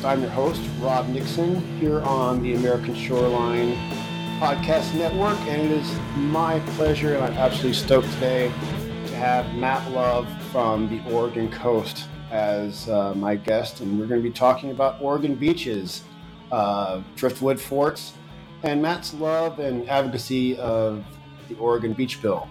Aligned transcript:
Podcast. 0.00 0.04
I'm 0.04 0.20
your 0.22 0.30
host, 0.30 0.62
Rob 0.80 1.08
Nixon, 1.08 1.60
here 1.78 2.00
on 2.02 2.42
the 2.42 2.54
American 2.54 2.94
Shoreline 2.94 3.74
Podcast 4.40 4.94
Network, 4.94 5.38
and 5.40 5.62
it 5.62 5.70
is 5.70 5.98
my 6.16 6.60
pleasure, 6.76 7.14
and 7.14 7.24
I'm 7.24 7.32
absolutely 7.34 7.74
stoked 7.74 8.10
today 8.14 8.48
to 9.06 9.14
have 9.16 9.54
Matt 9.54 9.90
Love 9.92 10.28
from 10.50 10.88
the 10.88 11.02
Oregon 11.12 11.50
coast 11.50 12.08
as 12.30 12.88
uh, 12.88 13.14
my 13.14 13.36
guest, 13.36 13.80
and 13.80 13.98
we're 13.98 14.06
going 14.06 14.22
to 14.22 14.28
be 14.28 14.34
talking 14.34 14.70
about 14.70 15.00
Oregon 15.00 15.34
beaches, 15.34 16.02
uh, 16.52 17.02
driftwood 17.16 17.60
forts, 17.60 18.14
and 18.62 18.80
Matt's 18.80 19.14
love 19.14 19.58
and 19.58 19.88
advocacy 19.88 20.56
of 20.58 21.04
the 21.48 21.56
Oregon 21.56 21.92
Beach 21.92 22.20
Bill. 22.22 22.48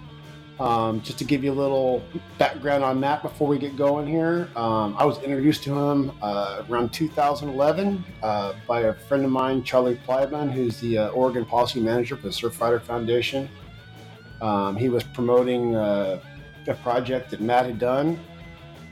Um, 0.60 1.02
just 1.02 1.18
to 1.20 1.24
give 1.24 1.42
you 1.42 1.54
a 1.54 1.56
little 1.56 2.04
background 2.38 2.84
on 2.84 3.00
Matt 3.00 3.22
before 3.22 3.48
we 3.48 3.58
get 3.58 3.78
going 3.78 4.06
here, 4.06 4.50
um, 4.58 4.94
I 4.98 5.06
was 5.06 5.18
introduced 5.24 5.64
to 5.64 5.74
him 5.74 6.12
uh, 6.22 6.64
around 6.70 6.92
2011 6.92 8.04
uh, 8.22 8.54
by 8.68 8.82
a 8.82 8.94
friend 8.94 9.24
of 9.24 9.32
mine, 9.32 9.64
Charlie 9.64 9.98
Plybon, 10.06 10.52
who's 10.52 10.78
the 10.82 10.98
uh, 10.98 11.08
Oregon 11.10 11.46
Policy 11.46 11.80
Manager 11.80 12.18
for 12.18 12.24
the 12.24 12.34
Surf 12.34 12.60
Surfrider 12.60 12.82
Foundation. 12.82 13.48
Um, 14.42 14.76
he 14.76 14.90
was 14.90 15.04
promoting 15.04 15.78
uh, 15.78 16.20
a 16.68 16.74
project 16.76 17.32
that 17.32 17.40
Matt 17.40 17.66
had 17.66 17.80
done 17.80 18.20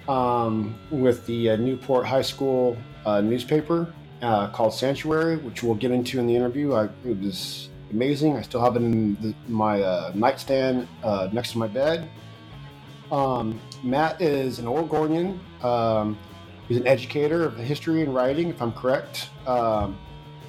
um, 0.07 0.73
with 0.89 1.25
the 1.25 1.49
uh, 1.49 1.55
Newport 1.57 2.05
High 2.05 2.21
School 2.21 2.77
uh, 3.05 3.19
newspaper 3.19 3.93
called 4.21 4.73
Sanctuary, 4.73 5.35
which 5.35 5.63
we'll 5.63 5.75
get 5.75 5.91
into 5.91 6.17
in 6.17 6.27
the 6.27 6.35
interview. 6.35 6.75
I, 6.75 6.85
it 7.05 7.19
was 7.19 7.66
amazing. 7.91 8.37
I 8.37 8.41
still 8.41 8.61
have 8.61 8.75
it 8.75 8.81
in 8.81 9.15
the, 9.15 9.33
my 9.47 9.81
uh, 9.81 10.11
nightstand 10.15 10.87
uh, 11.03 11.29
next 11.31 11.51
to 11.53 11.57
my 11.57 11.67
bed. 11.67 12.09
Um, 13.11 13.59
Matt 13.83 14.21
is 14.21 14.59
an 14.59 14.67
Oregonian. 14.67 15.39
Um, 15.61 16.17
he's 16.67 16.77
an 16.77 16.87
educator 16.87 17.43
of 17.43 17.57
history 17.57 18.01
and 18.01 18.13
writing, 18.13 18.49
if 18.49 18.61
I'm 18.61 18.73
correct. 18.73 19.29
Um, 19.45 19.97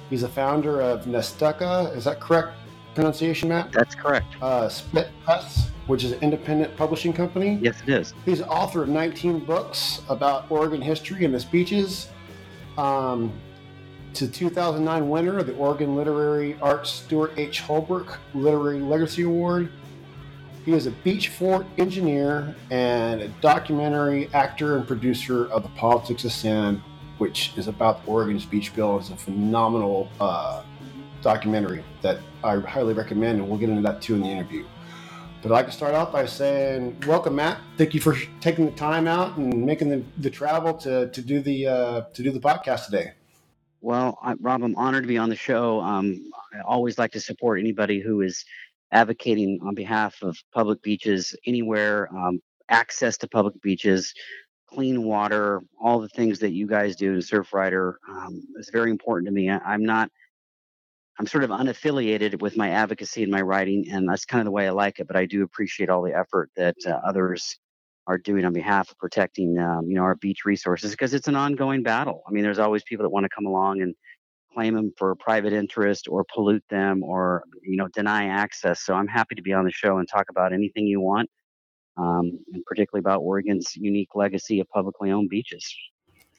he's 0.09 0.23
a 0.23 0.29
founder 0.29 0.81
of 0.81 1.05
Nestucca. 1.05 1.95
Is 1.95 2.03
that 2.05 2.19
correct 2.19 2.57
pronunciation, 2.95 3.49
Matt? 3.49 3.71
That's 3.71 3.95
correct. 3.95 4.35
Uh, 4.41 4.67
Spit 4.67 5.09
Press, 5.23 5.69
which 5.87 6.03
is 6.03 6.11
an 6.11 6.19
independent 6.21 6.75
publishing 6.75 7.13
company. 7.13 7.59
Yes, 7.61 7.81
it 7.81 7.89
is. 7.89 8.13
He's 8.25 8.41
author 8.41 8.83
of 8.83 8.89
19 8.89 9.45
books 9.45 10.01
about 10.09 10.49
Oregon 10.51 10.81
history 10.81 11.23
and 11.25 11.33
the 11.33 11.39
speeches. 11.39 12.09
Um, 12.77 13.31
to 14.13 14.27
2009 14.27 15.09
winner 15.09 15.37
of 15.37 15.47
the 15.47 15.55
Oregon 15.55 15.95
Literary 15.95 16.57
Arts 16.61 16.89
Stewart 16.89 17.31
H. 17.37 17.61
Holbrook 17.61 18.19
Literary 18.33 18.79
Legacy 18.79 19.23
Award. 19.23 19.71
He 20.65 20.73
is 20.73 20.87
a 20.87 20.91
beach 20.91 21.29
fort 21.29 21.65
engineer 21.77 22.55
and 22.69 23.21
a 23.21 23.27
documentary 23.41 24.29
actor 24.33 24.77
and 24.77 24.87
producer 24.87 25.45
of 25.47 25.63
The 25.63 25.69
Politics 25.69 26.25
of 26.25 26.31
Sand, 26.31 26.81
which 27.17 27.53
is 27.57 27.67
about 27.67 28.01
Oregon's 28.05 28.45
beach 28.45 28.75
bill. 28.75 28.97
It's 28.99 29.09
a 29.09 29.15
phenomenal 29.15 30.09
uh, 30.19 30.63
documentary 31.21 31.83
that 32.01 32.19
I 32.43 32.57
highly 32.57 32.93
recommend, 32.93 33.39
and 33.39 33.49
we'll 33.49 33.59
get 33.59 33.69
into 33.69 33.81
that 33.83 34.01
too 34.01 34.15
in 34.15 34.21
the 34.21 34.27
interview. 34.27 34.65
But 35.41 35.51
I'd 35.51 35.55
like 35.55 35.65
to 35.67 35.71
start 35.71 35.95
off 35.95 36.11
by 36.11 36.25
saying, 36.25 37.01
welcome, 37.07 37.35
Matt. 37.35 37.59
Thank 37.77 37.93
you 37.93 38.01
for 38.01 38.17
taking 38.41 38.65
the 38.65 38.71
time 38.71 39.07
out 39.07 39.37
and 39.37 39.65
making 39.65 39.89
the, 39.89 40.03
the 40.17 40.29
travel 40.29 40.73
to, 40.79 41.09
to 41.09 41.21
do 41.21 41.39
the 41.39 41.67
uh, 41.67 42.01
to 42.13 42.23
do 42.23 42.31
the 42.31 42.41
podcast 42.41 42.85
today. 42.85 43.13
Well, 43.81 44.17
I, 44.21 44.33
Rob, 44.41 44.63
I'm 44.63 44.75
honored 44.75 45.03
to 45.03 45.07
be 45.07 45.17
on 45.17 45.29
the 45.29 45.35
show. 45.35 45.79
Um, 45.79 46.21
I 46.53 46.61
always 46.61 46.97
like 46.97 47.11
to 47.11 47.21
support 47.21 47.59
anybody 47.59 48.01
who 48.01 48.21
is 48.21 48.43
advocating 48.91 49.59
on 49.63 49.75
behalf 49.75 50.21
of 50.21 50.37
public 50.53 50.81
beaches 50.81 51.35
anywhere, 51.45 52.09
um, 52.15 52.39
access 52.69 53.17
to 53.19 53.27
public 53.27 53.61
beaches, 53.61 54.13
clean 54.67 55.03
water, 55.03 55.61
all 55.81 55.99
the 55.99 56.09
things 56.09 56.39
that 56.39 56.51
you 56.51 56.67
guys 56.67 56.95
do 56.95 57.13
in 57.13 57.19
Surfrider 57.19 57.93
um, 58.09 58.41
is 58.57 58.69
very 58.71 58.91
important 58.91 59.27
to 59.27 59.33
me. 59.33 59.49
I, 59.49 59.73
am 59.73 59.83
not, 59.85 60.11
I'm 61.19 61.27
sort 61.27 61.43
of 61.43 61.51
unaffiliated 61.51 62.41
with 62.41 62.57
my 62.57 62.69
advocacy 62.69 63.23
and 63.23 63.31
my 63.31 63.41
writing, 63.41 63.85
and 63.91 64.07
that's 64.09 64.25
kind 64.25 64.41
of 64.41 64.45
the 64.45 64.51
way 64.51 64.67
I 64.67 64.71
like 64.71 64.99
it. 64.99 65.07
But 65.07 65.15
I 65.15 65.25
do 65.25 65.43
appreciate 65.43 65.89
all 65.89 66.03
the 66.03 66.17
effort 66.17 66.49
that 66.57 66.75
uh, 66.85 66.99
others 67.07 67.57
are 68.09 68.17
doing 68.17 68.43
on 68.43 68.53
behalf 68.53 68.89
of 68.89 68.97
protecting, 68.97 69.59
um, 69.59 69.85
you 69.87 69.93
know, 69.93 70.01
our 70.01 70.15
beach 70.15 70.43
resources 70.43 70.91
because 70.91 71.13
it's 71.13 71.27
an 71.27 71.35
ongoing 71.35 71.83
battle. 71.83 72.23
I 72.27 72.31
mean, 72.31 72.43
there's 72.43 72.57
always 72.57 72.81
people 72.83 73.03
that 73.03 73.11
want 73.11 73.25
to 73.25 73.29
come 73.29 73.45
along 73.45 73.83
and 73.83 73.93
claim 74.51 74.73
them 74.73 74.91
for 74.97 75.13
private 75.13 75.53
interest 75.53 76.07
or 76.09 76.25
pollute 76.33 76.63
them 76.71 77.03
or 77.03 77.43
you 77.61 77.77
know 77.77 77.87
deny 77.89 78.25
access. 78.25 78.81
So 78.81 78.95
I'm 78.95 79.07
happy 79.07 79.35
to 79.35 79.43
be 79.43 79.53
on 79.53 79.63
the 79.63 79.71
show 79.71 79.99
and 79.99 80.09
talk 80.09 80.25
about 80.31 80.53
anything 80.53 80.87
you 80.87 80.99
want, 80.99 81.29
um, 81.97 82.39
and 82.51 82.65
particularly 82.65 83.01
about 83.01 83.19
Oregon's 83.19 83.75
unique 83.75 84.15
legacy 84.15 84.59
of 84.59 84.67
publicly 84.69 85.11
owned 85.11 85.29
beaches. 85.29 85.71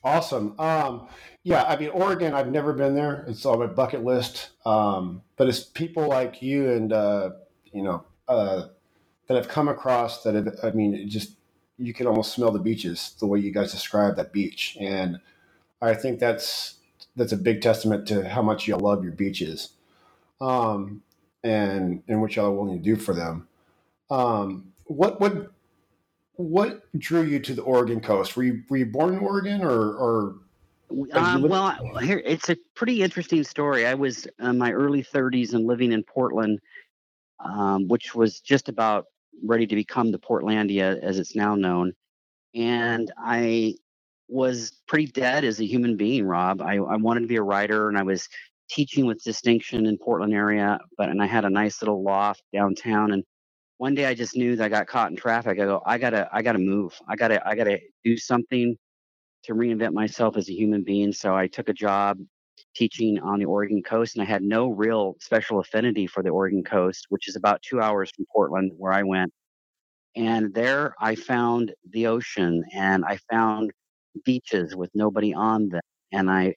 Awesome. 0.03 0.59
Um, 0.59 1.09
yeah, 1.45 1.63
I 1.65 1.77
mean, 1.77 1.91
Oregon, 1.91 2.35
I've 2.35 2.51
never 2.51 2.73
been 2.73 2.97
there. 2.97 3.25
It's 3.29 3.47
on 3.47 3.61
my 3.61 3.67
bucket 3.67 4.03
list. 4.03 4.51
Um, 4.65 5.23
but 5.37 5.47
it's 5.47 5.61
people 5.61 6.09
like 6.09 6.41
you 6.41 6.71
and, 6.71 6.91
uh, 6.91 7.33
you 7.71 7.83
know, 7.83 8.05
uh, 8.27 8.69
that 9.29 9.37
have 9.37 9.49
come 9.49 9.69
across 9.69 10.23
that 10.23 10.35
have, 10.35 10.49
I 10.63 10.71
mean, 10.71 11.07
just 11.09 11.37
you 11.81 11.95
can 11.95 12.07
almost 12.07 12.35
smell 12.35 12.51
the 12.51 12.59
beaches 12.59 13.15
the 13.19 13.27
way 13.27 13.39
you 13.39 13.51
guys 13.51 13.73
describe 13.73 14.17
that 14.17 14.33
beach, 14.33 14.77
and 14.81 15.19
I 15.81 15.95
think 15.95 16.21
that's 16.21 16.75
that's 17.17 17.33
a 17.33 17.37
big 17.37 17.63
testament 17.63 18.07
to 18.09 18.29
how 18.29 18.43
much 18.43 18.69
you 18.69 18.77
love 18.77 19.03
your 19.03 19.13
beaches, 19.13 19.71
um, 20.41 21.03
and 21.43 22.03
and 22.07 22.21
what 22.21 22.37
y'all 22.37 22.47
are 22.47 22.53
willing 22.53 22.79
to 22.79 22.85
do 22.85 22.97
for 22.97 23.15
them. 23.15 23.49
Um, 24.11 24.73
what 24.85 25.21
what 25.21 25.53
what 26.37 26.83
drew 26.99 27.23
you 27.23 27.39
to 27.41 27.55
the 27.55 27.63
Oregon 27.63 28.01
coast? 28.01 28.37
Were 28.37 28.43
you 28.43 28.63
were 28.69 28.77
you 28.77 28.87
born 28.87 29.15
in 29.15 29.21
Oregon 29.21 29.63
or 29.63 29.95
or? 29.95 30.35
Um, 31.13 31.43
well, 31.43 31.71
here 32.03 32.21
it's 32.25 32.49
a 32.49 32.57
pretty 32.75 33.03
interesting 33.03 33.45
story. 33.45 33.87
I 33.87 33.95
was 33.95 34.27
in 34.41 34.59
my 34.59 34.73
early 34.73 35.05
30s 35.05 35.55
and 35.55 35.65
living 35.65 35.93
in 35.93 36.03
Portland, 36.03 36.59
um, 37.39 37.87
which 37.87 38.13
was 38.13 38.41
just 38.41 38.69
about 38.69 39.07
ready 39.43 39.67
to 39.67 39.75
become 39.75 40.11
the 40.11 40.19
Portlandia 40.19 40.99
as 41.03 41.19
it's 41.19 41.37
now 41.37 41.55
known. 41.55 41.93
And 42.55 43.13
I 43.19 43.75
was 44.29 44.73
pretty 44.87 45.07
dead 45.07 45.45
as 45.45 45.61
a 45.61 45.67
human 45.67 45.97
being, 45.97 46.25
Rob. 46.27 46.63
I, 46.63 46.77
I 46.77 46.97
wanted 46.97 47.21
to 47.21 47.27
be 47.27 47.37
a 47.37 47.43
writer 47.43 47.89
and 47.89 47.99
I 47.99 48.03
was 48.03 48.29
teaching 48.69 49.07
with 49.07 49.23
distinction 49.25 49.87
in 49.87 49.99
Portland 49.99 50.33
area, 50.33 50.79
but 50.97 51.09
and 51.09 51.23
I 51.23 51.27
had 51.27 51.45
a 51.45 51.51
nice 51.51 51.83
little 51.83 52.03
loft 52.03 52.43
downtown. 52.53 53.13
And 53.13 53.25
one 53.79 53.95
day 53.95 54.07
I 54.07 54.15
just 54.15 54.37
knew 54.37 54.57
that 54.57 54.65
I 54.65 54.69
got 54.69 54.87
caught 54.87 55.11
in 55.11 55.17
traffic. 55.17 55.59
I 55.59 55.65
go, 55.65 55.83
I 55.85 55.99
gotta, 55.99 56.29
I 56.33 56.43
gotta 56.43 56.59
move. 56.59 56.97
I 57.09 57.17
gotta, 57.17 57.47
I 57.47 57.55
gotta 57.55 57.81
do 58.05 58.17
something 58.17 58.77
to 59.45 59.55
reinvent 59.55 59.93
myself 59.93 60.37
as 60.37 60.49
a 60.49 60.55
human 60.55 60.85
being. 60.85 61.13
So 61.13 61.35
I 61.35 61.47
took 61.47 61.69
a 61.69 61.73
job 61.75 62.19
teaching 62.75 63.19
on 63.21 63.39
the 63.39 63.45
Oregon 63.45 63.83
coast, 63.83 64.17
and 64.17 64.23
I 64.23 64.27
had 64.27 64.43
no 64.43 64.69
real 64.69 65.17
special 65.21 65.61
affinity 65.61 66.07
for 66.07 66.23
the 66.23 66.31
Oregon 66.31 66.63
coast, 66.63 67.07
which 67.09 67.29
is 67.29 67.37
about 67.37 67.63
two 67.63 67.81
hours 67.81 68.11
from 68.15 68.27
Portland, 68.33 68.73
where 68.77 68.93
I 68.93 69.03
went. 69.03 69.33
And 70.17 70.53
there 70.55 70.95
I 71.01 71.15
found 71.15 71.73
the 71.91 72.07
ocean 72.07 72.65
and 72.75 73.05
I 73.05 73.19
found 73.31 73.71
beaches 74.25 74.75
with 74.75 74.91
nobody 74.95 75.33
on 75.35 75.69
them. 75.69 75.83
And 76.13 76.31
I 76.31 76.55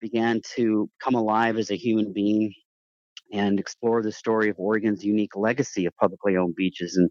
began 0.00 0.40
to 0.54 0.88
come 1.02 1.14
alive 1.14 1.56
as 1.56 1.70
a 1.70 1.76
human 1.76 2.12
being 2.12 2.54
and 3.32 3.58
explore 3.58 4.02
the 4.02 4.12
story 4.12 4.50
of 4.50 4.56
Oregon's 4.58 5.04
unique 5.04 5.36
legacy 5.36 5.86
of 5.86 5.96
publicly 5.96 6.36
owned 6.36 6.54
beaches 6.54 6.96
and 6.96 7.10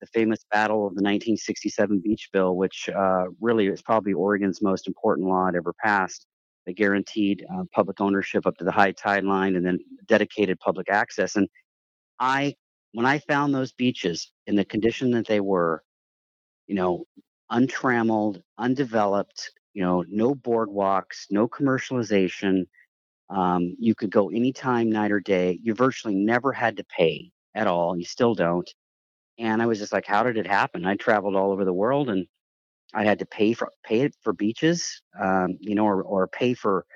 the 0.00 0.06
famous 0.06 0.40
battle 0.50 0.86
of 0.86 0.94
the 0.94 1.02
1967 1.02 2.00
Beach 2.04 2.28
Bill, 2.32 2.56
which 2.56 2.88
uh, 2.94 3.24
really 3.40 3.66
is 3.66 3.82
probably 3.82 4.12
Oregon's 4.12 4.62
most 4.62 4.86
important 4.86 5.26
law 5.26 5.48
it 5.48 5.54
ever 5.56 5.74
passed 5.82 6.26
guaranteed 6.72 7.44
uh, 7.52 7.64
public 7.72 8.00
ownership 8.00 8.46
up 8.46 8.56
to 8.58 8.64
the 8.64 8.72
high 8.72 8.92
tide 8.92 9.24
line 9.24 9.56
and 9.56 9.64
then 9.64 9.78
dedicated 10.06 10.58
public 10.60 10.90
access. 10.90 11.36
And 11.36 11.48
I, 12.18 12.54
when 12.92 13.06
I 13.06 13.18
found 13.18 13.54
those 13.54 13.72
beaches 13.72 14.32
in 14.46 14.56
the 14.56 14.64
condition 14.64 15.10
that 15.12 15.26
they 15.26 15.40
were, 15.40 15.82
you 16.66 16.74
know, 16.74 17.04
untrammeled, 17.50 18.42
undeveloped, 18.58 19.50
you 19.74 19.82
know, 19.82 20.04
no 20.08 20.34
boardwalks, 20.34 21.26
no 21.30 21.46
commercialization. 21.46 22.66
Um, 23.28 23.76
you 23.78 23.94
could 23.94 24.10
go 24.10 24.30
anytime, 24.30 24.90
night 24.90 25.12
or 25.12 25.20
day. 25.20 25.58
You 25.62 25.74
virtually 25.74 26.14
never 26.14 26.52
had 26.52 26.76
to 26.78 26.84
pay 26.84 27.30
at 27.54 27.66
all. 27.66 27.96
You 27.96 28.04
still 28.04 28.34
don't. 28.34 28.68
And 29.38 29.60
I 29.60 29.66
was 29.66 29.78
just 29.78 29.92
like, 29.92 30.06
how 30.06 30.22
did 30.22 30.38
it 30.38 30.46
happen? 30.46 30.86
I 30.86 30.96
traveled 30.96 31.36
all 31.36 31.52
over 31.52 31.64
the 31.64 31.72
world 31.72 32.08
and 32.08 32.26
I 32.96 33.04
had 33.04 33.20
to 33.20 33.26
pay 33.26 33.54
for 33.54 33.70
pay 33.84 34.10
for 34.22 34.34
beaches, 34.34 35.02
um, 35.20 35.58
you 35.60 35.76
know, 35.76 35.86
or, 35.86 36.02
or 36.04 36.28
pay 36.28 36.54
for 36.54 36.86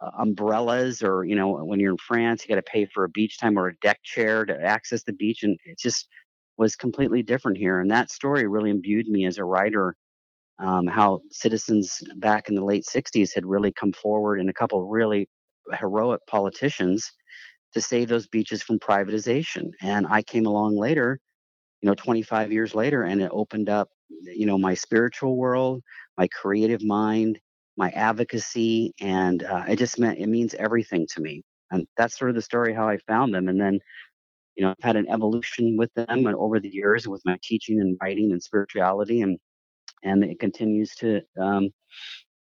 uh, 0.00 0.10
umbrellas, 0.18 1.02
or 1.02 1.24
you 1.24 1.36
know, 1.36 1.64
when 1.64 1.80
you're 1.80 1.92
in 1.92 1.98
France, 1.98 2.44
you 2.44 2.50
got 2.54 2.64
to 2.64 2.70
pay 2.72 2.86
for 2.86 3.04
a 3.04 3.10
beach 3.10 3.38
time 3.38 3.58
or 3.58 3.68
a 3.68 3.76
deck 3.78 4.00
chair 4.04 4.46
to 4.46 4.62
access 4.62 5.04
the 5.04 5.14
beach, 5.14 5.44
and 5.44 5.58
it 5.66 5.78
just 5.78 6.08
was 6.58 6.76
completely 6.76 7.22
different 7.22 7.58
here. 7.58 7.80
And 7.80 7.90
that 7.92 8.10
story 8.10 8.48
really 8.48 8.70
imbued 8.70 9.08
me 9.08 9.26
as 9.26 9.38
a 9.38 9.44
writer. 9.44 9.96
Um, 10.60 10.86
how 10.86 11.22
citizens 11.32 12.02
back 12.16 12.48
in 12.48 12.54
the 12.56 12.64
late 12.64 12.84
'60s 12.86 13.34
had 13.34 13.46
really 13.46 13.72
come 13.72 13.92
forward, 13.92 14.40
and 14.40 14.50
a 14.50 14.54
couple 14.54 14.86
really 14.88 15.28
heroic 15.80 16.20
politicians 16.28 17.10
to 17.74 17.80
save 17.82 18.08
those 18.08 18.28
beaches 18.28 18.62
from 18.62 18.78
privatization. 18.78 19.70
And 19.82 20.06
I 20.08 20.22
came 20.22 20.46
along 20.46 20.76
later, 20.78 21.20
you 21.82 21.88
know, 21.88 21.94
25 21.94 22.52
years 22.52 22.74
later, 22.74 23.04
and 23.04 23.22
it 23.22 23.30
opened 23.32 23.68
up 23.70 23.90
you 24.22 24.46
know 24.46 24.58
my 24.58 24.74
spiritual 24.74 25.36
world 25.36 25.82
my 26.18 26.28
creative 26.28 26.82
mind 26.82 27.38
my 27.76 27.90
advocacy, 27.90 28.94
and 29.00 29.42
uh, 29.44 29.64
it 29.68 29.76
just 29.76 29.98
meant 29.98 30.18
it 30.18 30.28
means 30.28 30.54
everything 30.54 31.06
to 31.14 31.20
me. 31.20 31.42
And 31.70 31.86
that's 31.96 32.18
sort 32.18 32.30
of 32.30 32.36
the 32.36 32.42
story 32.42 32.74
how 32.74 32.88
I 32.88 32.98
found 33.08 33.34
them. 33.34 33.48
And 33.48 33.60
then, 33.60 33.78
you 34.56 34.64
know, 34.64 34.70
I've 34.70 34.84
had 34.84 34.96
an 34.96 35.08
evolution 35.08 35.76
with 35.78 35.92
them 35.94 36.26
and 36.26 36.34
over 36.36 36.60
the 36.60 36.68
years 36.68 37.08
with 37.08 37.22
my 37.24 37.38
teaching 37.42 37.80
and 37.80 37.96
writing 38.02 38.32
and 38.32 38.42
spirituality, 38.42 39.22
and 39.22 39.38
and 40.04 40.24
it 40.24 40.38
continues 40.40 40.94
to 40.96 41.22
um, 41.40 41.70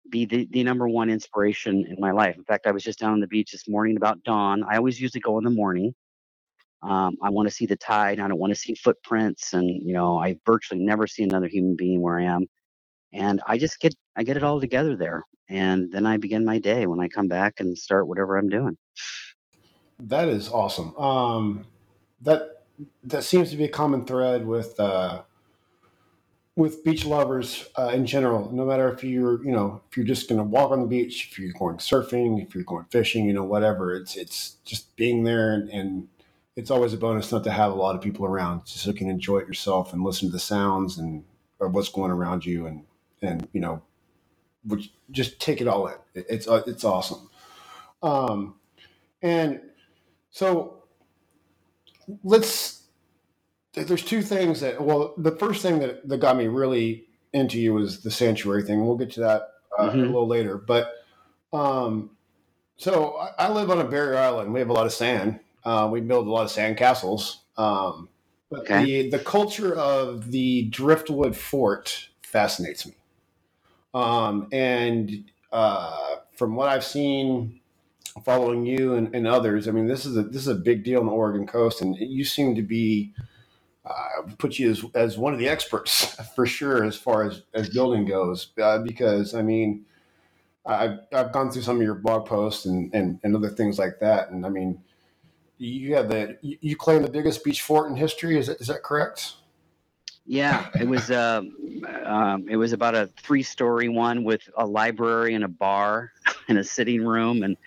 be 0.09 0.25
the, 0.25 0.47
the 0.51 0.63
number 0.63 0.87
one 0.87 1.09
inspiration 1.09 1.85
in 1.89 1.97
my 1.99 2.11
life. 2.11 2.37
In 2.37 2.43
fact, 2.45 2.67
I 2.67 2.71
was 2.71 2.83
just 2.83 2.99
down 2.99 3.13
on 3.13 3.19
the 3.19 3.27
beach 3.27 3.51
this 3.51 3.67
morning 3.67 3.97
about 3.97 4.23
dawn. 4.23 4.63
I 4.63 4.77
always 4.77 5.01
usually 5.01 5.21
go 5.21 5.37
in 5.37 5.43
the 5.43 5.49
morning. 5.49 5.93
Um, 6.83 7.17
I 7.21 7.29
want 7.29 7.47
to 7.47 7.53
see 7.53 7.65
the 7.65 7.75
tide. 7.75 8.19
I 8.19 8.27
don't 8.27 8.39
want 8.39 8.53
to 8.53 8.59
see 8.59 8.75
footprints, 8.75 9.53
and 9.53 9.67
you 9.67 9.93
know, 9.93 10.17
I 10.17 10.37
virtually 10.45 10.83
never 10.83 11.07
see 11.07 11.23
another 11.23 11.47
human 11.47 11.75
being 11.75 12.01
where 12.01 12.19
I 12.19 12.25
am. 12.25 12.45
And 13.13 13.41
I 13.47 13.57
just 13.57 13.79
get 13.79 13.95
I 14.15 14.23
get 14.23 14.37
it 14.37 14.43
all 14.43 14.59
together 14.61 14.95
there, 14.95 15.23
and 15.49 15.91
then 15.91 16.05
I 16.05 16.17
begin 16.17 16.45
my 16.45 16.59
day 16.59 16.85
when 16.85 16.99
I 16.99 17.07
come 17.07 17.27
back 17.27 17.55
and 17.59 17.77
start 17.77 18.07
whatever 18.07 18.37
I'm 18.37 18.49
doing. 18.49 18.77
That 19.99 20.27
is 20.27 20.49
awesome. 20.49 20.95
Um, 20.97 21.65
that 22.21 22.63
that 23.03 23.23
seems 23.23 23.49
to 23.51 23.57
be 23.57 23.63
a 23.63 23.69
common 23.69 24.05
thread 24.05 24.45
with 24.45 24.79
uh, 24.79 25.23
with 26.55 26.83
beach 26.83 27.05
lovers 27.05 27.69
uh, 27.77 27.91
in 27.93 28.05
general. 28.05 28.51
No 28.51 28.65
matter 28.65 28.91
if 28.91 29.03
you're 29.03 29.43
you 29.43 29.51
know 29.51 29.81
if 29.89 29.97
you're 29.97 30.05
just 30.05 30.29
going 30.29 30.37
to 30.37 30.43
walk 30.43 30.71
on 30.71 30.81
the 30.81 30.87
beach, 30.87 31.29
if 31.31 31.39
you're 31.39 31.53
going 31.53 31.77
surfing, 31.77 32.45
if 32.45 32.53
you're 32.53 32.63
going 32.63 32.85
fishing, 32.91 33.25
you 33.25 33.33
know 33.33 33.43
whatever. 33.43 33.95
It's 33.95 34.15
it's 34.15 34.57
just 34.65 34.95
being 34.95 35.23
there 35.23 35.53
and, 35.53 35.69
and 35.69 36.07
it's 36.57 36.71
always 36.71 36.91
a 36.91 36.97
bonus 36.97 37.31
not 37.31 37.43
to 37.43 37.51
have 37.51 37.71
a 37.71 37.75
lot 37.75 37.95
of 37.95 38.01
people 38.01 38.25
around, 38.25 38.65
just 38.65 38.83
so 38.83 38.89
you 38.89 38.97
can 38.97 39.11
enjoy 39.11 39.37
it 39.37 39.47
yourself 39.47 39.93
and 39.93 40.03
listen 40.03 40.27
to 40.27 40.31
the 40.31 40.39
sounds 40.39 40.97
and 40.97 41.23
what's 41.59 41.89
going 41.89 42.11
around 42.11 42.45
you, 42.45 42.65
and 42.65 42.83
and 43.21 43.47
you 43.53 43.61
know, 43.61 43.81
just 45.11 45.39
take 45.39 45.61
it 45.61 45.67
all 45.67 45.87
in. 45.87 45.95
It's 46.15 46.47
uh, 46.47 46.63
it's 46.65 46.83
awesome. 46.83 47.29
Um, 48.01 48.55
and 49.21 49.61
so 50.31 50.83
let's. 52.23 52.73
There's 53.73 54.03
two 54.03 54.23
things 54.23 54.61
that. 54.61 54.81
Well, 54.81 55.13
the 55.15 55.33
first 55.33 55.61
thing 55.61 55.77
that 55.79 56.09
that 56.09 56.17
got 56.17 56.35
me 56.35 56.47
really 56.47 57.05
into 57.33 57.59
you 57.59 57.75
was 57.75 58.01
the 58.01 58.09
sanctuary 58.09 58.63
thing. 58.63 58.83
We'll 58.83 58.97
get 58.97 59.11
to 59.11 59.19
that 59.19 59.49
uh, 59.77 59.89
mm-hmm. 59.89 59.99
a 59.99 60.03
little 60.03 60.27
later, 60.27 60.57
but. 60.57 60.91
Um, 61.53 62.09
so 62.75 63.15
I, 63.15 63.45
I 63.45 63.49
live 63.49 63.71
on 63.71 63.79
a 63.79 63.85
barrier 63.85 64.17
island. 64.17 64.53
We 64.53 64.59
have 64.59 64.69
a 64.69 64.73
lot 64.73 64.85
of 64.85 64.91
sand, 64.91 65.39
uh, 65.67 65.85
we 65.85 65.99
build 65.99 66.27
a 66.27 66.31
lot 66.31 66.45
of 66.45 66.49
sandcastles. 66.49 67.39
Um, 67.57 68.07
but 68.49 68.61
okay. 68.61 68.85
the, 68.85 69.09
the 69.09 69.19
culture 69.19 69.75
of 69.75 70.31
the 70.31 70.63
Driftwood 70.69 71.35
Fort 71.35 72.07
fascinates 72.21 72.85
me. 72.85 72.93
Um, 73.93 74.47
and 74.53 75.25
uh, 75.51 76.15
from 76.37 76.55
what 76.55 76.69
I've 76.69 76.85
seen 76.85 77.59
following 78.23 78.65
you 78.65 78.93
and, 78.93 79.13
and, 79.13 79.27
others, 79.27 79.67
I 79.67 79.71
mean, 79.71 79.87
this 79.87 80.05
is 80.05 80.15
a 80.15 80.23
this 80.23 80.43
is 80.43 80.47
a 80.47 80.55
big 80.55 80.85
deal 80.85 81.01
on 81.01 81.07
the 81.07 81.11
Oregon 81.11 81.45
coast, 81.45 81.81
and 81.81 81.97
you 81.97 82.23
seem 82.23 82.55
to 82.55 82.61
be 82.61 83.13
uh, 83.85 84.21
put 84.37 84.59
you 84.59 84.71
as, 84.71 84.85
as 84.95 85.17
one 85.17 85.33
of 85.33 85.39
the 85.39 85.49
experts 85.49 86.15
for 86.35 86.45
sure 86.45 86.85
as 86.85 86.95
far 86.95 87.25
as, 87.25 87.43
as 87.53 87.69
building 87.69 88.05
goes, 88.05 88.51
uh, 88.61 88.79
because 88.79 89.33
I 89.33 89.41
mean, 89.41 89.85
I've, 90.65 90.99
I've 91.11 91.33
gone 91.33 91.51
through 91.51 91.63
some 91.63 91.77
of 91.77 91.83
your 91.83 91.95
blog 91.95 92.25
posts 92.25 92.65
and, 92.65 92.93
and, 92.93 93.19
and 93.23 93.35
other 93.35 93.49
things 93.49 93.77
like 93.77 93.99
that, 93.99 94.29
and 94.29 94.45
I 94.45 94.49
mean, 94.49 94.81
you 95.57 95.95
have 95.95 96.09
the 96.09 96.37
you 96.41 96.75
claim 96.75 97.01
the 97.01 97.09
biggest 97.09 97.43
beach 97.43 97.61
fort 97.61 97.89
in 97.89 97.95
history. 97.95 98.37
Is 98.37 98.47
that, 98.47 98.61
is 98.61 98.67
that 98.67 98.83
correct? 98.83 99.33
Yeah, 100.25 100.67
it 100.79 100.87
was. 100.87 101.09
Um, 101.09 101.55
um, 102.03 102.45
it 102.49 102.57
was 102.57 102.73
about 102.73 102.95
a 102.95 103.09
three-story 103.23 103.87
one 103.87 104.23
with 104.23 104.41
a 104.57 104.65
library 104.65 105.35
and 105.35 105.43
a 105.43 105.47
bar 105.47 106.11
and 106.49 106.57
a 106.57 106.63
sitting 106.63 107.05
room, 107.05 107.43
and 107.43 107.57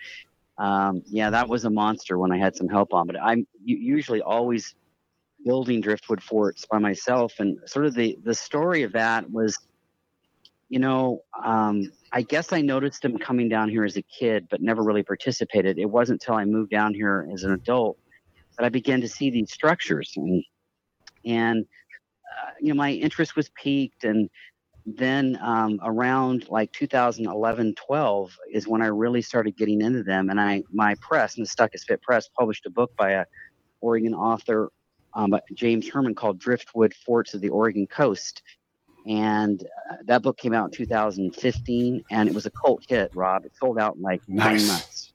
um, 0.58 1.02
yeah, 1.06 1.30
that 1.30 1.48
was 1.48 1.64
a 1.64 1.70
monster 1.70 2.18
when 2.18 2.30
I 2.32 2.38
had 2.38 2.54
some 2.54 2.68
help 2.68 2.92
on. 2.92 3.06
But 3.06 3.16
I'm 3.20 3.46
usually 3.64 4.20
always 4.20 4.74
building 5.44 5.80
driftwood 5.80 6.22
forts 6.22 6.66
by 6.70 6.78
myself, 6.78 7.40
and 7.40 7.58
sort 7.66 7.86
of 7.86 7.94
the 7.94 8.18
the 8.24 8.34
story 8.34 8.82
of 8.82 8.92
that 8.92 9.30
was, 9.30 9.58
you 10.70 10.78
know, 10.78 11.24
um, 11.44 11.90
I 12.12 12.22
guess 12.22 12.52
I 12.52 12.60
noticed 12.60 13.04
him 13.04 13.18
coming 13.18 13.48
down 13.48 13.68
here 13.68 13.84
as 13.84 13.96
a 13.96 14.02
kid, 14.02 14.46
but 14.48 14.62
never 14.62 14.84
really 14.84 15.02
participated. 15.02 15.78
It 15.78 15.90
wasn't 15.90 16.22
until 16.22 16.36
I 16.36 16.44
moved 16.44 16.70
down 16.70 16.94
here 16.94 17.28
as 17.34 17.42
an 17.42 17.52
adult 17.52 17.98
that 18.56 18.64
I 18.64 18.68
began 18.68 19.00
to 19.00 19.08
see 19.08 19.30
these 19.30 19.52
structures, 19.52 20.12
and 20.16 20.44
and 21.24 21.66
uh, 22.24 22.50
you 22.60 22.68
know 22.68 22.76
my 22.76 22.92
interest 22.92 23.34
was 23.34 23.50
piqued, 23.60 24.04
and 24.04 24.30
then 24.86 25.36
um, 25.42 25.80
around 25.82 26.48
like 26.48 26.70
2011, 26.72 27.74
12 27.74 28.36
is 28.52 28.68
when 28.68 28.80
I 28.80 28.86
really 28.86 29.22
started 29.22 29.56
getting 29.56 29.80
into 29.82 30.04
them, 30.04 30.30
and 30.30 30.40
I 30.40 30.62
my 30.72 30.94
press, 31.00 31.34
Nestucca 31.34 31.80
Spit 31.80 32.00
Press, 32.00 32.28
published 32.38 32.64
a 32.66 32.70
book 32.70 32.94
by 32.96 33.10
a 33.10 33.24
Oregon 33.80 34.14
author, 34.14 34.70
um, 35.14 35.34
James 35.52 35.88
Herman, 35.88 36.14
called 36.14 36.38
Driftwood 36.38 36.94
Forts 36.94 37.34
of 37.34 37.40
the 37.40 37.48
Oregon 37.48 37.88
Coast 37.88 38.42
and 39.10 39.64
uh, 39.90 39.96
that 40.04 40.22
book 40.22 40.38
came 40.38 40.54
out 40.54 40.66
in 40.66 40.70
2015 40.70 42.04
and 42.12 42.28
it 42.28 42.34
was 42.34 42.46
a 42.46 42.50
cult 42.50 42.84
hit 42.88 43.10
rob. 43.12 43.44
It 43.44 43.52
sold 43.56 43.76
out 43.76 43.96
in 43.96 44.02
like 44.02 44.22
nice. 44.28 44.60
nine 44.60 44.68
months. 44.68 45.12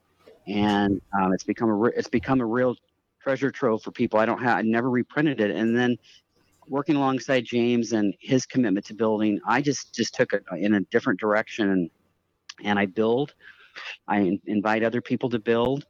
And 0.48 1.02
um, 1.18 1.34
it's 1.34 1.46
become 1.46 1.70
a 1.70 1.74
re- 1.74 1.94
it's 1.96 2.10
become 2.10 2.42
a 2.42 2.46
real 2.46 2.76
treasure 3.24 3.52
trove 3.52 3.82
for 3.82 3.92
people. 3.92 4.20
I 4.20 4.26
don't 4.26 4.44
have 4.44 4.58
i 4.58 4.62
never 4.64 4.90
reprinted 4.90 5.40
it. 5.40 5.52
And 5.52 5.76
then 5.76 5.98
working 6.68 6.96
alongside 6.96 7.46
james 7.46 7.94
and 7.94 8.14
his 8.20 8.46
commitment 8.48 8.84
to 8.88 8.96
building 8.96 9.40
i 9.48 9.62
just 9.62 9.94
just 9.94 10.16
took 10.16 10.34
it 10.34 10.44
in 10.58 10.74
a 10.74 10.82
different 10.92 11.20
direction 11.20 11.70
and 11.70 11.90
and 12.64 12.80
i 12.80 12.86
build. 12.86 13.34
I 14.08 14.20
in- 14.20 14.42
invite 14.46 14.84
other 14.84 15.02
people 15.02 15.30
to 15.30 15.40
build. 15.40 15.86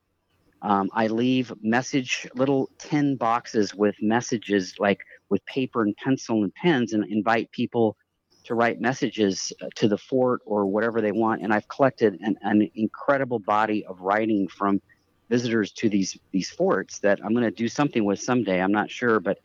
Um, 0.61 0.89
I 0.93 1.07
leave 1.07 1.53
message 1.61 2.27
little 2.35 2.69
tin 2.79 3.17
boxes 3.17 3.73
with 3.75 3.95
messages 4.01 4.75
like 4.79 4.99
with 5.29 5.45
paper 5.45 5.81
and 5.81 5.95
pencil 5.97 6.43
and 6.43 6.53
pens 6.55 6.93
and 6.93 7.03
invite 7.11 7.51
people 7.51 7.97
to 8.45 8.53
write 8.53 8.79
messages 8.79 9.51
uh, 9.61 9.67
to 9.75 9.87
the 9.87 9.97
fort 9.97 10.41
or 10.45 10.65
whatever 10.65 11.01
they 11.01 11.11
want. 11.11 11.41
And 11.41 11.53
I've 11.53 11.67
collected 11.67 12.19
an, 12.21 12.37
an 12.41 12.69
incredible 12.75 13.39
body 13.39 13.85
of 13.85 13.99
writing 14.01 14.47
from 14.47 14.81
visitors 15.29 15.71
to 15.71 15.89
these 15.89 16.17
these 16.31 16.49
forts 16.49 16.99
that 16.99 17.19
I'm 17.23 17.31
going 17.31 17.45
to 17.45 17.51
do 17.51 17.67
something 17.67 18.05
with 18.05 18.19
someday. 18.19 18.61
I'm 18.61 18.71
not 18.71 18.91
sure, 18.91 19.19
but 19.19 19.39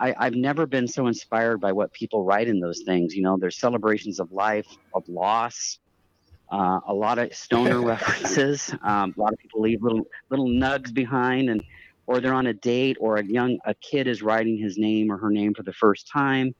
I, 0.00 0.14
I've 0.18 0.34
never 0.34 0.66
been 0.66 0.88
so 0.88 1.06
inspired 1.06 1.60
by 1.60 1.72
what 1.72 1.92
people 1.92 2.24
write 2.24 2.48
in 2.48 2.60
those 2.60 2.82
things. 2.82 3.14
You 3.14 3.22
know, 3.22 3.36
there's 3.38 3.58
celebrations 3.58 4.20
of 4.20 4.32
life, 4.32 4.66
of 4.94 5.08
loss, 5.08 5.78
uh, 6.50 6.80
a 6.86 6.94
lot 6.94 7.18
of 7.18 7.34
stoner 7.34 7.80
references. 7.84 8.72
Um, 8.82 9.14
a 9.16 9.20
lot 9.20 9.32
of 9.32 9.38
people 9.38 9.60
leave 9.60 9.82
little 9.82 10.06
little 10.30 10.48
nugs 10.48 10.92
behind, 10.92 11.50
and 11.50 11.62
or 12.06 12.20
they're 12.20 12.34
on 12.34 12.46
a 12.46 12.54
date, 12.54 12.96
or 13.00 13.16
a 13.16 13.24
young 13.24 13.58
a 13.64 13.74
kid 13.74 14.06
is 14.06 14.22
writing 14.22 14.56
his 14.56 14.78
name 14.78 15.10
or 15.10 15.16
her 15.16 15.30
name 15.30 15.54
for 15.54 15.62
the 15.62 15.72
first 15.72 16.08
time. 16.08 16.54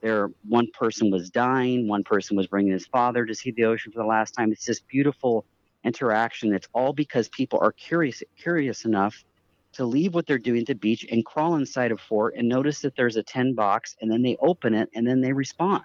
There, 0.00 0.30
one 0.48 0.68
person 0.72 1.10
was 1.10 1.30
dying, 1.30 1.88
one 1.88 2.04
person 2.04 2.36
was 2.36 2.46
bringing 2.46 2.72
his 2.72 2.86
father 2.86 3.24
to 3.24 3.34
see 3.34 3.50
the 3.50 3.64
ocean 3.64 3.92
for 3.92 3.98
the 3.98 4.06
last 4.06 4.32
time. 4.32 4.52
It's 4.52 4.66
this 4.66 4.80
beautiful 4.80 5.44
interaction. 5.84 6.54
It's 6.54 6.68
all 6.74 6.92
because 6.92 7.28
people 7.28 7.58
are 7.60 7.72
curious 7.72 8.22
curious 8.36 8.84
enough 8.84 9.24
to 9.72 9.84
leave 9.84 10.14
what 10.14 10.26
they're 10.26 10.38
doing 10.38 10.60
at 10.60 10.66
the 10.66 10.74
beach 10.74 11.06
and 11.10 11.24
crawl 11.24 11.56
inside 11.56 11.92
a 11.92 11.96
fort 11.96 12.34
and 12.36 12.48
notice 12.48 12.80
that 12.80 12.96
there's 12.96 13.16
a 13.16 13.22
tin 13.22 13.54
box, 13.54 13.96
and 14.00 14.10
then 14.10 14.22
they 14.22 14.36
open 14.40 14.74
it 14.74 14.88
and 14.94 15.06
then 15.06 15.20
they 15.20 15.32
respond. 15.32 15.84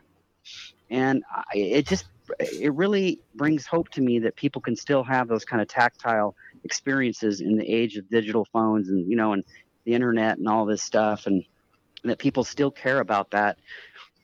And 0.89 1.23
I, 1.29 1.57
it 1.57 1.87
just 1.87 2.05
it 2.39 2.73
really 2.73 3.19
brings 3.35 3.65
hope 3.65 3.89
to 3.89 4.01
me 4.01 4.19
that 4.19 4.35
people 4.35 4.61
can 4.61 4.75
still 4.75 5.03
have 5.03 5.27
those 5.27 5.45
kind 5.45 5.61
of 5.61 5.67
tactile 5.67 6.35
experiences 6.63 7.41
in 7.41 7.57
the 7.57 7.67
age 7.67 7.97
of 7.97 8.09
digital 8.09 8.45
phones 8.51 8.89
and 8.89 9.09
you 9.09 9.15
know 9.15 9.33
and 9.33 9.43
the 9.85 9.93
internet 9.93 10.37
and 10.37 10.47
all 10.47 10.65
this 10.65 10.83
stuff 10.83 11.25
and, 11.25 11.43
and 12.03 12.11
that 12.11 12.19
people 12.19 12.43
still 12.43 12.71
care 12.71 12.99
about 12.99 13.31
that 13.31 13.57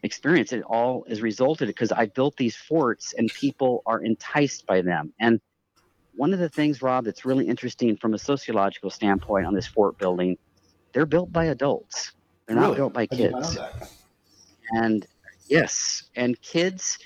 experience. 0.03 0.53
It 0.53 0.63
all 0.63 1.05
has 1.09 1.21
resulted 1.21 1.67
because 1.67 1.91
i 1.91 2.05
built 2.05 2.37
these 2.37 2.55
forts 2.55 3.13
and 3.17 3.29
people 3.33 3.81
are 3.85 4.01
enticed 4.01 4.65
by 4.65 4.81
them. 4.81 5.13
And 5.19 5.41
one 6.15 6.33
of 6.33 6.39
the 6.39 6.49
things 6.49 6.81
rob 6.81 7.05
that's 7.05 7.25
really 7.25 7.47
interesting 7.47 7.95
from 7.97 8.13
a 8.13 8.19
sociological 8.19 8.89
standpoint 8.89 9.45
on 9.45 9.53
this 9.53 9.67
fort 9.67 9.97
building 9.97 10.37
they're 10.93 11.05
built 11.05 11.31
by 11.31 11.45
adults. 11.45 12.13
They're 12.47 12.55
really? 12.55 12.69
not 12.69 12.75
built 12.77 12.93
by 12.93 13.07
kids. 13.07 13.57
and 14.71 15.05
yes 15.47 16.03
and 16.15 16.41
kids 16.41 16.97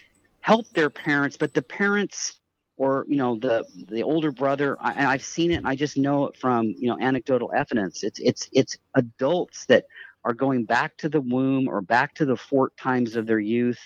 help 0.41 0.67
their 0.69 0.89
parents, 0.89 1.37
but 1.37 1.53
the 1.53 1.61
parents 1.61 2.39
or 2.77 3.05
you 3.07 3.15
know 3.15 3.37
the 3.37 3.63
the 3.89 4.01
older 4.01 4.31
brother 4.31 4.75
I, 4.79 5.05
i've 5.05 5.23
seen 5.23 5.51
it 5.51 5.55
and 5.55 5.67
i 5.67 5.75
just 5.75 5.97
know 5.97 6.25
it 6.25 6.35
from 6.37 6.73
you 6.77 6.89
know 6.89 6.97
anecdotal 6.99 7.51
evidence. 7.55 8.03
It's 8.03 8.19
it's 8.19 8.49
it's 8.51 8.77
adults 8.95 9.65
that 9.67 9.85
are 10.23 10.33
going 10.33 10.65
back 10.65 10.97
to 10.97 11.09
the 11.09 11.21
womb 11.21 11.67
or 11.67 11.81
back 11.81 12.15
to 12.15 12.25
the 12.25 12.35
fort 12.37 12.75
times 12.77 13.15
of 13.15 13.27
their 13.27 13.39
youth 13.39 13.79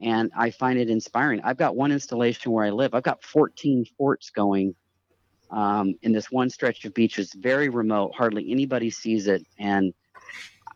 and 0.00 0.30
i 0.36 0.50
find 0.50 0.78
it 0.78 0.90
inspiring. 0.90 1.40
I've 1.44 1.56
got 1.56 1.76
one 1.76 1.92
installation 1.92 2.52
where 2.52 2.66
i 2.66 2.70
live. 2.70 2.94
I've 2.94 3.02
got 3.02 3.22
14 3.22 3.86
forts 3.96 4.30
going 4.30 4.74
um, 5.50 5.94
in 6.02 6.12
this 6.12 6.30
one 6.30 6.50
stretch 6.50 6.84
of 6.84 6.92
beach. 6.92 7.18
It's 7.18 7.34
very 7.34 7.68
remote. 7.68 8.12
Hardly 8.16 8.50
anybody 8.50 8.90
sees 8.90 9.28
it. 9.28 9.46
And 9.58 9.94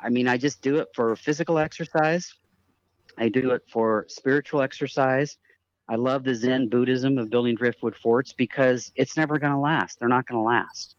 i 0.00 0.09
mean 0.09 0.27
i 0.29 0.39
just 0.39 0.62
do 0.62 0.77
it 0.77 0.89
for 0.95 1.15
physical 1.15 1.59
exercise 1.59 2.35
I 3.19 3.29
do 3.29 3.50
it 3.50 3.62
for 3.73 4.07
spiritual 4.09 4.62
exercise. 4.62 5.37
I 5.88 5.97
love 5.97 6.23
the 6.23 6.35
Zen 6.35 6.69
Buddhism 6.69 7.19
of 7.19 7.31
building 7.31 7.57
driftwood 7.57 7.97
forts 7.97 8.33
because 8.33 8.93
it's 8.95 9.17
never 9.17 9.38
going 9.38 9.52
to 9.52 9.59
last. 9.59 9.99
They're 9.99 10.09
not 10.09 10.26
going 10.26 10.40
to 10.40 10.47
last. 10.47 10.95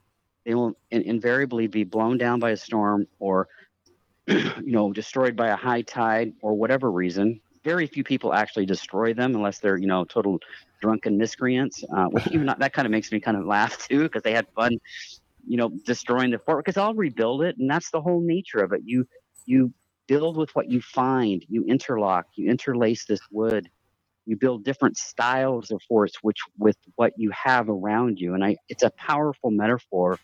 They 0.46 0.54
will 0.54 0.74
in- 0.90 1.04
invariably 1.04 1.68
be 1.68 1.84
blown 1.84 2.18
down 2.18 2.40
by 2.40 2.52
a 2.52 2.58
storm 2.58 3.08
or, 3.20 3.48
you 4.28 4.62
know, 4.66 4.92
destroyed 4.92 5.36
by 5.36 5.48
a 5.50 5.56
high 5.56 5.84
tide 5.84 6.34
or 6.42 6.54
whatever 6.56 6.92
reason. 6.92 7.40
Very 7.64 7.88
few 7.88 8.04
people 8.04 8.34
actually 8.34 8.66
destroy 8.66 9.14
them 9.14 9.36
unless 9.36 9.60
they're, 9.60 9.78
you 9.78 9.88
know, 9.88 10.04
total 10.04 10.40
drunken 10.82 11.18
miscreants. 11.18 11.84
Uh, 11.96 12.08
which 12.08 12.28
even 12.28 12.46
not, 12.46 12.60
that 12.60 12.74
kind 12.74 12.86
of 12.86 12.92
makes 12.92 13.12
me 13.12 13.20
kind 13.20 13.38
of 13.38 13.46
laugh 13.46 13.78
too 13.88 14.04
because 14.04 14.24
they 14.24 14.34
had 14.34 14.48
fun, 14.56 14.78
you 15.48 15.58
know, 15.58 15.70
destroying 15.86 16.32
the 16.32 16.40
fort. 16.40 16.66
Because 16.66 16.78
I'll 16.78 16.96
rebuild 16.96 17.44
it, 17.44 17.58
and 17.58 17.70
that's 17.70 17.92
the 17.92 18.02
whole 18.02 18.20
nature 18.20 18.60
of 18.60 18.74
it. 18.74 18.82
You 18.84 19.08
you 19.46 19.74
build 20.08 20.38
with 20.38 20.52
what 20.56 20.70
you 20.72 20.82
find. 20.82 21.46
You 21.50 21.64
interlock. 21.66 22.28
You 22.36 22.50
interlace 22.52 23.06
this 23.06 23.22
wood 23.32 23.68
you 24.26 24.38
build 24.38 24.64
different 24.64 24.98
styles 24.98 25.72
of 25.72 25.82
force 25.84 26.14
which 26.24 26.40
with 26.60 26.78
what 26.98 27.14
you 27.18 27.32
have 27.32 27.70
around 27.70 28.20
you 28.20 28.34
and 28.36 28.46
i 28.46 28.56
it's 28.70 28.84
a 28.84 28.92
powerful 28.92 29.52
metaphor 29.52 30.20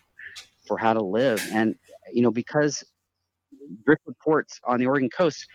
for 0.66 0.78
how 0.78 0.92
to 0.94 1.02
live 1.04 1.42
and 1.52 1.74
you 2.12 2.22
know 2.22 2.30
because 2.30 2.84
driftwood 3.84 4.16
forts 4.24 4.60
on 4.66 4.78
the 4.80 4.86
oregon 4.86 5.10
coast 5.10 5.46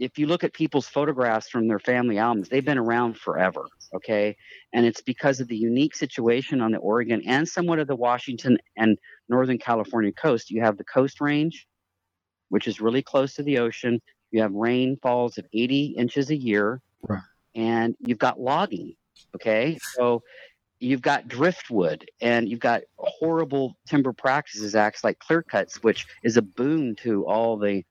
if 0.00 0.18
you 0.18 0.26
look 0.26 0.44
at 0.44 0.52
people's 0.54 0.88
photographs 0.88 1.48
from 1.48 1.68
their 1.68 1.80
family 1.80 2.18
albums 2.18 2.48
they've 2.48 2.64
been 2.66 2.78
around 2.78 3.16
forever 3.18 3.66
okay 3.94 4.36
and 4.74 4.86
it's 4.86 5.02
because 5.02 5.40
of 5.40 5.48
the 5.48 5.56
unique 5.56 5.94
situation 5.96 6.60
on 6.60 6.72
the 6.72 6.78
oregon 6.78 7.22
and 7.26 7.48
somewhat 7.48 7.78
of 7.80 7.88
the 7.88 7.96
washington 7.96 8.58
and 8.76 8.98
northern 9.28 9.58
california 9.58 10.12
coast 10.12 10.50
you 10.50 10.62
have 10.62 10.78
the 10.78 10.84
coast 10.84 11.20
range 11.20 11.66
which 12.48 12.66
is 12.68 12.80
really 12.80 13.02
close 13.02 13.34
to 13.34 13.42
the 13.42 13.58
ocean 13.58 14.00
you 14.32 14.40
have 14.40 14.52
rainfalls 14.52 15.38
of 15.38 15.46
80 15.52 15.94
inches 15.96 16.30
a 16.30 16.36
year 16.36 16.80
right 17.02 17.22
and 17.56 17.96
you've 17.98 18.18
got 18.18 18.38
logging. 18.38 18.94
Okay. 19.34 19.78
So 19.94 20.22
you've 20.78 21.02
got 21.02 21.26
driftwood 21.26 22.08
and 22.20 22.48
you've 22.48 22.60
got 22.60 22.82
horrible 22.98 23.76
timber 23.88 24.12
practices 24.12 24.76
acts 24.76 25.02
like 25.02 25.18
clear 25.18 25.42
cuts, 25.42 25.82
which 25.82 26.06
is 26.22 26.36
a 26.36 26.42
boon 26.42 26.94
to 26.96 27.26
all 27.26 27.56
the, 27.56 27.82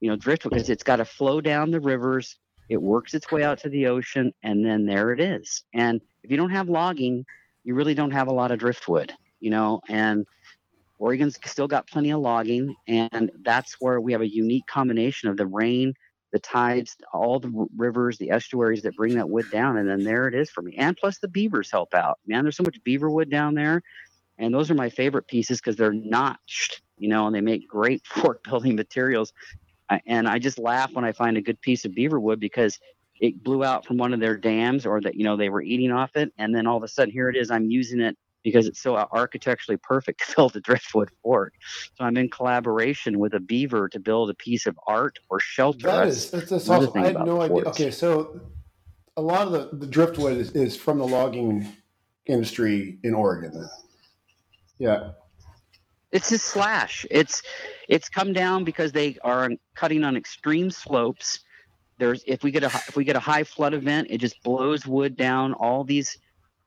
you 0.00 0.10
know, 0.10 0.16
driftwood 0.16 0.52
because 0.52 0.70
it's 0.70 0.84
got 0.84 0.96
to 0.96 1.04
flow 1.04 1.40
down 1.40 1.70
the 1.70 1.80
rivers. 1.80 2.36
It 2.68 2.80
works 2.80 3.14
its 3.14 3.32
way 3.32 3.42
out 3.42 3.58
to 3.60 3.70
the 3.70 3.86
ocean 3.86 4.32
and 4.42 4.64
then 4.64 4.84
there 4.84 5.12
it 5.12 5.20
is. 5.20 5.64
And 5.72 6.00
if 6.22 6.30
you 6.30 6.36
don't 6.36 6.50
have 6.50 6.68
logging, 6.68 7.24
you 7.64 7.74
really 7.74 7.94
don't 7.94 8.10
have 8.10 8.28
a 8.28 8.32
lot 8.32 8.50
of 8.52 8.58
driftwood, 8.58 9.12
you 9.40 9.50
know, 9.50 9.80
and 9.88 10.26
Oregon's 10.98 11.38
still 11.44 11.68
got 11.68 11.88
plenty 11.88 12.10
of 12.10 12.20
logging. 12.20 12.74
And 12.86 13.30
that's 13.42 13.76
where 13.80 14.00
we 14.00 14.12
have 14.12 14.20
a 14.20 14.28
unique 14.28 14.66
combination 14.66 15.28
of 15.28 15.36
the 15.36 15.46
rain 15.46 15.94
the 16.34 16.40
tides, 16.40 16.96
all 17.12 17.38
the 17.38 17.68
rivers, 17.76 18.18
the 18.18 18.30
estuaries 18.30 18.82
that 18.82 18.96
bring 18.96 19.14
that 19.14 19.30
wood 19.30 19.48
down, 19.52 19.76
and 19.76 19.88
then 19.88 20.02
there 20.02 20.26
it 20.26 20.34
is 20.34 20.50
for 20.50 20.62
me. 20.62 20.74
And 20.76 20.96
plus 20.96 21.18
the 21.20 21.28
beavers 21.28 21.70
help 21.70 21.94
out. 21.94 22.18
Man, 22.26 22.42
there's 22.42 22.56
so 22.56 22.64
much 22.64 22.82
beaver 22.82 23.08
wood 23.08 23.30
down 23.30 23.54
there, 23.54 23.82
and 24.36 24.52
those 24.52 24.68
are 24.68 24.74
my 24.74 24.90
favorite 24.90 25.28
pieces 25.28 25.60
because 25.60 25.76
they're 25.76 25.92
notched, 25.92 26.82
you 26.98 27.08
know, 27.08 27.28
and 27.28 27.36
they 27.36 27.40
make 27.40 27.68
great 27.68 28.04
fort 28.06 28.42
building 28.42 28.74
materials. 28.74 29.32
And 30.06 30.26
I 30.26 30.40
just 30.40 30.58
laugh 30.58 30.92
when 30.92 31.04
I 31.04 31.12
find 31.12 31.36
a 31.36 31.40
good 31.40 31.60
piece 31.60 31.84
of 31.84 31.94
beaver 31.94 32.18
wood 32.18 32.40
because 32.40 32.80
it 33.20 33.44
blew 33.44 33.62
out 33.62 33.86
from 33.86 33.96
one 33.96 34.12
of 34.12 34.18
their 34.18 34.36
dams 34.36 34.86
or 34.86 35.00
that 35.02 35.14
you 35.14 35.22
know 35.22 35.36
they 35.36 35.50
were 35.50 35.62
eating 35.62 35.92
off 35.92 36.16
it, 36.16 36.32
and 36.36 36.52
then 36.52 36.66
all 36.66 36.76
of 36.76 36.82
a 36.82 36.88
sudden 36.88 37.12
here 37.12 37.28
it 37.28 37.36
is. 37.36 37.52
I'm 37.52 37.70
using 37.70 38.00
it 38.00 38.18
because 38.44 38.66
it's 38.68 38.80
so 38.80 38.94
architecturally 38.94 39.78
perfect 39.82 40.20
to 40.28 40.36
build 40.36 40.54
a 40.54 40.60
driftwood 40.60 41.10
fort. 41.22 41.54
So 41.96 42.04
I'm 42.04 42.16
in 42.16 42.30
collaboration 42.30 43.18
with 43.18 43.34
a 43.34 43.40
beaver 43.40 43.88
to 43.88 43.98
build 43.98 44.30
a 44.30 44.34
piece 44.34 44.66
of 44.66 44.78
art 44.86 45.18
or 45.30 45.40
shelter. 45.40 45.88
That 45.88 46.06
is, 46.06 46.30
that's, 46.30 46.50
that's 46.50 46.68
awesome. 46.68 46.92
I 47.02 47.06
had 47.06 47.24
no 47.24 47.40
idea. 47.40 47.64
Okay, 47.64 47.90
so 47.90 48.40
a 49.16 49.22
lot 49.22 49.46
of 49.46 49.52
the, 49.52 49.76
the 49.76 49.86
driftwood 49.86 50.36
is, 50.36 50.52
is 50.52 50.76
from 50.76 50.98
the 50.98 51.06
logging 51.06 51.66
industry 52.26 52.98
in 53.02 53.14
Oregon. 53.14 53.68
Yeah. 54.78 55.12
It's 56.12 56.30
a 56.30 56.38
slash. 56.38 57.04
It's 57.10 57.42
it's 57.88 58.08
come 58.08 58.32
down 58.32 58.62
because 58.62 58.92
they 58.92 59.18
are 59.24 59.50
cutting 59.74 60.04
on 60.04 60.16
extreme 60.16 60.70
slopes. 60.70 61.40
There's 61.98 62.22
if 62.24 62.44
we 62.44 62.52
get 62.52 62.62
a 62.62 62.66
if 62.66 62.94
we 62.94 63.02
get 63.02 63.16
a 63.16 63.20
high 63.20 63.42
flood 63.42 63.74
event, 63.74 64.08
it 64.10 64.18
just 64.18 64.40
blows 64.44 64.86
wood 64.86 65.16
down. 65.16 65.54
All 65.54 65.82
these 65.82 66.16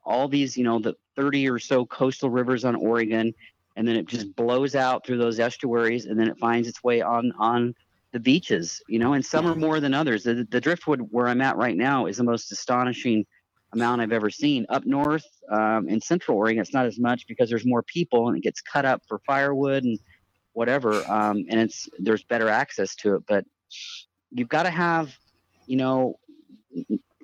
all 0.08 0.28
these, 0.28 0.58
you 0.58 0.64
know, 0.64 0.80
the 0.80 0.96
30 1.16 1.50
or 1.50 1.60
so 1.60 1.86
coastal 1.86 2.30
rivers 2.30 2.64
on 2.66 2.76
Oregon, 2.76 3.34
and 3.76 3.88
then 3.88 3.96
it 3.96 4.08
just 4.08 4.36
blows 4.36 4.74
out 4.76 5.06
through 5.06 5.18
those 5.18 5.40
estuaries, 5.40 6.06
and 6.06 6.20
then 6.20 6.28
it 6.28 6.38
finds 6.40 6.68
its 6.68 6.84
way 6.84 7.02
on 7.02 7.32
on 7.38 7.76
the 8.14 8.20
beaches, 8.20 8.82
you 8.88 9.00
know, 9.00 9.14
and 9.14 9.26
some 9.26 9.46
are 9.46 9.54
more 9.56 9.80
than 9.80 9.94
others. 9.94 10.24
The, 10.24 10.48
the 10.50 10.62
driftwood 10.62 11.02
where 11.12 11.28
I'm 11.28 11.42
at 11.42 11.58
right 11.58 11.76
now 11.76 12.06
is 12.06 12.18
the 12.18 12.24
most 12.24 12.52
astonishing 12.52 13.26
amount 13.74 14.02
I've 14.02 14.14
ever 14.14 14.30
seen. 14.30 14.66
Up 14.70 14.86
north 14.86 15.26
um, 15.52 15.90
in 15.90 16.00
Central 16.00 16.38
Oregon, 16.38 16.62
it's 16.62 16.74
not 16.74 16.86
as 16.86 16.98
much 16.98 17.28
because 17.28 17.50
there's 17.50 17.66
more 17.66 17.84
people 17.84 18.30
and 18.30 18.38
it 18.38 18.42
gets 18.42 18.62
cut 18.62 18.86
up 18.86 19.02
for 19.08 19.20
firewood 19.20 19.84
and 19.84 20.00
whatever, 20.54 21.04
um, 21.12 21.46
and 21.50 21.60
it's 21.60 21.90
there's 22.00 22.24
better 22.24 22.48
access 22.48 22.96
to 22.96 23.16
it. 23.16 23.24
But 23.28 23.46
you've 24.32 24.50
got 24.50 24.64
to 24.64 24.72
have, 24.72 25.14
you 25.66 25.76
know, 25.76 26.18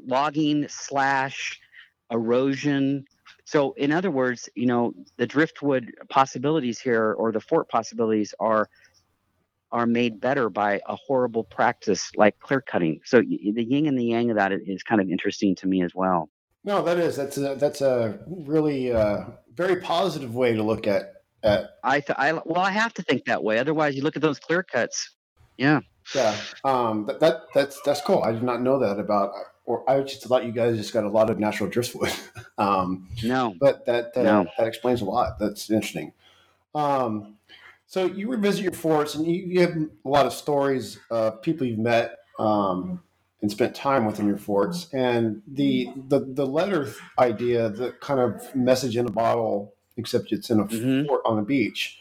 logging 0.05 0.67
slash 0.67 1.59
erosion. 2.13 3.05
So, 3.45 3.73
in 3.73 3.91
other 3.91 4.11
words, 4.11 4.47
you 4.55 4.67
know, 4.67 4.93
the 5.17 5.27
driftwood 5.27 5.91
possibilities 6.09 6.79
here 6.79 7.13
or 7.13 7.31
the 7.31 7.41
fort 7.41 7.67
possibilities 7.67 8.33
are 8.39 8.69
are 9.73 9.87
made 9.87 10.21
better 10.21 10.49
by 10.49 10.79
a 10.87 10.95
horrible 10.95 11.43
practice 11.43 12.11
like 12.15 12.37
clear 12.39 12.61
cutting. 12.61 12.99
So 13.05 13.21
the 13.21 13.63
yin 13.63 13.87
and 13.87 13.97
the 13.97 14.05
yang 14.05 14.29
of 14.29 14.37
that 14.37 14.51
is 14.53 14.83
kind 14.83 15.01
of 15.01 15.09
interesting 15.09 15.55
to 15.55 15.67
me 15.67 15.81
as 15.81 15.91
well. 15.95 16.29
No, 16.63 16.83
that 16.83 16.99
is 16.99 17.17
that's 17.17 17.37
a 17.37 17.55
that's 17.55 17.81
a 17.81 18.19
really 18.27 18.93
uh, 18.93 19.25
very 19.55 19.81
positive 19.81 20.35
way 20.35 20.53
to 20.53 20.63
look 20.63 20.87
at 20.87 21.15
at. 21.41 21.71
I, 21.83 21.99
th- 21.99 22.17
I 22.17 22.33
well, 22.33 22.61
I 22.61 22.69
have 22.69 22.93
to 22.93 23.01
think 23.01 23.25
that 23.25 23.43
way. 23.43 23.57
Otherwise, 23.57 23.95
you 23.95 24.03
look 24.03 24.15
at 24.15 24.21
those 24.21 24.39
clear 24.39 24.63
cuts. 24.63 25.15
Yeah. 25.57 25.81
Yeah. 26.15 26.35
Um. 26.63 27.05
But 27.05 27.19
that 27.19 27.41
that's 27.53 27.81
that's 27.83 28.01
cool. 28.01 28.21
I 28.23 28.31
did 28.31 28.43
not 28.43 28.61
know 28.61 28.79
that 28.79 28.99
about 28.99 29.31
or 29.65 29.89
I 29.89 30.01
just 30.01 30.23
thought 30.23 30.45
you 30.45 30.51
guys 30.51 30.77
just 30.77 30.93
got 30.93 31.03
a 31.03 31.09
lot 31.09 31.29
of 31.29 31.39
natural 31.39 31.69
driftwood. 31.69 32.13
um, 32.57 33.07
no, 33.23 33.55
but 33.59 33.85
that 33.85 34.13
that, 34.13 34.23
no. 34.23 34.45
that 34.57 34.67
explains 34.67 35.01
a 35.01 35.05
lot. 35.05 35.39
That's 35.39 35.69
interesting. 35.69 36.13
Um, 36.75 37.35
so 37.87 38.05
you 38.05 38.27
revisit 38.29 38.63
your 38.63 38.73
forts, 38.73 39.15
and 39.15 39.25
you, 39.25 39.43
you 39.45 39.61
have 39.61 39.75
a 39.75 40.09
lot 40.09 40.25
of 40.25 40.33
stories 40.33 40.99
of 41.09 41.41
people 41.41 41.67
you've 41.67 41.79
met 41.79 42.17
um, 42.39 43.01
and 43.41 43.51
spent 43.51 43.75
time 43.75 44.05
with 44.05 44.19
in 44.19 44.27
your 44.27 44.37
forts. 44.37 44.87
And 44.93 45.41
the 45.47 45.89
the 46.07 46.19
the 46.19 46.45
letter 46.45 46.91
idea, 47.19 47.69
the 47.69 47.91
kind 48.01 48.19
of 48.19 48.55
message 48.55 48.97
in 48.97 49.05
a 49.05 49.11
bottle, 49.11 49.73
except 49.97 50.31
it's 50.31 50.49
in 50.49 50.59
a 50.59 50.65
mm-hmm. 50.65 51.07
fort 51.07 51.21
on 51.25 51.37
the 51.37 51.43
beach, 51.43 51.99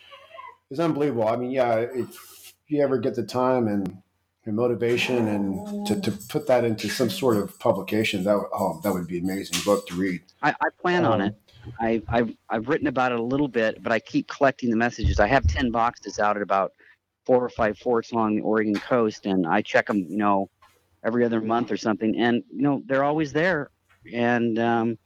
is 0.71 0.81
unbelievable. 0.81 1.29
I 1.29 1.37
mean, 1.37 1.51
yeah, 1.51 1.77
if 1.77 2.55
you 2.69 2.83
ever 2.83 2.99
get 2.99 3.15
the 3.15 3.23
time 3.23 3.69
and 3.69 4.03
motivation 4.51 5.29
and 5.29 5.87
to, 5.87 6.01
to 6.01 6.11
put 6.11 6.49
that 6.49 6.65
into 6.65 6.89
some 6.89 7.09
sort 7.09 7.37
of 7.37 7.57
publication 7.61 8.25
that 8.25 8.35
oh 8.53 8.81
that 8.83 8.93
would 8.93 9.07
be 9.07 9.19
amazing. 9.19 9.57
Book 9.65 9.87
to 9.87 9.95
read. 9.95 10.21
I, 10.43 10.51
I 10.51 10.69
plan 10.81 11.05
um, 11.05 11.13
on 11.13 11.21
it. 11.21 11.35
I, 11.81 12.03
I've, 12.09 12.35
I've 12.51 12.69
written 12.69 12.89
about 12.89 13.13
it 13.13 13.21
a 13.21 13.23
little 13.23 13.47
bit 13.47 13.81
but 13.85 13.93
i 13.93 14.01
keep 14.01 14.27
collecting 14.27 14.71
the 14.71 14.77
messages. 14.77 15.21
I 15.21 15.29
have 15.29 15.47
10 15.47 15.71
boxes 15.71 16.19
out 16.19 16.37
at 16.37 16.43
about 16.43 16.73
four 17.25 17.45
or 17.45 17.49
five 17.49 17.79
forts 17.79 18.11
along 18.11 18.35
the 18.35 18.43
oregon 18.43 18.75
coast 18.75 19.27
and 19.27 19.47
i 19.47 19.63
check 19.63 19.87
them 19.87 19.99
you 20.09 20.17
know 20.17 20.51
every 21.05 21.25
other 21.25 21.41
month 21.41 21.71
or 21.71 21.77
something 21.77 22.17
and 22.19 22.43
you 22.53 22.63
know 22.63 22.83
they're 22.87 23.05
always 23.05 23.33
there. 23.33 23.71
And 24.13 24.59
um, 24.59 24.99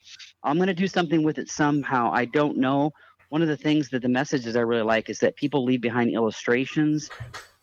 i'm 0.45 0.57
going 0.57 0.69
to 0.69 0.75
do 0.75 0.89
something 0.89 1.23
with 1.23 1.37
it 1.37 1.51
somehow. 1.51 2.11
I 2.11 2.25
don't 2.25 2.57
know. 2.57 2.93
One 3.29 3.43
of 3.43 3.49
the 3.49 3.57
things 3.57 3.91
that 3.91 4.01
the 4.01 4.09
messages 4.09 4.57
i 4.57 4.61
really 4.61 4.83
like 4.83 5.11
is 5.11 5.19
that 5.19 5.37
people 5.37 5.63
leave 5.63 5.83
behind 5.83 6.11
illustrations 6.11 7.11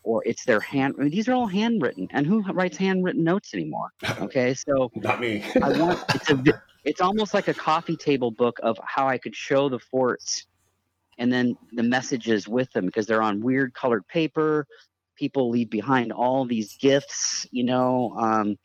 or 0.04 0.22
it's 0.24 0.44
their 0.44 0.60
hand. 0.60 0.94
I 0.98 1.02
mean, 1.02 1.10
these 1.10 1.28
are 1.28 1.32
all 1.32 1.46
handwritten, 1.46 2.06
and 2.10 2.26
who 2.26 2.42
writes 2.52 2.76
handwritten 2.76 3.24
notes 3.24 3.54
anymore? 3.54 3.90
Okay, 4.20 4.54
so 4.54 4.90
not 4.94 5.20
me. 5.20 5.44
I 5.60 5.78
want 5.78 6.02
it's 6.14 6.30
a 6.30 6.62
it's 6.84 7.00
almost 7.00 7.34
like 7.34 7.48
a 7.48 7.54
coffee 7.54 7.96
table 7.96 8.30
book 8.30 8.58
of 8.62 8.78
how 8.84 9.08
I 9.08 9.18
could 9.18 9.34
show 9.34 9.68
the 9.68 9.78
forts, 9.78 10.46
and 11.18 11.32
then 11.32 11.56
the 11.72 11.82
messages 11.82 12.46
with 12.46 12.70
them 12.72 12.86
because 12.86 13.06
they're 13.06 13.22
on 13.22 13.40
weird 13.42 13.74
colored 13.74 14.06
paper. 14.06 14.66
People 15.16 15.50
leave 15.50 15.70
behind 15.70 16.12
all 16.12 16.44
these 16.44 16.76
gifts, 16.76 17.46
you 17.50 17.64
know. 17.64 18.14
Um, 18.18 18.56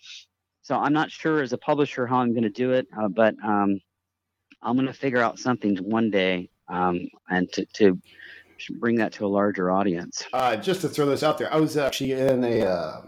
so 0.61 0.75
I'm 0.75 0.93
not 0.93 1.09
sure 1.09 1.41
as 1.41 1.53
a 1.53 1.57
publisher 1.57 2.05
how 2.05 2.17
I'm 2.17 2.31
going 2.31 2.43
to 2.43 2.49
do 2.49 2.73
it, 2.73 2.87
uh, 2.97 3.07
but 3.07 3.35
um, 3.43 3.79
I'm 4.61 4.75
going 4.75 4.87
to 4.87 4.93
figure 4.93 5.21
out 5.21 5.39
something 5.39 5.77
one 5.77 6.11
day 6.11 6.49
um, 6.67 7.07
and 7.29 7.51
to, 7.53 7.65
to 7.65 7.99
bring 8.79 8.95
that 8.95 9.13
to 9.13 9.25
a 9.25 9.27
larger 9.27 9.71
audience. 9.71 10.23
Uh, 10.33 10.55
just 10.55 10.81
to 10.81 10.89
throw 10.89 11.05
this 11.05 11.23
out 11.23 11.37
there, 11.37 11.51
I 11.53 11.57
was 11.57 11.77
actually 11.77 12.13
in 12.13 12.43
a 12.43 12.65
uh, 12.65 13.01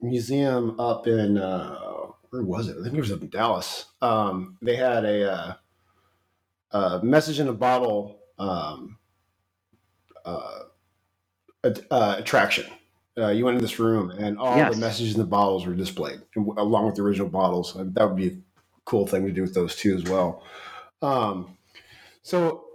museum 0.00 0.78
up 0.78 1.06
in 1.06 1.38
uh, 1.38 1.76
where 2.30 2.42
was 2.42 2.68
it? 2.68 2.76
I 2.78 2.82
think 2.82 2.94
it 2.94 3.00
was 3.00 3.12
up 3.12 3.22
in 3.22 3.30
Dallas. 3.30 3.86
Um, 4.02 4.56
they 4.60 4.76
had 4.76 5.04
a, 5.04 5.32
uh, 5.32 5.54
a, 6.72 7.04
message 7.04 7.40
in 7.40 7.48
a 7.48 7.52
bottle 7.52 8.20
um, 8.38 8.98
uh, 10.24 10.60
uh, 11.64 12.16
attraction. 12.18 12.66
you 13.16 13.44
went 13.44 13.56
in 13.56 13.62
this 13.62 13.78
room, 13.78 14.10
and 14.10 14.38
all 14.38 14.56
yes. 14.56 14.74
the 14.74 14.80
messages 14.80 15.14
in 15.14 15.20
the 15.20 15.26
bottles 15.26 15.66
were 15.66 15.74
displayed, 15.74 16.20
along 16.36 16.86
with 16.86 16.96
the 16.96 17.02
original 17.02 17.28
bottles. 17.28 17.74
That 17.76 18.06
would 18.08 18.16
be 18.16 18.28
a 18.28 18.36
cool 18.84 19.06
thing 19.06 19.26
to 19.26 19.32
do 19.32 19.42
with 19.42 19.54
those 19.54 19.74
two 19.74 19.96
as 19.96 20.04
well. 20.04 20.42
Um, 21.02 21.56
so 22.22 22.67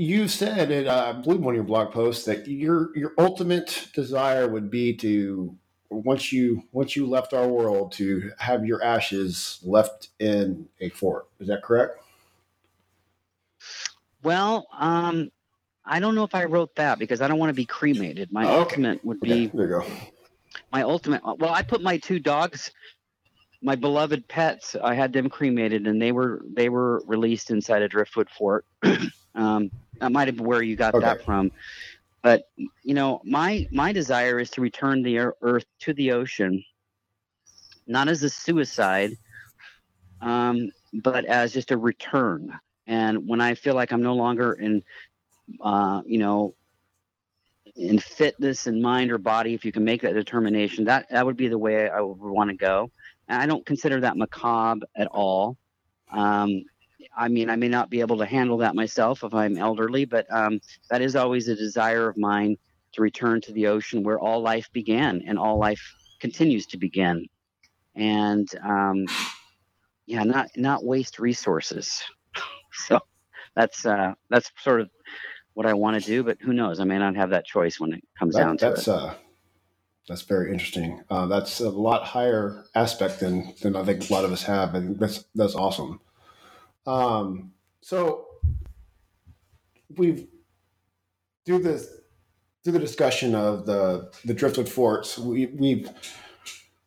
you 0.00 0.28
said 0.28 0.70
it, 0.70 0.86
uh, 0.86 1.12
I 1.14 1.20
believe 1.20 1.40
one 1.40 1.52
of 1.52 1.56
your 1.56 1.64
blog 1.64 1.92
posts 1.92 2.24
that 2.24 2.48
your 2.48 2.96
your 2.96 3.12
ultimate 3.18 3.88
desire 3.92 4.48
would 4.48 4.70
be 4.70 4.96
to 4.96 5.54
once 5.90 6.32
you 6.32 6.62
once 6.72 6.96
you 6.96 7.06
left 7.06 7.34
our 7.34 7.46
world 7.46 7.92
to 7.92 8.32
have 8.38 8.64
your 8.64 8.82
ashes 8.82 9.60
left 9.62 10.08
in 10.18 10.66
a 10.80 10.88
fort. 10.88 11.26
Is 11.38 11.48
that 11.48 11.62
correct? 11.62 12.02
Well, 14.22 14.68
um, 14.78 15.30
I 15.84 16.00
don't 16.00 16.14
know 16.14 16.24
if 16.24 16.34
I 16.34 16.44
wrote 16.44 16.74
that 16.76 16.98
because 16.98 17.20
I 17.20 17.28
don't 17.28 17.38
want 17.38 17.50
to 17.50 17.54
be 17.54 17.66
cremated. 17.66 18.32
My 18.32 18.46
oh, 18.46 18.52
okay. 18.52 18.58
ultimate 18.60 19.04
would 19.04 19.20
be. 19.20 19.32
Okay, 19.32 19.50
there 19.52 19.66
you 19.66 19.80
go. 19.80 19.86
My 20.72 20.80
ultimate. 20.80 21.22
Well, 21.22 21.52
I 21.52 21.62
put 21.62 21.82
my 21.82 21.98
two 21.98 22.18
dogs, 22.18 22.70
my 23.60 23.74
beloved 23.74 24.26
pets. 24.28 24.76
I 24.82 24.94
had 24.94 25.12
them 25.12 25.28
cremated, 25.28 25.86
and 25.86 26.00
they 26.00 26.12
were 26.12 26.40
they 26.54 26.70
were 26.70 27.02
released 27.06 27.50
inside 27.50 27.82
a 27.82 27.88
driftwood 27.88 28.30
fort. 28.30 28.64
um, 29.34 29.70
that 30.00 30.12
might 30.12 30.28
have 30.28 30.36
been 30.36 30.46
where 30.46 30.62
you 30.62 30.76
got 30.76 30.94
okay. 30.94 31.04
that 31.04 31.24
from. 31.24 31.50
But 32.22 32.50
you 32.82 32.94
know, 32.94 33.20
my 33.24 33.66
my 33.70 33.92
desire 33.92 34.38
is 34.38 34.50
to 34.50 34.60
return 34.60 35.02
the 35.02 35.18
earth 35.18 35.64
to 35.80 35.94
the 35.94 36.12
ocean, 36.12 36.62
not 37.86 38.08
as 38.08 38.22
a 38.22 38.28
suicide, 38.28 39.12
um, 40.20 40.70
but 40.92 41.24
as 41.24 41.52
just 41.52 41.70
a 41.70 41.78
return. 41.78 42.58
And 42.86 43.26
when 43.26 43.40
I 43.40 43.54
feel 43.54 43.74
like 43.74 43.92
I'm 43.92 44.02
no 44.02 44.14
longer 44.14 44.52
in, 44.54 44.82
uh, 45.60 46.02
you 46.04 46.18
know, 46.18 46.54
in 47.76 47.98
fitness 47.98 48.66
and 48.66 48.82
mind 48.82 49.10
or 49.10 49.18
body, 49.18 49.54
if 49.54 49.64
you 49.64 49.72
can 49.72 49.84
make 49.84 50.02
that 50.02 50.14
determination, 50.14 50.84
that 50.84 51.06
that 51.10 51.24
would 51.24 51.36
be 51.36 51.48
the 51.48 51.58
way 51.58 51.88
I 51.88 52.00
would 52.00 52.18
want 52.18 52.50
to 52.50 52.56
go. 52.56 52.90
And 53.28 53.40
I 53.40 53.46
don't 53.46 53.64
consider 53.64 54.00
that 54.00 54.16
macabre 54.16 54.86
at 54.96 55.06
all. 55.06 55.56
Um, 56.12 56.64
I 57.16 57.28
mean, 57.28 57.50
I 57.50 57.56
may 57.56 57.68
not 57.68 57.90
be 57.90 58.00
able 58.00 58.18
to 58.18 58.26
handle 58.26 58.58
that 58.58 58.74
myself 58.74 59.24
if 59.24 59.34
I'm 59.34 59.56
elderly, 59.56 60.04
but 60.04 60.26
um, 60.30 60.60
that 60.90 61.02
is 61.02 61.16
always 61.16 61.48
a 61.48 61.56
desire 61.56 62.08
of 62.08 62.16
mine 62.16 62.56
to 62.92 63.02
return 63.02 63.40
to 63.42 63.52
the 63.52 63.66
ocean 63.66 64.02
where 64.02 64.18
all 64.18 64.40
life 64.40 64.68
began 64.72 65.22
and 65.26 65.38
all 65.38 65.58
life 65.58 65.82
continues 66.20 66.66
to 66.66 66.78
begin. 66.78 67.26
And 67.94 68.48
um, 68.62 69.06
yeah, 70.06 70.24
not 70.24 70.48
not 70.56 70.84
waste 70.84 71.18
resources. 71.18 72.02
so 72.72 73.00
that's 73.54 73.84
uh, 73.86 74.14
that's 74.28 74.50
sort 74.58 74.80
of 74.80 74.90
what 75.54 75.66
I 75.66 75.74
want 75.74 76.00
to 76.00 76.06
do, 76.06 76.22
but 76.22 76.38
who 76.40 76.52
knows? 76.52 76.80
I 76.80 76.84
may 76.84 76.98
not 76.98 77.16
have 77.16 77.30
that 77.30 77.44
choice 77.44 77.80
when 77.80 77.92
it 77.92 78.04
comes 78.18 78.34
that, 78.34 78.40
down 78.40 78.56
to 78.58 78.64
that's, 78.66 78.88
it. 78.88 78.94
Uh, 78.94 79.14
that's 80.08 80.22
very 80.22 80.52
interesting. 80.52 81.02
Uh, 81.10 81.26
that's 81.26 81.60
a 81.60 81.68
lot 81.68 82.04
higher 82.04 82.64
aspect 82.74 83.20
than 83.20 83.54
than 83.62 83.76
I 83.76 83.84
think 83.84 84.08
a 84.08 84.12
lot 84.12 84.24
of 84.24 84.32
us 84.32 84.42
have, 84.44 84.74
and 84.74 84.98
that's 84.98 85.24
that's 85.34 85.54
awesome. 85.54 86.00
Um, 86.86 87.52
so 87.80 88.26
we've 89.96 90.26
through 91.44 91.60
this 91.60 91.88
through 92.62 92.74
the 92.74 92.78
discussion 92.78 93.34
of 93.34 93.66
the 93.66 94.12
the 94.24 94.34
driftwood 94.34 94.68
forts, 94.68 95.18
we, 95.18 95.46
we've 95.46 95.90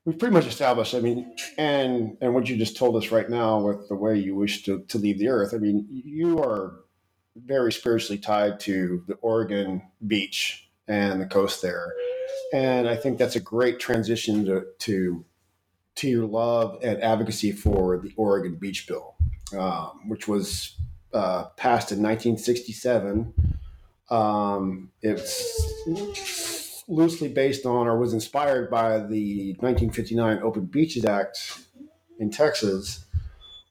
we've 0.06 0.20
pretty 0.20 0.34
much 0.34 0.46
established. 0.46 0.96
I 0.96 1.00
mean, 1.00 1.36
and 1.58 2.18
and 2.22 2.34
what 2.34 2.48
you 2.48 2.58
just 2.58 2.78
told 2.78 2.96
us 2.96 3.12
right 3.12 3.30
now 3.30 3.60
with 3.60 3.88
the 3.90 3.96
way 3.96 4.18
you 4.18 4.36
wish 4.36 4.64
to 4.64 4.80
to 4.82 4.98
leave 4.98 5.20
the 5.20 5.30
earth. 5.30 5.54
I 5.54 5.58
mean, 5.58 5.88
you 5.90 6.40
are 6.40 6.80
very 7.36 7.72
spiritually 7.72 8.20
tied 8.20 8.60
to 8.62 9.04
the 9.08 9.16
Oregon 9.16 9.82
beach 10.06 10.70
and 10.88 11.20
the 11.22 11.26
coast 11.26 11.62
there, 11.62 11.94
and 12.54 12.88
I 12.88 12.96
think 12.96 13.18
that's 13.18 13.36
a 13.36 13.42
great 13.42 13.80
transition 13.80 14.46
to 14.46 14.66
to 14.80 15.26
to 15.96 16.08
your 16.10 16.26
love 16.26 16.80
and 16.84 17.02
advocacy 17.04 17.52
for 17.52 18.00
the 18.00 18.14
Oregon 18.18 18.56
Beach 18.56 18.88
Bill 18.88 19.13
um, 19.56 20.08
which 20.08 20.28
was 20.28 20.76
uh, 21.14 21.46
passed 21.58 21.92
in 21.92 22.02
1967. 22.02 23.34
Um, 24.10 24.92
it's 25.02 26.84
loosely 26.88 27.28
based 27.28 27.66
on 27.66 27.88
or 27.88 27.98
was 27.98 28.14
inspired 28.14 28.70
by 28.70 28.98
the 29.00 29.56
1959 29.60 30.40
Open 30.44 30.66
Beaches 30.66 31.06
Act 31.06 31.60
in 32.20 32.30
Texas, 32.30 33.06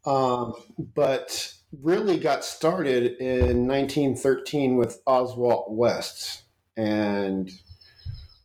um, 0.06 0.54
but 0.94 1.52
really 1.80 2.18
got 2.18 2.44
started 2.44 3.16
in 3.18 3.66
1913 3.66 4.76
with 4.76 5.00
Oswald 5.06 5.76
West, 5.76 6.42
and 6.76 7.50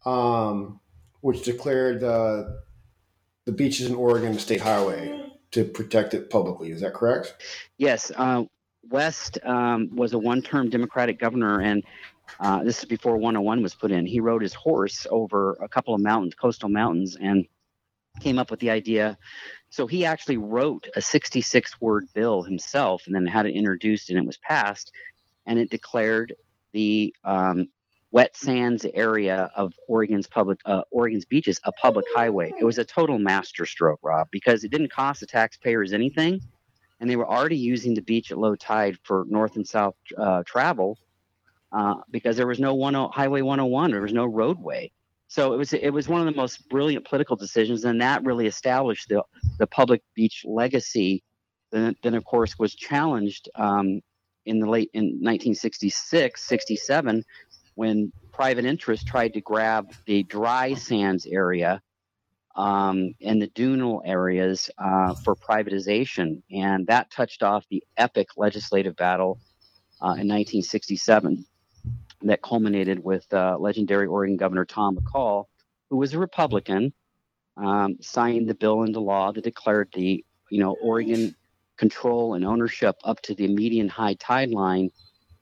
um, 0.06 0.80
which 1.22 1.44
declared 1.44 2.04
uh, 2.04 2.44
the 3.46 3.52
beaches 3.52 3.88
in 3.88 3.96
Oregon 3.96 4.34
a 4.34 4.40
state 4.40 4.62
highway 4.62 5.27
to 5.52 5.64
protect 5.64 6.14
it 6.14 6.30
publicly. 6.30 6.72
Is 6.72 6.82
that 6.82 6.94
correct? 6.94 7.36
Yes. 7.78 8.12
Uh, 8.16 8.44
West 8.90 9.38
um, 9.44 9.90
was 9.94 10.14
a 10.14 10.18
one 10.18 10.42
term 10.42 10.70
Democratic 10.70 11.20
governor, 11.20 11.62
and 11.62 11.84
uh, 12.40 12.64
this 12.64 12.80
is 12.80 12.86
before 12.86 13.18
101 13.18 13.62
was 13.62 13.76
put 13.76 13.92
in. 13.92 14.06
He 14.06 14.20
rode 14.20 14.42
his 14.42 14.54
horse 14.54 15.06
over 15.10 15.58
a 15.62 15.68
couple 15.68 15.94
of 15.94 16.02
mountains, 16.02 16.36
coastal 16.36 16.70
mountains, 16.70 17.18
and 17.20 17.46
came 18.20 18.40
up 18.40 18.52
with 18.52 18.60
the 18.60 18.70
idea. 18.70 19.18
So 19.70 19.88
he 19.88 20.06
actually 20.06 20.38
wrote 20.38 20.88
a 20.96 21.02
66 21.02 21.80
word 21.82 22.08
bill 22.14 22.44
himself 22.44 23.04
and 23.06 23.16
then 23.16 23.26
had 23.26 23.46
it 23.46 23.54
introduced 23.54 24.10
and 24.10 24.18
it 24.18 24.26
was 24.26 24.38
passed. 24.38 24.92
And 25.46 25.60
it 25.60 25.70
declared 25.70 26.34
the 26.74 27.14
um, 27.24 27.70
wet 28.12 28.36
sands 28.36 28.86
area 28.94 29.52
of 29.56 29.74
Oregon's 29.88 30.28
public 30.28 30.60
uh, 30.66 30.84
Oregon's 30.92 31.26
beaches 31.26 31.60
a 31.66 31.72
public 31.74 32.06
highway. 32.16 32.54
It 32.60 32.64
was 32.64 32.78
a 32.78 32.86
total 32.86 33.20
masterstroke, 33.20 34.00
Rob, 34.02 34.28
because 34.32 34.64
it 34.64 34.72
didn't 34.72 34.92
cost 34.92 35.20
the 35.20 35.26
taxpayers 35.28 35.94
anything, 35.94 36.40
and 37.00 37.10
they 37.10 37.16
were 37.16 37.28
already 37.28 37.58
using 37.58 37.94
the 37.94 38.02
beach 38.02 38.32
at 38.32 38.38
low 38.38 38.56
tide 38.56 38.98
for 39.04 39.26
north 39.28 39.56
and 39.56 39.68
south 39.68 39.96
uh, 40.18 40.44
travel 40.46 40.98
uh, 41.72 41.96
because 42.12 42.38
there 42.38 42.48
was 42.48 42.60
no 42.60 42.74
one 42.74 42.94
highway 42.94 43.42
101. 43.42 43.92
There 43.92 44.02
was 44.02 44.14
no 44.14 44.26
roadway. 44.26 44.92
So 45.28 45.54
it 45.54 45.58
was 45.58 45.74
it 45.74 45.90
was 45.90 46.08
one 46.08 46.26
of 46.26 46.34
the 46.34 46.40
most 46.40 46.70
brilliant 46.70 47.06
political 47.06 47.36
decisions, 47.36 47.84
and 47.84 48.02
that 48.02 48.24
really 48.24 48.48
established 48.48 49.10
the 49.10 49.24
the 49.60 49.68
public 49.68 50.02
beach 50.16 50.44
legacy. 50.48 51.24
Then, 51.70 51.98
then 52.02 52.14
of 52.14 52.24
course, 52.24 52.58
was 52.58 52.74
challenged 52.74 53.50
um, 53.56 54.00
in 54.46 54.60
the 54.60 54.70
late 54.70 54.90
in 54.94 55.04
1966, 55.04 56.48
67 56.48 57.24
when 57.78 58.12
private 58.32 58.66
interests 58.66 59.06
tried 59.06 59.34
to 59.34 59.40
grab 59.40 59.94
the 60.08 60.24
dry 60.24 60.74
sands 60.74 61.28
area 61.28 61.80
um, 62.56 63.14
and 63.22 63.40
the 63.40 63.48
dunal 63.50 64.02
areas 64.04 64.72
uh, 64.80 65.14
for 65.14 65.36
privatization. 65.36 66.42
And 66.52 66.88
that 66.88 67.12
touched 67.12 67.44
off 67.44 67.68
the 67.70 67.84
epic 67.96 68.30
legislative 68.36 68.96
battle 68.96 69.40
uh, 70.02 70.18
in 70.18 70.28
1967 70.28 71.46
that 72.24 72.42
culminated 72.42 73.04
with 73.04 73.32
uh, 73.32 73.60
legendary 73.60 74.08
Oregon 74.08 74.38
Governor 74.38 74.66
Tom 74.66 74.98
McCall, 74.98 75.46
who 75.92 75.98
was 75.98 76.16
a 76.16 76.18
Republican, 76.18 76.92
um, 77.58 77.98
signed 78.02 78.50
the 78.50 78.56
bill 78.56 78.82
into 78.84 79.00
law 79.02 79.32
that 79.32 79.44
declared 79.44 79.90
the 79.94 80.26
you 80.50 80.60
know 80.60 80.76
Oregon 80.82 81.36
control 81.78 82.34
and 82.34 82.44
ownership 82.44 82.96
up 83.04 83.22
to 83.22 83.36
the 83.36 83.48
median 83.48 83.88
high 83.88 84.16
tide 84.16 84.50
line 84.50 84.90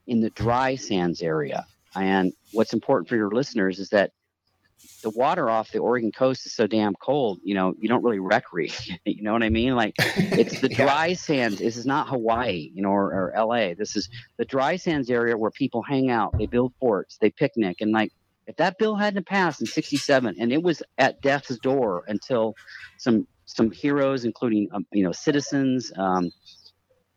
in 0.05 0.19
the 0.19 0.31
dry 0.31 0.75
sands 0.75 1.21
area. 1.21 1.65
And 1.95 2.34
what's 2.51 2.73
important 2.73 3.10
for 3.10 3.15
your 3.15 3.31
listeners 3.31 3.79
is 3.79 3.89
that 3.89 4.12
the 5.01 5.10
water 5.12 5.49
off 5.49 5.71
the 5.71 5.79
Oregon 5.79 6.12
coast 6.12 6.45
is 6.45 6.53
so 6.53 6.67
damn 6.67 6.93
cold, 6.95 7.39
you 7.43 7.55
know, 7.55 7.73
you 7.79 7.88
don't 7.88 8.03
really 8.03 8.19
recreate. 8.19 8.91
you 9.05 9.23
know 9.23 9.34
what 9.34 9.43
I 9.43 9.49
mean? 9.49 9.75
Like 9.75 9.93
it's 9.99 10.62
the 10.62 10.69
dry 10.69 11.08
yeah. 11.08 11.15
sands. 11.15 11.60
This 11.60 11.77
is 11.77 11.86
not 11.86 12.10
Hawaii, 12.10 12.71
you 12.73 12.81
know, 12.81 12.89
or, 12.89 13.34
or 13.36 13.45
LA. 13.45 13.73
This 13.73 13.95
is 13.95 14.10
the 14.38 14.45
dry 14.45 14.75
sands 14.75 15.10
area 15.10 15.38
where 15.38 15.51
people 15.51 15.81
hang 15.81 16.10
out, 16.10 16.38
they 16.38 16.45
build 16.45 16.73
forts, 16.79 17.17
they 17.17 17.29
picnic. 17.29 17.77
And 17.81 17.91
like 17.91 18.12
if 18.47 18.58
that 18.58 18.77
bill 18.77 18.95
hadn't 18.95 19.25
passed 19.25 19.62
in 19.62 19.67
67 19.67 20.36
and 20.39 20.51
it 20.51 20.62
was 20.62 20.84
at 20.97 21.21
death's 21.21 21.58
door 21.58 22.03
until 22.08 22.55
some 22.97 23.27
some 23.45 23.71
heroes, 23.71 24.25
including 24.25 24.67
um, 24.71 24.86
you 24.91 25.03
know 25.03 25.12
citizens, 25.12 25.91
um, 25.97 26.31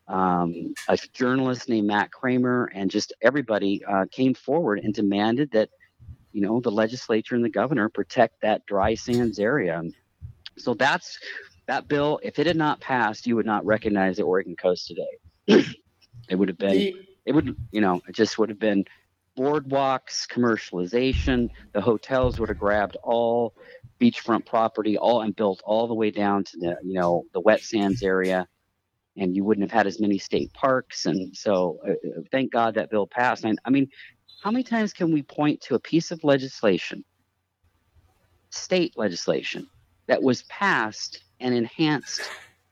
um, 0.09 0.73
a 0.87 0.97
journalist 1.13 1.69
named 1.69 1.87
Matt 1.87 2.11
Kramer, 2.11 2.71
and 2.73 2.89
just 2.89 3.13
everybody 3.21 3.83
uh, 3.85 4.05
came 4.11 4.33
forward 4.33 4.79
and 4.79 4.93
demanded 4.93 5.51
that, 5.51 5.69
you 6.33 6.41
know, 6.41 6.59
the 6.59 6.71
legislature 6.71 7.35
and 7.35 7.45
the 7.45 7.49
governor 7.49 7.89
protect 7.89 8.41
that 8.41 8.65
dry 8.65 8.95
sands 8.95 9.39
area. 9.39 9.83
So 10.57 10.73
that's 10.73 11.19
that 11.67 11.87
bill. 11.87 12.19
If 12.23 12.39
it 12.39 12.47
had 12.47 12.57
not 12.57 12.81
passed, 12.81 13.27
you 13.27 13.35
would 13.35 13.45
not 13.45 13.65
recognize 13.65 14.17
the 14.17 14.23
Oregon 14.23 14.55
coast 14.55 14.87
today. 14.87 15.65
it 16.27 16.35
would 16.35 16.49
have 16.49 16.57
been, 16.57 16.93
it 17.25 17.31
would, 17.31 17.55
you 17.71 17.81
know, 17.81 18.01
it 18.07 18.15
just 18.15 18.39
would 18.39 18.49
have 18.49 18.59
been 18.59 18.85
boardwalks, 19.37 20.27
commercialization. 20.27 21.49
The 21.73 21.81
hotels 21.81 22.39
would 22.39 22.49
have 22.49 22.59
grabbed 22.59 22.97
all 23.03 23.53
beachfront 24.01 24.45
property, 24.47 24.97
all 24.97 25.21
and 25.21 25.35
built 25.35 25.61
all 25.63 25.87
the 25.87 25.93
way 25.93 26.09
down 26.09 26.45
to 26.45 26.57
the, 26.57 26.77
you 26.83 26.95
know, 26.95 27.25
the 27.33 27.39
wet 27.39 27.61
sands 27.61 28.01
area 28.01 28.47
and 29.19 29.35
you 29.35 29.43
wouldn't 29.43 29.69
have 29.69 29.77
had 29.77 29.87
as 29.87 29.99
many 29.99 30.17
state 30.17 30.51
parks. 30.53 31.05
And 31.05 31.35
so, 31.35 31.79
uh, 31.87 31.91
uh, 31.91 32.21
thank 32.31 32.51
God 32.51 32.75
that 32.75 32.89
bill 32.89 33.07
passed. 33.07 33.43
And 33.43 33.59
I 33.65 33.69
mean, 33.69 33.87
how 34.41 34.51
many 34.51 34.63
times 34.63 34.93
can 34.93 35.13
we 35.13 35.21
point 35.21 35.61
to 35.61 35.75
a 35.75 35.79
piece 35.79 36.11
of 36.11 36.23
legislation, 36.23 37.03
state 38.49 38.93
legislation, 38.97 39.67
that 40.07 40.23
was 40.23 40.41
passed 40.43 41.23
and 41.39 41.53
enhanced 41.53 42.21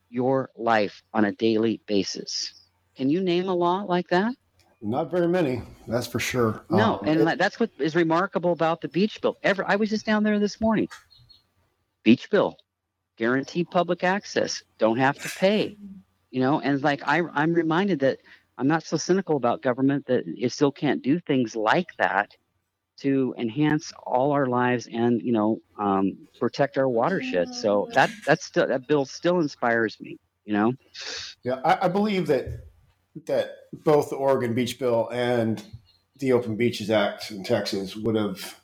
your 0.09 0.49
life 0.57 1.03
on 1.13 1.25
a 1.25 1.31
daily 1.33 1.81
basis. 1.87 2.53
Can 2.95 3.09
you 3.09 3.21
name 3.21 3.47
a 3.47 3.53
law 3.53 3.83
like 3.83 4.07
that? 4.09 4.33
Not 4.81 5.11
very 5.11 5.27
many, 5.27 5.61
that's 5.87 6.07
for 6.07 6.19
sure. 6.19 6.63
No, 6.69 6.99
um, 6.99 7.07
and 7.07 7.21
it, 7.21 7.37
that's 7.37 7.59
what 7.59 7.69
is 7.79 7.95
remarkable 7.95 8.51
about 8.51 8.81
the 8.81 8.87
beach 8.87 9.21
bill. 9.21 9.37
Ever, 9.43 9.63
I 9.67 9.75
was 9.75 9.89
just 9.89 10.05
down 10.05 10.23
there 10.23 10.39
this 10.39 10.61
morning. 10.61 10.87
Beach 12.03 12.29
bill, 12.29 12.57
guaranteed 13.17 13.69
public 13.71 14.03
access, 14.03 14.63
don't 14.77 14.97
have 14.97 15.17
to 15.19 15.29
pay. 15.29 15.77
You 16.37 16.43
know, 16.43 16.59
and 16.59 16.79
like 16.83 17.01
I, 17.03 17.23
I'm 17.33 17.51
reminded 17.51 18.01
that 18.01 18.19
I'm 18.59 18.67
not 18.67 18.83
so 18.83 18.95
cynical 18.95 19.37
about 19.37 19.63
government 19.63 20.05
that 20.05 20.23
it 20.27 20.51
still 20.51 20.71
can't 20.71 21.01
do 21.01 21.19
things 21.19 21.55
like 21.55 21.87
that 21.97 22.29
to 22.97 23.33
enhance 23.39 23.91
all 24.03 24.33
our 24.33 24.45
lives 24.45 24.85
and 24.85 25.19
you 25.19 25.31
know 25.31 25.57
um, 25.79 26.15
protect 26.39 26.77
our 26.77 26.87
watershed. 26.87 27.55
So 27.55 27.89
that 27.95 28.11
that's 28.27 28.45
still, 28.45 28.67
that 28.67 28.87
bill 28.87 29.03
still 29.05 29.39
inspires 29.39 29.97
me. 29.99 30.19
You 30.45 30.53
know. 30.53 30.73
Yeah, 31.41 31.59
I, 31.65 31.85
I 31.85 31.87
believe 31.87 32.27
that 32.27 32.67
that 33.25 33.55
both 33.73 34.11
the 34.11 34.17
Oregon 34.17 34.53
Beach 34.53 34.77
Bill 34.77 35.09
and 35.11 35.63
the 36.19 36.33
Open 36.33 36.55
Beaches 36.55 36.91
Act 36.91 37.31
in 37.31 37.43
Texas 37.43 37.95
would 37.95 38.13
have 38.13 38.61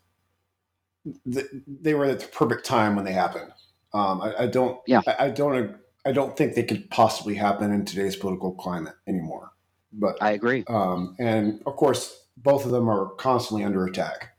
they 1.26 1.96
were 1.96 2.06
at 2.06 2.20
the 2.20 2.28
perfect 2.28 2.68
time 2.68 2.96
when 2.96 3.04
they 3.04 3.14
happened. 3.14 3.52
Um, 3.96 4.22
I, 4.22 4.44
I, 4.44 4.46
don't. 4.46 4.80
Yeah. 4.86 5.02
I, 5.08 5.26
I, 5.26 5.30
don't. 5.32 5.76
I 6.06 6.12
don't 6.12 6.36
think 6.36 6.54
they 6.54 6.64
could 6.64 6.90
possibly 6.90 7.36
happen 7.36 7.72
in 7.72 7.86
today's 7.86 8.16
political 8.16 8.54
climate 8.54 8.96
anymore. 9.08 9.52
But 9.94 10.18
I 10.22 10.32
agree. 10.32 10.64
Um, 10.68 11.16
and 11.20 11.62
of 11.66 11.76
course, 11.76 12.26
both 12.38 12.66
of 12.66 12.72
them 12.72 12.90
are 12.90 13.10
constantly 13.16 13.64
under 13.64 13.86
attack, 13.86 14.36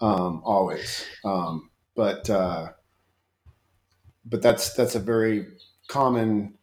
um, 0.00 0.42
always. 0.44 1.04
Um, 1.24 1.70
but 1.96 2.28
uh, 2.28 2.72
but 4.24 4.42
that's 4.42 4.74
that's 4.74 4.94
a 4.94 5.00
very 5.00 5.46
common 5.88 6.54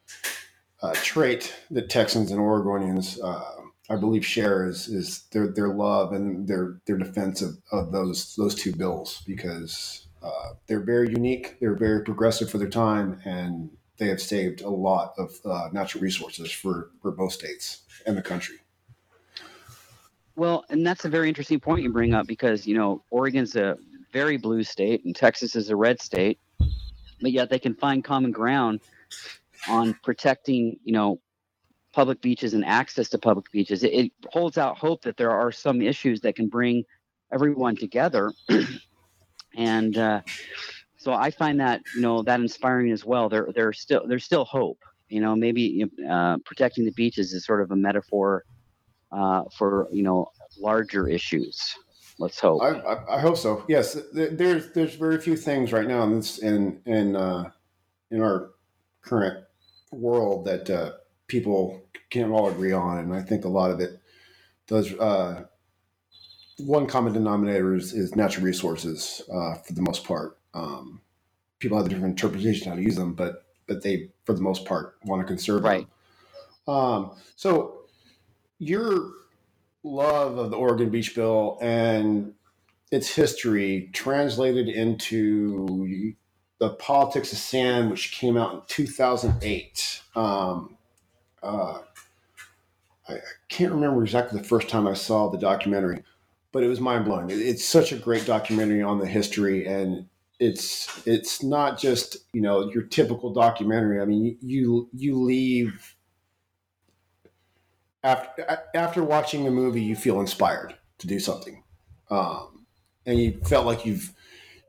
uh, 0.82 0.94
trait 0.94 1.56
that 1.72 1.90
Texans 1.90 2.32
and 2.32 2.40
Oregonians, 2.40 3.20
uh, 3.24 3.62
I 3.90 3.96
believe, 3.96 4.26
share 4.26 4.68
is 4.68 4.88
is 4.88 5.24
their 5.32 5.48
their 5.48 5.70
love 5.70 6.14
and 6.14 6.48
their 6.48 6.80
their 6.86 6.98
defense 6.98 7.42
of, 7.42 7.58
of 7.72 7.92
those 7.92 8.36
those 8.36 8.56
two 8.56 8.74
bills 8.74 9.24
because 9.26 10.08
uh, 10.24 10.50
they're 10.68 10.84
very 10.84 11.10
unique, 11.10 11.58
they're 11.60 11.76
very 11.76 12.04
progressive 12.04 12.50
for 12.50 12.58
their 12.58 12.70
time, 12.70 13.20
and 13.26 13.70
they 14.02 14.08
have 14.08 14.20
saved 14.20 14.62
a 14.62 14.70
lot 14.70 15.14
of 15.20 15.40
uh, 15.46 15.70
natural 15.72 16.02
resources 16.02 16.52
for 16.52 16.90
for 17.04 17.12
both 17.12 17.32
states 17.32 17.84
and 18.08 18.18
the 18.18 18.22
country. 18.22 18.56
Well, 20.36 20.66
and 20.72 20.86
that's 20.86 21.06
a 21.06 21.10
very 21.10 21.30
interesting 21.30 21.60
point 21.60 21.84
you 21.84 21.94
bring 21.94 22.16
up 22.16 22.26
because 22.26 22.66
you 22.66 22.76
know 22.76 23.04
Oregon's 23.12 23.56
a 23.56 23.78
very 24.12 24.38
blue 24.38 24.64
state 24.64 25.06
and 25.06 25.16
Texas 25.16 25.56
is 25.56 25.70
a 25.70 25.76
red 25.76 26.02
state, 26.02 26.40
but 27.22 27.32
yet 27.32 27.52
they 27.52 27.60
can 27.60 27.76
find 27.76 28.04
common 28.04 28.32
ground 28.32 28.80
on 29.70 29.94
protecting, 30.04 30.80
you 30.84 30.94
know, 30.94 31.22
public 31.94 32.22
beaches 32.22 32.56
and 32.56 32.66
access 32.66 33.08
to 33.10 33.20
public 33.20 33.52
beaches. 33.52 33.84
It, 33.84 33.94
it 33.94 34.12
holds 34.32 34.58
out 34.58 34.80
hope 34.80 35.04
that 35.04 35.16
there 35.16 35.30
are 35.30 35.52
some 35.52 35.80
issues 35.80 36.22
that 36.22 36.36
can 36.36 36.48
bring 36.48 36.86
everyone 37.32 37.76
together. 37.76 38.34
and 39.56 39.96
uh, 39.96 40.22
so 41.02 41.14
I 41.14 41.32
find 41.32 41.60
that 41.60 41.82
you 41.96 42.02
know 42.02 42.22
that 42.22 42.40
inspiring 42.40 42.92
as 42.92 43.04
well. 43.04 43.28
There, 43.28 43.50
there's 43.56 43.80
still 43.80 44.04
there's 44.08 44.24
still 44.24 44.46
hope. 44.46 44.78
You 45.10 45.20
know, 45.20 45.36
maybe 45.36 45.84
uh, 46.08 46.38
protecting 46.46 46.86
the 46.86 46.92
beaches 46.92 47.34
is 47.34 47.44
sort 47.44 47.62
of 47.62 47.72
a 47.72 47.76
metaphor 47.76 48.46
uh, 49.12 49.46
for 49.58 49.88
you 49.92 50.04
know 50.04 50.28
larger 50.60 51.08
issues. 51.08 51.76
Let's 52.20 52.40
hope. 52.40 52.62
I, 52.62 52.68
I, 52.82 53.18
I, 53.18 53.20
hope 53.20 53.36
so. 53.36 53.66
Yes, 53.68 53.98
there's 54.14 54.74
there's 54.74 54.94
very 54.94 55.20
few 55.20 55.36
things 55.36 55.74
right 55.74 55.88
now 55.88 56.04
in 56.04 56.18
this 56.18 56.38
in 56.38 56.80
in 56.86 57.16
uh, 57.16 57.50
in 58.12 58.22
our 58.22 58.52
current 59.02 59.44
world 59.92 60.46
that 60.46 60.70
uh, 60.70 60.92
people 61.26 61.82
can't 62.12 62.32
all 62.32 62.48
agree 62.48 62.74
on, 62.74 63.00
and 63.00 63.16
I 63.16 63.24
think 63.24 63.44
a 63.44 63.50
lot 63.50 63.72
of 63.72 63.80
it 63.80 64.00
does. 64.68 64.94
Uh, 64.94 65.46
one 66.60 66.86
common 66.86 67.12
denominator 67.12 67.74
is, 67.74 67.92
is 67.94 68.16
natural 68.16 68.46
resources 68.46 69.24
uh, 69.34 69.56
for 69.56 69.74
the 69.74 69.82
most 69.82 70.04
part. 70.04 70.38
Um, 70.54 71.02
people 71.60 71.78
have 71.78 71.86
a 71.86 71.90
different 71.90 72.20
interpretation 72.20 72.70
how 72.70 72.76
to 72.76 72.82
use 72.82 72.96
them, 72.96 73.14
but 73.14 73.46
but 73.68 73.84
they, 73.84 74.10
for 74.26 74.34
the 74.34 74.42
most 74.42 74.66
part, 74.66 74.98
want 75.06 75.22
to 75.22 75.26
conserve 75.26 75.64
right. 75.64 75.88
them. 76.66 76.76
Um, 76.76 77.12
so 77.36 77.82
your 78.60 79.12
love 79.84 80.38
of 80.38 80.52
the 80.52 80.58
Oregon 80.58 80.90
Beach 80.90 81.16
Bill 81.16 81.58
and 81.62 82.34
its 82.92 83.08
history 83.08 83.90
translated 83.94 84.68
into 84.68 86.16
the 86.60 86.72
Politics 86.72 87.32
of 87.32 87.40
Sand, 87.40 87.90
which 87.90 88.12
came 88.12 88.38
out 88.38 88.54
in 88.54 88.62
2008. 88.68 90.02
Um, 90.16 90.78
uh, 91.42 91.80
I, 93.10 93.14
I, 93.14 93.20
can't 93.50 93.72
remember 93.72 94.04
exactly 94.04 94.40
the 94.40 94.48
first 94.48 94.70
time 94.70 94.88
I 94.88 94.94
saw 94.94 95.30
the 95.30 95.40
documentary, 95.40 96.04
but 96.52 96.62
it 96.62 96.68
was 96.68 96.80
mind 96.80 97.06
blowing. 97.06 97.32
It, 97.32 97.40
it's 97.40 97.66
such 97.66 97.92
a 97.92 97.98
great 97.98 98.28
documentary 98.28 98.84
on 98.84 99.00
the 99.00 99.08
history, 99.08 99.66
and 99.66 100.08
it's 100.42 101.06
it's 101.06 101.44
not 101.44 101.80
just 101.80 102.18
you 102.34 102.42
know 102.42 102.72
your 102.72 102.82
typical 102.84 103.32
documentary. 103.32 104.02
I 104.02 104.06
mean, 104.06 104.38
you 104.42 104.90
you 104.92 105.22
leave 105.22 105.96
after 108.04 108.60
after 108.74 109.04
watching 109.04 109.46
the 109.46 109.52
movie, 109.52 109.84
you 109.84 109.96
feel 109.96 110.20
inspired 110.20 110.76
to 110.98 111.08
do 111.08 111.20
something, 111.20 111.64
um, 112.10 112.66
and 113.06 113.20
you 113.20 113.40
felt 113.46 113.68
like 113.68 113.86
you've 113.86 114.14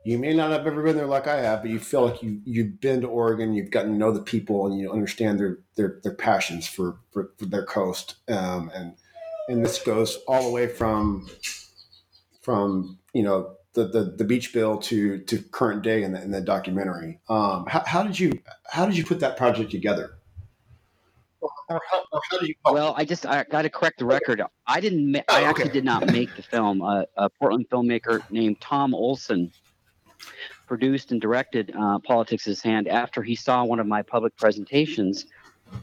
you 0.05 0.19
may 0.19 0.35
not 0.35 0.51
have 0.51 0.67
ever 0.67 0.83
been 0.83 0.95
there 0.95 1.07
like 1.07 1.25
I 1.25 1.41
have, 1.41 1.63
but 1.63 1.71
you 1.71 1.79
feel 1.79 2.05
like 2.05 2.21
you 2.21 2.39
you've 2.45 2.79
been 2.79 3.01
to 3.01 3.07
Oregon, 3.07 3.55
you've 3.55 3.71
gotten 3.71 3.93
to 3.93 3.97
know 3.97 4.11
the 4.11 4.21
people, 4.21 4.67
and 4.67 4.79
you 4.79 4.91
understand 4.91 5.39
their 5.39 5.57
their, 5.75 5.99
their 6.03 6.13
passions 6.13 6.67
for, 6.67 6.99
for, 7.11 7.31
for 7.39 7.45
their 7.45 7.65
coast. 7.65 8.17
Um, 8.27 8.69
and 8.75 8.93
and 9.49 9.65
this 9.65 9.81
goes 9.81 10.19
all 10.27 10.43
the 10.43 10.51
way 10.51 10.67
from 10.67 11.27
from 12.43 12.99
you 13.11 13.23
know 13.23 13.55
the, 13.73 13.85
the, 13.85 14.03
the 14.17 14.23
beach 14.23 14.53
bill 14.53 14.77
to 14.77 15.19
to 15.19 15.39
current 15.39 15.81
day 15.81 16.03
in 16.03 16.13
the, 16.13 16.21
in 16.21 16.31
the 16.31 16.41
documentary. 16.41 17.19
Um, 17.27 17.65
how, 17.67 17.83
how 17.85 18.03
did 18.03 18.19
you 18.19 18.39
how 18.69 18.85
did 18.85 18.97
you 18.97 19.05
put 19.05 19.19
that 19.19 19.37
project 19.37 19.71
together? 19.71 20.17
Or 21.41 21.81
how, 21.89 22.03
or 22.11 22.21
how 22.31 22.73
well, 22.73 22.93
I 22.95 23.03
just 23.03 23.25
I 23.25 23.43
got 23.43 23.63
to 23.63 23.69
correct 23.69 23.99
the 23.99 24.05
record. 24.05 24.41
I 24.67 24.79
didn't. 24.79 25.11
Ma- 25.11 25.19
oh, 25.27 25.35
I 25.35 25.43
actually 25.43 25.71
did 25.71 25.83
not 25.83 26.05
make 26.07 26.33
the 26.35 26.43
film. 26.43 26.81
Uh, 26.81 27.03
a 27.17 27.29
Portland 27.29 27.67
filmmaker 27.69 28.21
named 28.29 28.61
Tom 28.61 28.93
Olson 28.93 29.51
produced 30.67 31.11
and 31.11 31.19
directed 31.19 31.73
uh, 31.77 31.99
Politics 31.99 32.47
of 32.47 32.57
Sand 32.57 32.87
after 32.87 33.21
he 33.23 33.35
saw 33.35 33.63
one 33.63 33.79
of 33.79 33.87
my 33.87 34.01
public 34.01 34.35
presentations 34.37 35.25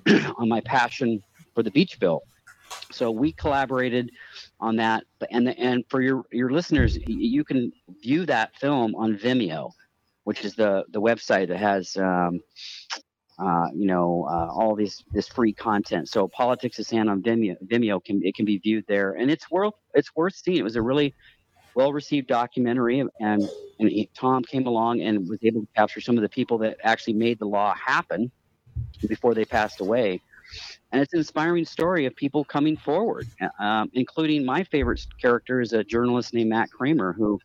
on 0.36 0.48
my 0.48 0.60
passion 0.60 1.22
for 1.54 1.62
the 1.62 1.70
beach 1.70 1.98
bill. 1.98 2.22
So 2.90 3.10
we 3.10 3.32
collaborated 3.32 4.10
on 4.60 4.76
that, 4.76 5.04
and 5.30 5.48
and 5.48 5.84
for 5.88 6.00
your 6.00 6.24
your 6.30 6.50
listeners, 6.50 6.98
you 7.06 7.44
can 7.44 7.72
view 8.02 8.26
that 8.26 8.54
film 8.56 8.94
on 8.94 9.16
Vimeo, 9.16 9.72
which 10.24 10.44
is 10.44 10.54
the 10.54 10.84
the 10.90 11.00
website 11.00 11.48
that 11.48 11.58
has. 11.58 11.96
Um, 11.96 12.40
uh, 13.38 13.68
you 13.74 13.86
know, 13.86 14.26
uh, 14.30 14.52
all 14.52 14.74
these 14.74 15.02
this 15.12 15.26
free 15.26 15.54
content. 15.54 16.10
So 16.10 16.28
politics 16.28 16.78
of 16.78 16.86
sand 16.86 17.08
on 17.08 17.22
Vimeo, 17.22 17.56
Vimeo 17.64 18.04
can 18.04 18.20
it 18.22 18.34
can 18.34 18.44
be 18.44 18.58
viewed 18.58 18.84
there, 18.86 19.12
and 19.12 19.30
it's 19.30 19.50
worth 19.50 19.72
it's 19.94 20.14
worth 20.14 20.34
seeing. 20.34 20.58
It 20.58 20.62
was 20.62 20.76
a 20.76 20.82
really 20.82 21.14
well 21.74 21.92
received 21.92 22.28
documentary, 22.28 23.00
and, 23.00 23.10
and 23.20 23.88
he, 23.88 24.10
Tom 24.14 24.42
came 24.42 24.66
along 24.66 25.00
and 25.00 25.28
was 25.28 25.38
able 25.42 25.62
to 25.62 25.68
capture 25.74 26.00
some 26.00 26.16
of 26.16 26.22
the 26.22 26.28
people 26.28 26.58
that 26.58 26.76
actually 26.82 27.14
made 27.14 27.38
the 27.38 27.46
law 27.46 27.74
happen 27.74 28.30
before 29.08 29.34
they 29.34 29.44
passed 29.44 29.80
away. 29.80 30.20
And 30.92 31.00
it's 31.00 31.12
an 31.12 31.20
inspiring 31.20 31.64
story 31.64 32.06
of 32.06 32.16
people 32.16 32.44
coming 32.44 32.76
forward, 32.76 33.28
um, 33.60 33.90
including 33.94 34.44
my 34.44 34.64
favorite 34.64 35.06
character 35.20 35.60
is 35.60 35.72
a 35.72 35.84
journalist 35.84 36.34
named 36.34 36.50
Matt 36.50 36.70
Kramer, 36.70 37.12
who 37.12 37.38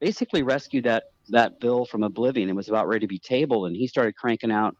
basically 0.00 0.42
rescued 0.42 0.84
that 0.84 1.04
that 1.28 1.60
bill 1.60 1.84
from 1.84 2.02
oblivion. 2.02 2.48
It 2.48 2.56
was 2.56 2.68
about 2.68 2.88
ready 2.88 3.00
to 3.00 3.06
be 3.06 3.20
tabled, 3.20 3.68
and 3.68 3.76
he 3.76 3.86
started 3.86 4.16
cranking 4.16 4.50
out, 4.50 4.76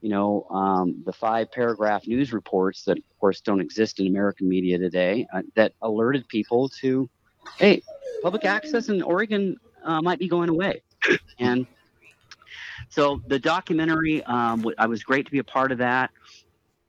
you 0.00 0.08
know, 0.08 0.46
um, 0.50 1.02
the 1.04 1.12
five 1.12 1.50
paragraph 1.50 2.06
news 2.06 2.32
reports 2.32 2.84
that, 2.84 2.98
of 2.98 3.18
course, 3.18 3.40
don't 3.40 3.60
exist 3.60 3.98
in 3.98 4.06
American 4.06 4.48
media 4.48 4.78
today 4.78 5.26
uh, 5.34 5.42
that 5.56 5.72
alerted 5.82 6.28
people 6.28 6.68
to, 6.80 7.10
hey, 7.56 7.82
public 8.22 8.44
access 8.44 8.88
in 8.88 9.02
Oregon 9.02 9.56
uh, 9.82 10.00
might 10.00 10.20
be 10.20 10.28
going 10.28 10.48
away. 10.48 10.82
And 11.40 11.66
so 12.88 13.20
the 13.26 13.38
documentary, 13.38 14.22
um, 14.24 14.64
I 14.78 14.86
was 14.86 15.02
great 15.02 15.24
to 15.26 15.32
be 15.32 15.38
a 15.38 15.44
part 15.44 15.72
of 15.72 15.78
that. 15.78 16.10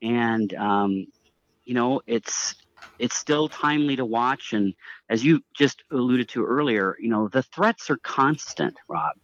And, 0.03 0.53
um, 0.53 1.07
you 1.63 1.73
know, 1.73 2.01
it's, 2.05 2.55
it's 2.99 3.15
still 3.15 3.47
timely 3.47 3.95
to 3.95 4.05
watch. 4.05 4.53
And 4.53 4.73
as 5.09 5.23
you 5.23 5.41
just 5.55 5.83
alluded 5.91 6.29
to 6.29 6.45
earlier, 6.45 6.95
you 6.99 7.09
know, 7.09 7.27
the 7.29 7.41
threats 7.41 7.89
are 7.89 7.97
constant, 7.97 8.75
Rob. 8.87 9.15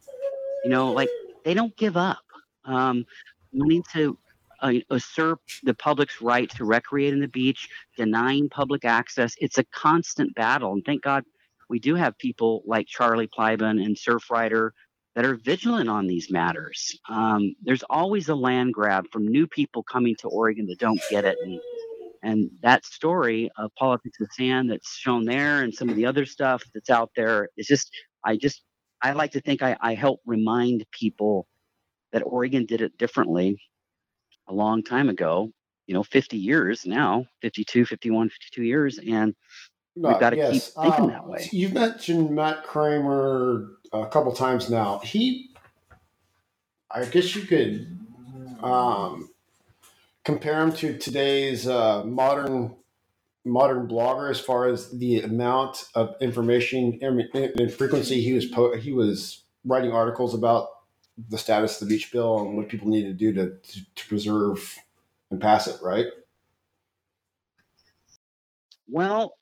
You 0.64 0.70
know, 0.70 0.92
like 0.92 1.10
they 1.44 1.54
don't 1.54 1.76
give 1.76 1.96
up. 1.96 2.18
Um, 2.64 3.04
wanting 3.52 3.84
to 3.92 4.18
uh, 4.62 4.72
usurp 4.90 5.40
the 5.62 5.74
public's 5.74 6.20
right 6.20 6.50
to 6.50 6.64
recreate 6.64 7.12
in 7.12 7.20
the 7.20 7.28
beach, 7.28 7.68
denying 7.96 8.48
public 8.48 8.84
access. 8.84 9.34
It's 9.40 9.58
a 9.58 9.64
constant 9.64 10.34
battle. 10.34 10.72
And 10.72 10.84
thank 10.84 11.02
God 11.02 11.24
we 11.68 11.78
do 11.78 11.94
have 11.94 12.18
people 12.18 12.62
like 12.66 12.86
Charlie 12.86 13.28
Plybon 13.28 13.84
and 13.84 13.96
Surfrider 13.96 14.70
that 15.14 15.24
are 15.24 15.36
vigilant 15.36 15.88
on 15.88 16.06
these 16.06 16.30
matters. 16.30 16.98
Um, 17.08 17.54
there's 17.62 17.82
always 17.90 18.28
a 18.28 18.34
land 18.34 18.72
grab 18.74 19.06
from 19.12 19.26
new 19.26 19.46
people 19.46 19.82
coming 19.82 20.14
to 20.20 20.28
Oregon 20.28 20.66
that 20.66 20.78
don't 20.78 21.00
get 21.10 21.24
it. 21.24 21.36
And, 21.42 21.60
and 22.22 22.50
that 22.62 22.84
story 22.84 23.50
of 23.58 23.74
politics 23.76 24.20
of 24.20 24.28
sand 24.32 24.70
that's 24.70 24.96
shown 24.96 25.24
there 25.24 25.62
and 25.62 25.74
some 25.74 25.88
of 25.88 25.96
the 25.96 26.06
other 26.06 26.26
stuff 26.26 26.62
that's 26.74 26.90
out 26.90 27.10
there 27.16 27.48
is 27.56 27.66
just, 27.66 27.90
I 28.24 28.36
just, 28.36 28.62
I 29.02 29.12
like 29.12 29.32
to 29.32 29.40
think 29.40 29.62
I, 29.62 29.76
I 29.80 29.94
help 29.94 30.20
remind 30.26 30.84
people 30.92 31.46
that 32.12 32.22
Oregon 32.24 32.66
did 32.66 32.82
it 32.82 32.96
differently 32.98 33.58
a 34.48 34.54
long 34.54 34.82
time 34.82 35.08
ago, 35.08 35.50
you 35.86 35.94
know, 35.94 36.02
50 36.02 36.36
years 36.36 36.86
now, 36.86 37.24
52, 37.42 37.84
51, 37.84 38.28
52 38.28 38.62
years. 38.62 38.98
And 38.98 39.34
we've 39.96 40.20
got 40.20 40.30
to 40.30 40.36
yes. 40.36 40.52
keep 40.52 40.84
thinking 40.84 41.06
that 41.08 41.26
way. 41.26 41.48
You've 41.52 41.74
mentioned 41.74 42.30
Matt 42.30 42.64
Kramer 42.64 43.68
a 43.92 44.06
couple 44.06 44.32
times 44.32 44.70
now. 44.70 44.98
He, 45.00 45.50
I 46.90 47.04
guess 47.04 47.34
you 47.34 47.42
could 47.42 47.98
um, 48.62 49.30
compare 50.24 50.60
him 50.62 50.72
to 50.72 50.96
today's 50.98 51.66
uh, 51.66 52.04
modern 52.04 52.76
modern 53.44 53.88
blogger 53.88 54.30
as 54.30 54.38
far 54.38 54.68
as 54.68 54.90
the 54.98 55.20
amount 55.22 55.84
of 55.94 56.14
information 56.20 56.98
and 57.00 57.72
frequency 57.72 58.20
he 58.20 58.34
was 58.34 58.44
po- 58.44 58.76
he 58.76 58.92
was 58.92 59.44
writing 59.64 59.92
articles 59.92 60.34
about 60.34 60.68
the 61.28 61.38
status 61.38 61.80
of 61.80 61.88
the 61.88 61.94
beach 61.94 62.12
bill 62.12 62.40
and 62.40 62.56
what 62.56 62.68
people 62.68 62.88
need 62.88 63.04
to 63.04 63.12
do 63.12 63.32
to, 63.32 63.56
to, 63.58 63.80
to 63.94 64.08
preserve 64.08 64.76
and 65.30 65.40
pass 65.40 65.66
it, 65.66 65.76
right? 65.82 66.06
Well, 68.88 69.36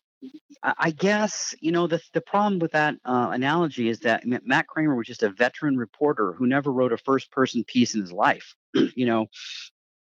I 0.62 0.90
guess 0.90 1.54
you 1.61 1.70
know 1.70 1.87
the 1.87 2.00
the 2.12 2.20
problem 2.20 2.59
with 2.59 2.72
that 2.72 2.96
uh, 3.04 3.31
analogy 3.33 3.88
is 3.88 4.00
that 4.00 4.24
Matt 4.26 4.66
Kramer 4.66 4.96
was 4.96 5.07
just 5.07 5.22
a 5.22 5.31
veteran 5.31 5.76
reporter 5.76 6.33
who 6.33 6.46
never 6.46 6.72
wrote 6.72 6.92
a 6.92 6.98
first 6.98 7.31
person 7.31 7.62
piece 7.64 7.94
in 7.94 8.00
his 8.00 8.12
life. 8.12 8.54
you 8.74 9.07
know, 9.07 9.26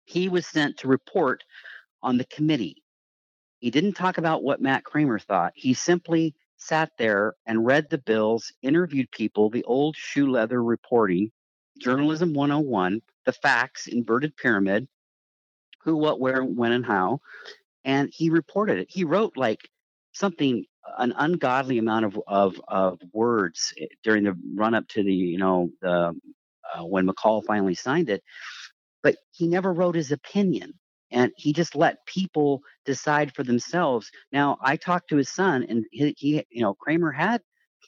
he 0.05 0.27
was 0.29 0.45
sent 0.45 0.77
to 0.79 0.87
report 0.87 1.43
on 2.01 2.17
the 2.17 2.25
committee. 2.25 2.83
He 3.59 3.71
didn't 3.71 3.93
talk 3.93 4.17
about 4.17 4.43
what 4.43 4.61
Matt 4.61 4.83
Kramer 4.83 5.19
thought. 5.19 5.53
He 5.55 5.73
simply 5.73 6.35
sat 6.57 6.91
there 6.97 7.35
and 7.45 7.65
read 7.65 7.89
the 7.89 7.97
bills, 7.97 8.51
interviewed 8.61 9.09
people, 9.11 9.49
the 9.49 9.63
old 9.63 9.95
shoe 9.95 10.29
leather 10.29 10.61
reporting, 10.61 11.31
journalism 11.79 12.33
101, 12.33 13.01
the 13.25 13.31
facts, 13.31 13.87
inverted 13.87 14.35
pyramid, 14.35 14.87
who, 15.83 15.95
what, 15.95 16.19
where, 16.19 16.43
when, 16.43 16.73
and 16.73 16.85
how. 16.85 17.21
And 17.85 18.09
he 18.13 18.29
reported 18.29 18.79
it. 18.79 18.87
He 18.89 19.03
wrote 19.03 19.37
like 19.37 19.69
something 20.13 20.65
an 20.97 21.13
ungodly 21.17 21.77
amount 21.77 22.05
of 22.05 22.19
of, 22.27 22.61
of 22.67 22.99
words 23.13 23.73
eh, 23.79 23.85
during 24.03 24.23
the 24.23 24.37
run 24.55 24.73
up 24.73 24.87
to 24.89 25.03
the 25.03 25.13
you 25.13 25.37
know 25.37 25.69
the 25.81 26.13
uh, 26.75 26.85
when 26.85 27.07
McCall 27.07 27.43
finally 27.45 27.75
signed 27.75 28.09
it, 28.09 28.23
but 29.03 29.15
he 29.31 29.47
never 29.47 29.73
wrote 29.73 29.95
his 29.95 30.11
opinion 30.11 30.73
and 31.11 31.31
he 31.37 31.53
just 31.53 31.75
let 31.75 32.05
people 32.07 32.61
decide 32.85 33.33
for 33.35 33.43
themselves. 33.43 34.09
Now 34.31 34.57
I 34.61 34.75
talked 34.77 35.09
to 35.09 35.17
his 35.17 35.29
son 35.29 35.65
and 35.69 35.85
he, 35.91 36.15
he 36.17 36.45
you 36.49 36.61
know 36.61 36.73
Kramer 36.73 37.11
had 37.11 37.41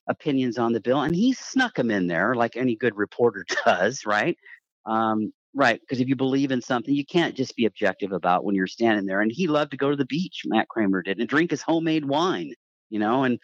opinions 0.07 0.57
on 0.57 0.73
the 0.73 0.81
bill 0.81 1.01
and 1.01 1.15
he 1.15 1.33
snuck 1.33 1.75
them 1.75 1.89
in 1.89 2.07
there 2.07 2.35
like 2.35 2.55
any 2.55 2.75
good 2.75 2.95
reporter 2.95 3.45
does, 3.65 4.05
right? 4.05 4.37
Um, 4.85 5.33
Right, 5.57 5.79
because 5.79 6.01
if 6.01 6.09
you 6.09 6.17
believe 6.17 6.51
in 6.51 6.61
something, 6.61 6.93
you 6.93 7.05
can't 7.05 7.33
just 7.33 7.55
be 7.55 7.65
objective 7.65 8.11
about 8.11 8.43
when 8.43 8.55
you're 8.55 8.67
standing 8.67 9.05
there. 9.05 9.21
And 9.21 9.31
he 9.31 9.47
loved 9.47 9.71
to 9.71 9.77
go 9.77 9.89
to 9.89 9.95
the 9.95 10.05
beach, 10.05 10.41
Matt 10.45 10.67
Kramer 10.67 11.01
did, 11.01 11.17
and 11.19 11.29
drink 11.29 11.51
his 11.51 11.61
homemade 11.61 12.03
wine, 12.03 12.53
you 12.89 12.99
know, 12.99 13.23
and 13.23 13.39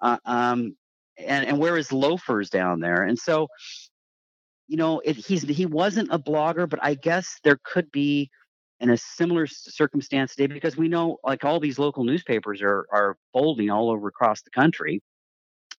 uh, 0.00 0.18
um, 0.24 0.76
and 1.18 1.44
and 1.46 1.58
wear 1.58 1.76
his 1.76 1.92
loafers 1.92 2.48
down 2.48 2.78
there. 2.78 3.02
And 3.02 3.18
so, 3.18 3.48
you 4.68 4.76
know, 4.76 5.00
it, 5.00 5.16
he's 5.16 5.42
he 5.42 5.66
wasn't 5.66 6.10
a 6.12 6.18
blogger, 6.18 6.68
but 6.68 6.78
I 6.80 6.94
guess 6.94 7.40
there 7.42 7.58
could 7.64 7.90
be 7.90 8.30
in 8.78 8.90
a 8.90 8.96
similar 8.96 9.48
circumstance 9.48 10.36
today 10.36 10.52
because 10.52 10.76
we 10.76 10.88
know 10.88 11.18
like 11.24 11.44
all 11.44 11.58
these 11.58 11.78
local 11.78 12.04
newspapers 12.04 12.62
are 12.62 12.86
are 12.92 13.16
folding 13.32 13.68
all 13.68 13.90
over 13.90 14.06
across 14.06 14.42
the 14.42 14.50
country, 14.50 15.02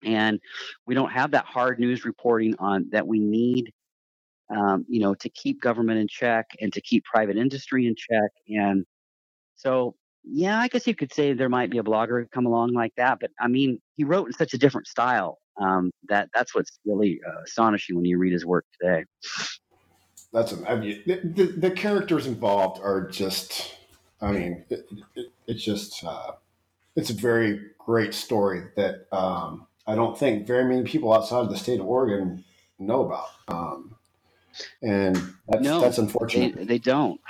and 0.04 0.40
we 0.86 0.96
don't 0.96 1.12
have 1.12 1.30
that 1.32 1.44
hard 1.44 1.78
news 1.78 2.04
reporting 2.04 2.56
on 2.58 2.86
that 2.90 3.06
we 3.06 3.20
need 3.20 3.72
um, 4.54 4.84
you 4.88 5.00
know, 5.00 5.14
to 5.14 5.28
keep 5.30 5.60
government 5.60 5.98
in 5.98 6.08
check 6.08 6.46
and 6.60 6.72
to 6.72 6.80
keep 6.80 7.04
private 7.04 7.36
industry 7.36 7.86
in 7.86 7.94
check. 7.96 8.30
And 8.48 8.84
so, 9.54 9.94
yeah, 10.24 10.58
I 10.60 10.68
guess 10.68 10.86
you 10.86 10.94
could 10.94 11.12
say 11.12 11.32
there 11.32 11.48
might 11.48 11.70
be 11.70 11.78
a 11.78 11.82
blogger 11.82 12.30
come 12.30 12.46
along 12.46 12.72
like 12.72 12.92
that. 12.96 13.18
But 13.20 13.30
I 13.40 13.48
mean, 13.48 13.80
he 13.96 14.04
wrote 14.04 14.26
in 14.26 14.32
such 14.32 14.54
a 14.54 14.58
different 14.58 14.86
style 14.86 15.38
um, 15.60 15.90
that 16.08 16.28
that's 16.34 16.54
what's 16.54 16.78
really 16.84 17.20
uh, 17.26 17.42
astonishing 17.44 17.96
when 17.96 18.04
you 18.04 18.18
read 18.18 18.32
his 18.32 18.46
work 18.46 18.64
today. 18.80 19.04
That's 20.32 20.54
I 20.66 20.76
mean, 20.76 21.02
the, 21.06 21.20
the, 21.24 21.44
the 21.58 21.70
characters 21.70 22.26
involved 22.26 22.80
are 22.82 23.06
just, 23.08 23.76
I 24.20 24.32
mean, 24.32 24.64
it, 24.70 24.86
it, 25.14 25.26
it's 25.46 25.62
just, 25.62 26.02
uh, 26.04 26.32
it's 26.96 27.10
a 27.10 27.14
very 27.14 27.60
great 27.78 28.14
story 28.14 28.64
that 28.76 29.06
um, 29.12 29.66
I 29.86 29.94
don't 29.94 30.18
think 30.18 30.46
very 30.46 30.64
many 30.64 30.84
people 30.84 31.12
outside 31.12 31.40
of 31.40 31.50
the 31.50 31.58
state 31.58 31.80
of 31.80 31.86
Oregon 31.86 32.44
know 32.78 33.04
about. 33.04 33.26
Um, 33.48 33.96
and 34.82 35.16
that's, 35.48 35.62
no, 35.62 35.80
that's 35.80 35.98
unfortunate. 35.98 36.56
They, 36.56 36.64
they 36.64 36.78
don't. 36.78 37.20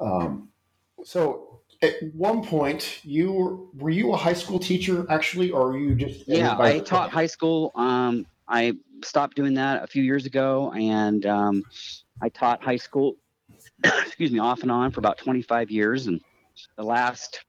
Um, 0.00 0.48
so 1.04 1.60
at 1.82 1.94
one 2.14 2.44
point, 2.44 3.04
you 3.04 3.32
were, 3.32 3.56
were 3.74 3.90
you 3.90 4.12
a 4.12 4.16
high 4.16 4.32
school 4.32 4.58
teacher 4.58 5.06
actually, 5.10 5.50
or 5.50 5.68
were 5.68 5.78
you 5.78 5.94
just? 5.94 6.26
Yeah, 6.28 6.56
I 6.58 6.80
taught 6.80 7.10
high 7.10 7.26
school. 7.26 7.72
Um, 7.74 8.26
I 8.48 8.74
stopped 9.04 9.36
doing 9.36 9.54
that 9.54 9.82
a 9.82 9.86
few 9.86 10.02
years 10.02 10.26
ago, 10.26 10.72
and 10.72 11.24
um, 11.26 11.62
I 12.20 12.28
taught 12.28 12.62
high 12.62 12.76
school. 12.76 13.16
excuse 13.84 14.32
me, 14.32 14.40
off 14.40 14.62
and 14.62 14.70
on 14.70 14.90
for 14.90 14.98
about 14.98 15.18
25 15.18 15.70
years, 15.70 16.08
and 16.08 16.20
the 16.76 16.82
last 16.82 17.44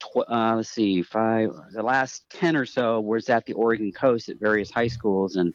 Tw- 0.00 0.28
uh, 0.28 0.54
let's 0.56 0.70
see, 0.70 1.02
five, 1.02 1.50
the 1.72 1.82
last 1.82 2.24
10 2.30 2.56
or 2.56 2.64
so 2.64 3.00
was 3.00 3.28
at 3.28 3.44
the 3.44 3.52
Oregon 3.52 3.92
coast 3.92 4.28
at 4.30 4.40
various 4.40 4.70
high 4.70 4.88
schools. 4.88 5.36
And 5.36 5.52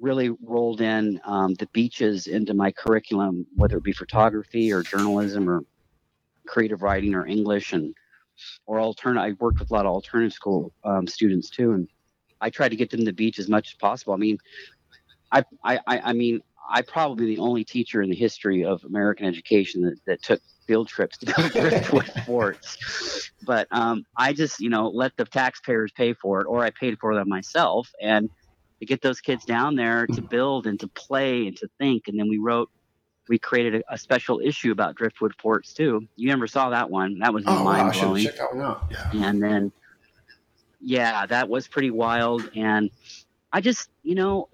really 0.00 0.30
rolled 0.42 0.80
in 0.80 1.20
um, 1.24 1.54
the 1.54 1.66
beaches 1.72 2.26
into 2.26 2.54
my 2.54 2.70
curriculum, 2.70 3.46
whether 3.54 3.78
it 3.78 3.84
be 3.84 3.92
photography 3.92 4.72
or 4.72 4.82
journalism 4.82 5.48
or 5.48 5.64
creative 6.46 6.82
writing 6.82 7.14
or 7.14 7.26
English 7.26 7.72
and 7.72 7.94
or 8.66 8.78
alternate. 8.78 9.20
I 9.20 9.32
worked 9.38 9.58
with 9.58 9.70
a 9.70 9.74
lot 9.74 9.86
of 9.86 9.92
alternative 9.92 10.32
school 10.32 10.72
um, 10.84 11.06
students 11.06 11.50
too, 11.50 11.72
and 11.72 11.88
I 12.40 12.50
tried 12.50 12.70
to 12.70 12.76
get 12.76 12.90
them 12.90 13.00
to 13.00 13.06
the 13.06 13.12
beach 13.12 13.38
as 13.38 13.48
much 13.48 13.68
as 13.68 13.74
possible. 13.74 14.12
I 14.12 14.18
mean, 14.18 14.38
I 15.32 15.44
I 15.64 15.80
I 15.86 16.12
mean, 16.12 16.40
I 16.68 16.82
probably 16.82 17.26
the 17.26 17.38
only 17.38 17.64
teacher 17.64 18.02
in 18.02 18.10
the 18.10 18.16
history 18.16 18.64
of 18.64 18.84
American 18.84 19.26
education 19.26 19.82
that, 19.82 19.98
that 20.06 20.22
took 20.22 20.40
field 20.66 20.88
trips 20.88 21.16
to 21.18 21.26
driftwood 21.26 22.10
forts. 22.26 23.30
But 23.44 23.68
um, 23.70 24.04
I 24.16 24.32
just, 24.32 24.60
you 24.60 24.68
know, 24.68 24.88
let 24.88 25.16
the 25.16 25.24
taxpayers 25.24 25.92
pay 25.92 26.12
for 26.12 26.40
it, 26.40 26.46
or 26.46 26.64
I 26.64 26.70
paid 26.70 26.98
for 26.98 27.14
them 27.14 27.28
myself, 27.28 27.90
and 28.00 28.28
to 28.80 28.86
get 28.86 29.02
those 29.02 29.20
kids 29.20 29.44
down 29.44 29.76
there 29.76 30.06
to 30.06 30.12
mm-hmm. 30.12 30.26
build 30.26 30.66
and 30.66 30.78
to 30.80 30.88
play 30.88 31.46
and 31.46 31.56
to 31.56 31.68
think. 31.78 32.08
And 32.08 32.18
then 32.18 32.28
we 32.28 32.38
wrote, 32.38 32.70
we 33.28 33.38
created 33.38 33.76
a, 33.76 33.94
a 33.94 33.98
special 33.98 34.40
issue 34.40 34.72
about 34.72 34.94
driftwood 34.94 35.34
forts 35.40 35.72
too. 35.72 36.06
You 36.16 36.28
never 36.28 36.46
saw 36.46 36.70
that 36.70 36.90
one? 36.90 37.18
That 37.20 37.34
was 37.34 37.44
oh, 37.46 37.64
mind 37.64 37.92
blowing. 37.92 38.24
Wow, 38.24 38.30
check 38.30 38.38
that 38.38 38.54
one 38.54 38.64
out. 38.64 38.84
Yeah. 38.90 39.28
And 39.28 39.42
then, 39.42 39.72
yeah, 40.80 41.26
that 41.26 41.48
was 41.48 41.66
pretty 41.66 41.90
wild. 41.90 42.50
And 42.54 42.90
I 43.52 43.60
just, 43.60 43.90
you 44.02 44.14
know, 44.14 44.48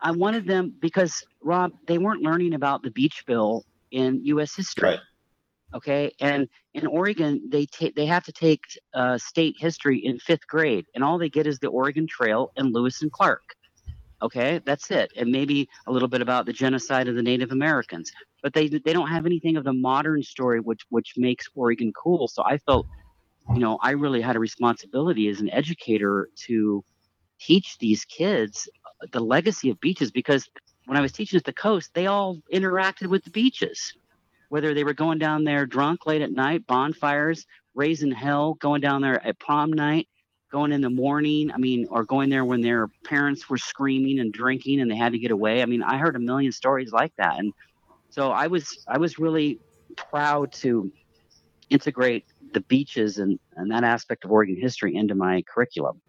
I 0.00 0.10
wanted 0.10 0.46
them 0.46 0.74
because 0.80 1.24
Rob, 1.42 1.72
they 1.86 1.98
weren't 1.98 2.22
learning 2.22 2.54
about 2.54 2.82
the 2.82 2.90
beach 2.90 3.24
bill 3.26 3.64
in 3.90 4.24
U.S. 4.26 4.54
history. 4.54 4.90
Right. 4.90 5.00
Okay, 5.76 6.10
and 6.20 6.48
in 6.72 6.86
Oregon, 6.86 7.42
they 7.50 7.66
they 7.94 8.06
have 8.06 8.24
to 8.24 8.32
take 8.32 8.62
uh, 8.94 9.18
state 9.18 9.56
history 9.58 9.98
in 9.98 10.18
fifth 10.18 10.46
grade, 10.46 10.86
and 10.94 11.04
all 11.04 11.18
they 11.18 11.28
get 11.28 11.46
is 11.46 11.58
the 11.58 11.68
Oregon 11.68 12.06
Trail 12.08 12.50
and 12.56 12.72
Lewis 12.72 13.02
and 13.02 13.12
Clark. 13.12 13.42
Okay, 14.22 14.62
that's 14.64 14.90
it, 14.90 15.12
and 15.18 15.30
maybe 15.30 15.68
a 15.86 15.92
little 15.92 16.08
bit 16.08 16.22
about 16.22 16.46
the 16.46 16.52
genocide 16.54 17.08
of 17.08 17.14
the 17.14 17.22
Native 17.22 17.52
Americans, 17.52 18.10
but 18.42 18.54
they 18.54 18.68
they 18.68 18.94
don't 18.94 19.08
have 19.08 19.26
anything 19.26 19.58
of 19.58 19.64
the 19.64 19.74
modern 19.74 20.22
story, 20.22 20.60
which 20.60 20.80
which 20.88 21.12
makes 21.18 21.46
Oregon 21.54 21.92
cool. 21.92 22.26
So 22.26 22.42
I 22.42 22.56
felt, 22.56 22.86
you 23.52 23.60
know, 23.60 23.78
I 23.82 23.90
really 23.90 24.22
had 24.22 24.34
a 24.34 24.40
responsibility 24.40 25.28
as 25.28 25.42
an 25.42 25.50
educator 25.50 26.30
to 26.46 26.82
teach 27.38 27.76
these 27.76 28.06
kids 28.06 28.66
the 29.12 29.20
legacy 29.20 29.68
of 29.68 29.78
beaches 29.80 30.10
because 30.10 30.48
when 30.86 30.96
I 30.96 31.02
was 31.02 31.12
teaching 31.12 31.36
at 31.36 31.44
the 31.44 31.52
coast, 31.52 31.90
they 31.92 32.06
all 32.06 32.38
interacted 32.50 33.08
with 33.08 33.24
the 33.24 33.30
beaches 33.30 33.92
whether 34.48 34.74
they 34.74 34.84
were 34.84 34.94
going 34.94 35.18
down 35.18 35.44
there 35.44 35.66
drunk 35.66 36.06
late 36.06 36.22
at 36.22 36.32
night, 36.32 36.66
bonfires, 36.66 37.46
raising 37.74 38.10
hell, 38.10 38.54
going 38.54 38.80
down 38.80 39.02
there 39.02 39.24
at 39.26 39.38
prom 39.38 39.72
night, 39.72 40.08
going 40.50 40.72
in 40.72 40.80
the 40.80 40.90
morning. 40.90 41.50
I 41.52 41.58
mean, 41.58 41.86
or 41.90 42.04
going 42.04 42.30
there 42.30 42.44
when 42.44 42.60
their 42.60 42.88
parents 43.04 43.48
were 43.48 43.58
screaming 43.58 44.18
and 44.20 44.32
drinking 44.32 44.80
and 44.80 44.90
they 44.90 44.96
had 44.96 45.12
to 45.12 45.18
get 45.18 45.30
away. 45.30 45.62
I 45.62 45.66
mean, 45.66 45.82
I 45.82 45.98
heard 45.98 46.16
a 46.16 46.20
million 46.20 46.52
stories 46.52 46.92
like 46.92 47.12
that, 47.16 47.38
and 47.38 47.52
so 48.10 48.30
I 48.30 48.46
was 48.46 48.84
I 48.88 48.98
was 48.98 49.18
really 49.18 49.60
proud 49.96 50.52
to 50.52 50.90
integrate 51.70 52.24
the 52.52 52.60
beaches 52.60 53.18
and, 53.18 53.38
and 53.56 53.70
that 53.70 53.84
aspect 53.84 54.24
of 54.24 54.30
Oregon 54.30 54.56
history 54.56 54.94
into 54.94 55.14
my 55.14 55.42
curriculum. 55.42 56.00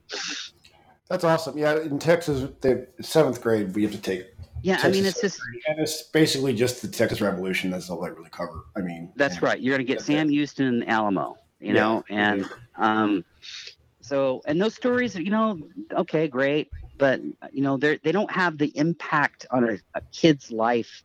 That's 1.10 1.24
awesome. 1.24 1.58
Yeah, 1.58 1.80
in 1.80 2.00
Texas, 2.00 2.50
the 2.62 2.88
seventh 3.02 3.42
grade 3.42 3.76
we 3.76 3.84
have 3.84 3.92
to 3.92 3.98
take. 3.98 4.28
Yeah, 4.64 4.76
Texas 4.78 4.90
I 4.90 4.92
mean 4.92 5.06
it's 5.06 5.22
just 5.22 5.40
and 5.68 5.80
it's 5.80 6.04
basically 6.04 6.54
just 6.54 6.82
the 6.82 6.88
Texas 6.88 7.22
Revolution. 7.22 7.70
That's 7.70 7.90
all 7.90 8.02
they 8.02 8.10
really 8.10 8.30
cover. 8.30 8.66
I 8.76 8.82
mean, 8.82 9.12
that's 9.16 9.42
right. 9.42 9.60
You're 9.60 9.76
going 9.78 9.86
to 9.86 9.94
get 9.94 10.02
Sam 10.02 10.30
Houston 10.30 10.66
and 10.68 10.90
Alamo, 10.90 11.38
you 11.60 11.68
Yeah. 11.68 11.74
know, 11.74 12.04
and 12.10 12.46
um, 12.78 13.26
so 14.02 14.42
and 14.46 14.60
those 14.62 14.76
stories, 14.76 15.16
you 15.16 15.30
know, 15.30 15.60
okay, 15.92 16.28
great, 16.28 16.70
but 16.98 17.22
you 17.52 17.62
know 17.62 17.78
they 17.78 17.98
they 18.04 18.12
don't 18.12 18.32
have 18.32 18.58
the 18.58 18.76
impact 18.78 19.46
on 19.52 19.64
a, 19.70 19.78
a 19.96 20.02
kid's 20.12 20.52
life. 20.52 21.04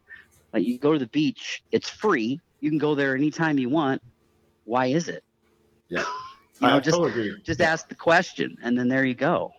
Like 0.53 0.65
you 0.65 0.79
go 0.79 0.93
to 0.93 0.99
the 0.99 1.07
beach, 1.09 1.63
it's 1.73 1.89
free. 1.89 2.41
You 2.61 2.71
can 2.71 2.79
go 2.79 2.95
there 2.95 3.15
anytime 3.17 3.59
you 3.59 3.69
want. 3.69 4.03
Why 4.65 4.87
is 4.87 5.09
it? 5.09 5.25
Yeah. 5.89 6.05
You 6.61 6.69
know, 6.69 6.77
I 6.77 6.81
just 6.81 6.97
totally 6.97 7.29
agree. 7.29 7.43
just 7.43 7.61
ask 7.61 7.89
the 7.89 7.97
question, 7.97 8.57
and 8.63 8.79
then 8.79 8.87
there 8.87 9.05
you 9.05 9.15
go. 9.17 9.53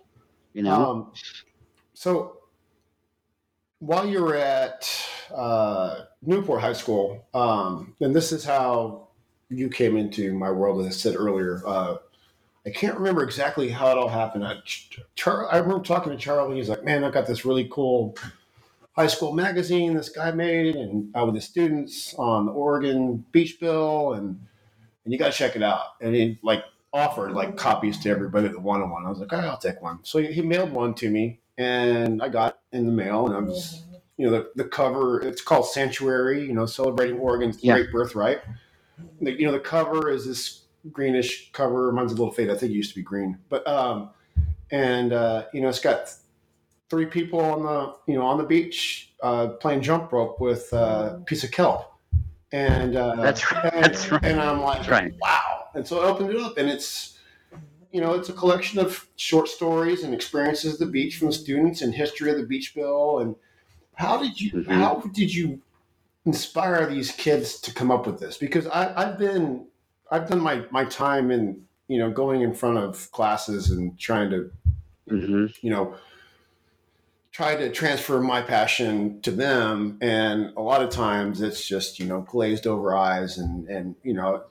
You 0.53 0.63
know. 0.63 0.89
Um, 0.89 1.11
so 1.93 2.37
while 3.85 4.07
you 4.07 4.21
were 4.23 4.35
at 4.35 4.89
uh, 5.35 6.01
Newport 6.23 6.61
High 6.61 6.73
School, 6.73 7.25
um, 7.33 7.95
and 8.01 8.15
this 8.15 8.31
is 8.31 8.45
how 8.45 9.09
you 9.49 9.69
came 9.69 9.97
into 9.97 10.33
my 10.33 10.51
world, 10.51 10.81
as 10.81 10.87
I 10.87 10.91
said 10.91 11.15
earlier. 11.17 11.61
Uh, 11.65 11.97
I 12.65 12.71
can't 12.71 12.97
remember 12.97 13.23
exactly 13.23 13.69
how 13.69 13.91
it 13.91 13.97
all 13.97 14.09
happened. 14.09 14.45
I, 14.45 14.57
Char- 15.15 15.51
I 15.53 15.57
remember 15.57 15.83
talking 15.83 16.11
to 16.13 16.17
Charlie. 16.19 16.57
He's 16.57 16.69
like, 16.69 16.83
"Man, 16.85 17.03
I've 17.03 17.13
got 17.13 17.27
this 17.27 17.45
really 17.45 17.67
cool 17.71 18.15
high 18.95 19.07
school 19.07 19.33
magazine 19.33 19.95
this 19.95 20.09
guy 20.09 20.31
made, 20.31 20.75
and 20.75 21.15
uh, 21.15 21.25
with 21.25 21.35
the 21.35 21.41
students 21.41 22.13
on 22.15 22.45
the 22.47 22.53
Oregon 22.53 23.25
Beach 23.31 23.59
Bill, 23.59 24.13
and 24.13 24.39
and 25.05 25.13
you 25.13 25.19
got 25.19 25.31
to 25.33 25.37
check 25.37 25.55
it 25.57 25.63
out." 25.63 25.81
And 26.01 26.15
he 26.15 26.39
like 26.43 26.63
offered 26.93 27.33
like 27.33 27.57
copies 27.57 27.99
to 27.99 28.09
everybody 28.09 28.49
that 28.49 28.61
wanted 28.61 28.89
one. 28.91 29.05
I 29.05 29.09
was 29.09 29.19
like, 29.19 29.33
"All 29.33 29.39
right, 29.39 29.49
I'll 29.49 29.57
take 29.57 29.81
one." 29.81 29.99
So 30.03 30.19
he, 30.19 30.33
he 30.33 30.41
mailed 30.43 30.71
one 30.73 30.95
to 30.95 31.09
me, 31.11 31.41
and 31.57 32.21
I 32.21 32.29
got 32.29 32.59
in 32.71 32.85
the 32.85 32.91
mail, 32.91 33.27
and 33.27 33.35
I 33.35 33.39
was, 33.39 33.83
you 34.17 34.25
know, 34.25 34.31
the, 34.31 34.49
the 34.55 34.63
cover. 34.69 35.21
It's 35.21 35.41
called 35.41 35.65
Sanctuary. 35.67 36.45
You 36.45 36.53
know, 36.53 36.65
celebrating 36.65 37.17
Oregon's 37.19 37.63
Yeah. 37.63 37.75
great 37.75 37.91
birthright. 37.91 38.41
The, 39.21 39.31
you 39.31 39.45
know, 39.45 39.51
the 39.51 39.59
cover 39.59 40.09
is 40.09 40.25
this 40.25 40.61
greenish 40.91 41.51
cover. 41.51 41.91
Mine's 41.91 42.11
a 42.11 42.15
little 42.15 42.33
faded. 42.33 42.55
I 42.55 42.59
think 42.59 42.71
it 42.71 42.75
used 42.75 42.89
to 42.91 42.95
be 42.95 43.03
green, 43.03 43.37
but 43.49 43.65
um, 43.67 44.09
and 44.71 45.13
uh, 45.13 45.45
you 45.53 45.61
know, 45.61 45.69
it's 45.69 45.79
got 45.79 46.11
three 46.89 47.05
people 47.05 47.39
on 47.39 47.63
the 47.63 47.95
you 48.11 48.17
know 48.17 48.25
on 48.25 48.37
the 48.37 48.43
beach 48.43 49.13
uh, 49.23 49.47
playing 49.47 49.81
jump 49.81 50.11
rope 50.11 50.39
with 50.39 50.71
uh, 50.73 51.15
a 51.15 51.21
piece 51.25 51.43
of 51.43 51.51
kelp. 51.51 51.89
And 52.51 52.95
uh, 52.95 53.15
That's 53.15 53.51
right, 53.51 53.73
And, 53.73 53.83
that's 53.85 54.11
right. 54.11 54.23
and 54.25 54.39
I'm 54.39 54.61
like, 54.61 54.77
That's 54.77 54.89
right. 54.89 55.13
wow. 55.19 55.69
And 55.73 55.87
so 55.87 56.01
I 56.01 56.05
opened 56.05 56.29
it 56.29 56.37
up, 56.37 56.55
and 56.59 56.69
it's 56.69 57.12
you 57.93 58.01
know 58.01 58.13
it's 58.15 58.27
a 58.29 58.33
collection 58.33 58.79
of 58.79 59.07
short 59.15 59.47
stories 59.47 60.03
and 60.03 60.13
experiences 60.13 60.73
of 60.73 60.79
the 60.79 60.85
beach 60.87 61.17
from 61.17 61.31
students 61.31 61.81
and 61.81 61.93
history 61.93 62.31
of 62.31 62.37
the 62.37 62.45
beach 62.45 62.73
bill. 62.75 63.19
And 63.19 63.35
how 63.95 64.17
did 64.17 64.41
you 64.41 64.51
Mhm. 64.51 64.65
how 64.67 64.95
did 65.13 65.33
you 65.33 65.61
inspire 66.25 66.87
these 66.87 67.11
kids 67.11 67.59
to 67.61 67.73
come 67.73 67.91
up 67.91 68.07
with 68.07 68.19
this? 68.19 68.37
Because 68.37 68.65
I, 68.67 68.93
I've 69.01 69.17
been 69.19 69.67
I've 70.11 70.27
done 70.27 70.39
my 70.41 70.65
my 70.71 70.85
time 70.85 71.31
in 71.31 71.65
you 71.87 71.99
know 71.99 72.09
going 72.11 72.41
in 72.41 72.53
front 72.53 72.79
of 72.79 73.11
classes 73.11 73.69
and 73.69 73.97
trying 73.99 74.29
to 74.31 74.51
hmm 75.07 75.45
you 75.61 75.69
know 75.69 75.95
try 77.31 77.55
to 77.55 77.71
transfer 77.71 78.21
my 78.21 78.41
passion 78.41 79.19
to 79.21 79.31
them 79.31 79.97
and 80.01 80.53
a 80.55 80.61
lot 80.61 80.81
of 80.83 80.89
times 80.89 81.41
it's 81.41 81.67
just 81.67 81.99
you 81.99 82.05
know 82.05 82.21
glazed 82.21 82.65
over 82.67 82.95
eyes 82.95 83.37
and 83.37 83.67
and 83.67 83.95
you 84.03 84.13
know 84.13 84.43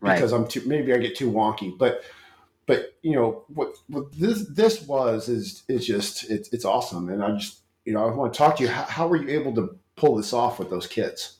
Right. 0.00 0.14
because 0.14 0.32
i'm 0.32 0.46
too 0.46 0.62
maybe 0.64 0.94
i 0.94 0.98
get 0.98 1.16
too 1.16 1.30
wonky 1.30 1.76
but 1.76 2.02
but 2.68 2.96
you 3.02 3.16
know 3.16 3.42
what 3.48 3.74
what 3.88 4.12
this 4.12 4.46
this 4.50 4.86
was 4.86 5.28
is 5.28 5.64
is 5.66 5.84
just 5.84 6.30
it's 6.30 6.48
it's 6.52 6.64
awesome 6.64 7.08
and 7.08 7.24
i 7.24 7.32
just 7.32 7.62
you 7.84 7.92
know 7.92 8.06
i 8.06 8.14
want 8.14 8.32
to 8.32 8.38
talk 8.38 8.56
to 8.56 8.62
you 8.62 8.68
how, 8.68 8.84
how 8.84 9.08
were 9.08 9.16
you 9.16 9.28
able 9.28 9.52
to 9.52 9.76
pull 9.96 10.14
this 10.14 10.32
off 10.32 10.60
with 10.60 10.70
those 10.70 10.86
kids 10.86 11.38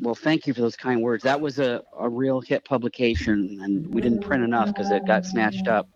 Well, 0.00 0.14
thank 0.14 0.46
you 0.46 0.54
for 0.54 0.60
those 0.60 0.76
kind 0.76 1.02
words. 1.02 1.24
That 1.24 1.40
was 1.40 1.58
a, 1.58 1.82
a 1.98 2.08
real 2.08 2.40
hit 2.40 2.64
publication, 2.64 3.58
and 3.62 3.92
we 3.92 4.00
didn't 4.00 4.20
print 4.20 4.42
enough 4.42 4.68
because 4.68 4.90
it 4.90 5.06
got 5.06 5.26
snatched 5.26 5.68
up. 5.68 5.88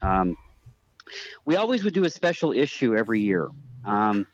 Um, 0.00 0.36
we 1.44 1.56
always 1.56 1.84
would 1.84 1.94
do 1.94 2.04
a 2.04 2.10
special 2.10 2.52
issue 2.52 2.96
every 2.96 3.20
year 3.20 3.48
um, 3.84 4.26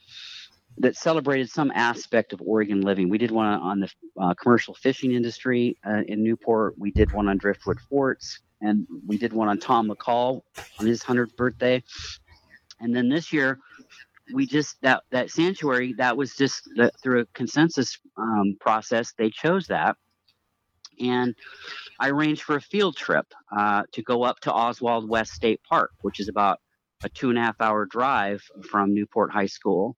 that 0.79 0.97
celebrated 0.97 1.51
some 1.51 1.70
aspect 1.75 2.33
of 2.33 2.40
Oregon 2.44 2.81
living. 2.81 3.09
We 3.09 3.18
did 3.18 3.31
one 3.31 3.47
on 3.47 3.81
the 3.81 3.90
uh, 4.20 4.35
commercial 4.35 4.75
fishing 4.75 5.12
industry 5.12 5.77
uh, 5.87 6.03
in 6.07 6.23
Newport. 6.23 6.75
We 6.79 6.90
did 6.90 7.12
one 7.12 7.29
on 7.29 7.38
Driftwood 7.38 7.81
Forts, 7.81 8.40
and 8.64 8.87
we 9.07 9.18
did 9.18 9.33
one 9.33 9.48
on 9.48 9.59
Tom 9.59 9.88
McCall 9.88 10.42
on 10.79 10.87
his 10.87 11.03
100th 11.03 11.37
birthday. 11.37 11.83
And 12.81 12.94
then 12.94 13.09
this 13.09 13.33
year, 13.33 13.59
we 14.33 14.46
just 14.46 14.81
that 14.83 15.03
that 15.11 15.31
sanctuary 15.31 15.94
that 15.98 16.16
was 16.16 16.35
just 16.35 16.68
that 16.77 16.94
through 17.03 17.20
a 17.20 17.27
consensus 17.35 17.98
um, 18.16 18.57
process 18.59 19.12
they 19.18 19.29
chose 19.29 19.66
that 19.66 19.96
and 20.98 21.35
i 22.00 22.09
arranged 22.09 22.42
for 22.42 22.57
a 22.57 22.61
field 22.61 22.96
trip 22.96 23.27
uh, 23.55 23.83
to 23.92 24.03
go 24.03 24.22
up 24.22 24.40
to 24.40 24.53
oswald 24.53 25.09
west 25.09 25.33
state 25.33 25.61
park 25.68 25.90
which 26.00 26.20
is 26.20 26.29
about 26.29 26.59
a 27.03 27.09
two 27.11 27.29
and 27.29 27.38
a 27.38 27.42
half 27.42 27.61
hour 27.61 27.85
drive 27.85 28.42
from 28.70 28.94
newport 28.94 29.31
high 29.31 29.44
school 29.44 29.94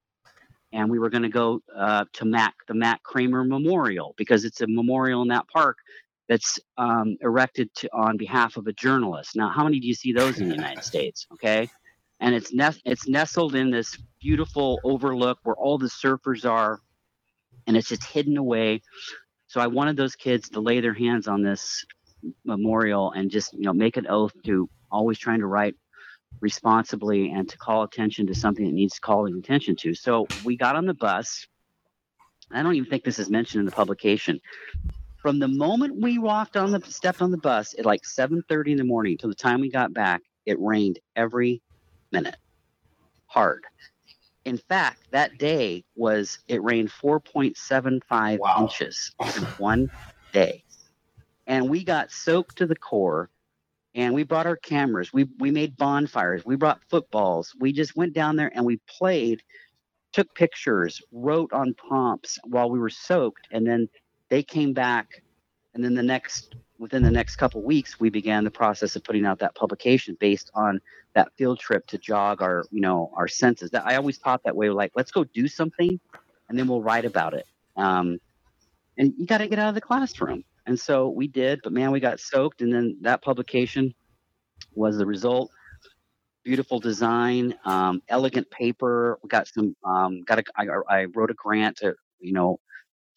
and 0.72 0.90
we 0.90 0.98
were 0.98 1.08
going 1.08 1.22
to 1.22 1.28
go 1.28 1.60
uh, 1.76 2.04
to 2.12 2.24
mac 2.24 2.54
the 2.66 2.74
Matt 2.74 3.02
Kramer 3.04 3.44
memorial 3.44 4.12
because 4.16 4.44
it's 4.44 4.60
a 4.60 4.66
memorial 4.66 5.22
in 5.22 5.28
that 5.28 5.46
park 5.48 5.78
that's 6.28 6.58
um, 6.76 7.16
erected 7.20 7.72
to, 7.76 7.88
on 7.92 8.16
behalf 8.16 8.56
of 8.56 8.66
a 8.66 8.72
journalist. 8.72 9.36
Now 9.36 9.48
how 9.48 9.64
many 9.64 9.80
do 9.80 9.86
you 9.86 9.94
see 9.94 10.12
those 10.12 10.40
in 10.40 10.48
the 10.48 10.54
united 10.54 10.84
states 10.92 11.26
okay? 11.34 11.68
And 12.20 12.34
it's 12.34 12.52
nest 12.52 12.80
it's 12.84 13.06
nestled 13.08 13.54
in 13.54 13.70
this 13.70 13.96
beautiful 14.20 14.80
overlook 14.84 15.38
where 15.42 15.56
all 15.56 15.78
the 15.78 15.86
surfers 15.86 16.48
are 16.48 16.80
and 17.66 17.76
it's 17.76 17.88
just 17.88 18.04
hidden 18.04 18.36
away. 18.36 18.82
So 19.48 19.60
i 19.60 19.66
wanted 19.66 19.96
those 19.96 20.16
kids 20.16 20.48
to 20.50 20.60
lay 20.60 20.80
their 20.80 20.94
hands 20.94 21.28
on 21.28 21.42
this 21.42 21.84
memorial 22.44 23.12
and 23.12 23.30
just 23.30 23.52
you 23.52 23.62
know 23.62 23.72
make 23.72 23.96
an 23.96 24.06
oath 24.08 24.32
to 24.44 24.68
always 24.90 25.18
trying 25.18 25.40
to 25.40 25.46
write 25.46 25.74
responsibly 26.40 27.30
and 27.30 27.48
to 27.48 27.56
call 27.58 27.82
attention 27.82 28.26
to 28.26 28.34
something 28.34 28.66
that 28.66 28.74
needs 28.74 28.98
calling 28.98 29.38
attention 29.38 29.76
to. 29.76 29.94
So 29.94 30.28
we 30.42 30.56
got 30.56 30.76
on 30.76 30.86
the 30.86 30.94
bus. 30.94 31.46
I 32.52 32.62
don't 32.62 32.74
even 32.74 32.88
think 32.88 33.04
this 33.04 33.18
is 33.18 33.30
mentioned 33.30 33.60
in 33.60 33.66
the 33.66 33.72
publication 33.72 34.40
from 35.26 35.40
the 35.40 35.48
moment 35.48 36.00
we 36.00 36.18
walked 36.18 36.56
on 36.56 36.70
the 36.70 36.80
stepped 36.86 37.20
on 37.20 37.32
the 37.32 37.36
bus 37.36 37.74
at 37.76 37.84
like 37.84 38.02
7:30 38.04 38.70
in 38.70 38.76
the 38.76 38.84
morning 38.84 39.18
till 39.18 39.28
the 39.28 39.34
time 39.34 39.60
we 39.60 39.68
got 39.68 39.92
back 39.92 40.22
it 40.44 40.56
rained 40.60 41.00
every 41.16 41.60
minute. 42.12 42.36
Hard. 43.26 43.64
In 44.44 44.56
fact 44.56 44.98
that 45.10 45.36
day 45.36 45.82
was 45.96 46.38
it 46.46 46.62
rained 46.62 46.90
4.75 46.90 48.38
Wow. 48.38 48.56
inches 48.60 49.12
in 49.34 49.42
one 49.56 49.90
day. 50.32 50.62
And 51.48 51.68
we 51.68 51.82
got 51.82 52.12
soaked 52.12 52.58
to 52.58 52.66
the 52.66 52.76
core 52.76 53.28
and 53.96 54.14
we 54.14 54.22
brought 54.22 54.46
our 54.46 54.54
cameras. 54.58 55.12
We 55.12 55.24
we 55.40 55.50
made 55.50 55.76
bonfires. 55.76 56.44
We 56.46 56.54
brought 56.54 56.84
footballs. 56.88 57.52
We 57.58 57.72
just 57.72 57.96
went 57.96 58.12
down 58.12 58.36
there 58.36 58.52
and 58.54 58.64
we 58.64 58.78
played 58.88 59.42
took 60.12 60.32
pictures 60.36 61.00
wrote 61.10 61.52
on 61.52 61.74
prompts 61.74 62.38
while 62.44 62.70
we 62.70 62.78
were 62.78 62.88
soaked 62.88 63.48
and 63.50 63.66
then 63.66 63.88
they 64.28 64.42
came 64.42 64.72
back 64.72 65.22
and 65.74 65.84
then 65.84 65.94
the 65.94 66.02
next 66.02 66.54
within 66.78 67.02
the 67.02 67.10
next 67.10 67.36
couple 67.36 67.62
weeks 67.62 67.98
we 68.00 68.10
began 68.10 68.44
the 68.44 68.50
process 68.50 68.96
of 68.96 69.04
putting 69.04 69.24
out 69.24 69.38
that 69.38 69.54
publication 69.54 70.16
based 70.20 70.50
on 70.54 70.80
that 71.14 71.28
field 71.36 71.58
trip 71.58 71.86
to 71.86 71.98
jog 71.98 72.42
our 72.42 72.64
you 72.70 72.80
know 72.80 73.10
our 73.14 73.28
senses. 73.28 73.70
That 73.70 73.86
i 73.86 73.96
always 73.96 74.18
thought 74.18 74.42
that 74.44 74.56
way 74.56 74.70
like 74.70 74.92
let's 74.96 75.10
go 75.10 75.24
do 75.24 75.48
something 75.48 76.00
and 76.48 76.58
then 76.58 76.68
we'll 76.68 76.82
write 76.82 77.04
about 77.04 77.34
it. 77.34 77.46
Um, 77.76 78.18
and 78.98 79.12
you 79.18 79.26
got 79.26 79.38
to 79.38 79.48
get 79.48 79.58
out 79.58 79.68
of 79.70 79.74
the 79.74 79.80
classroom. 79.80 80.44
And 80.66 80.78
so 80.78 81.08
we 81.08 81.28
did 81.28 81.60
but 81.62 81.72
man 81.72 81.92
we 81.92 82.00
got 82.00 82.20
soaked 82.20 82.62
and 82.62 82.72
then 82.72 82.96
that 83.02 83.22
publication 83.22 83.94
was 84.74 84.98
the 84.98 85.06
result. 85.06 85.50
Beautiful 86.44 86.78
design 86.78 87.54
um, 87.64 88.02
elegant 88.08 88.50
paper. 88.50 89.18
We 89.22 89.28
got 89.28 89.48
some 89.48 89.76
um, 89.84 90.22
got 90.22 90.38
a, 90.38 90.44
I, 90.56 90.66
I 90.88 91.04
wrote 91.06 91.30
a 91.30 91.34
grant 91.34 91.78
to 91.78 91.94
you 92.20 92.32
know 92.32 92.60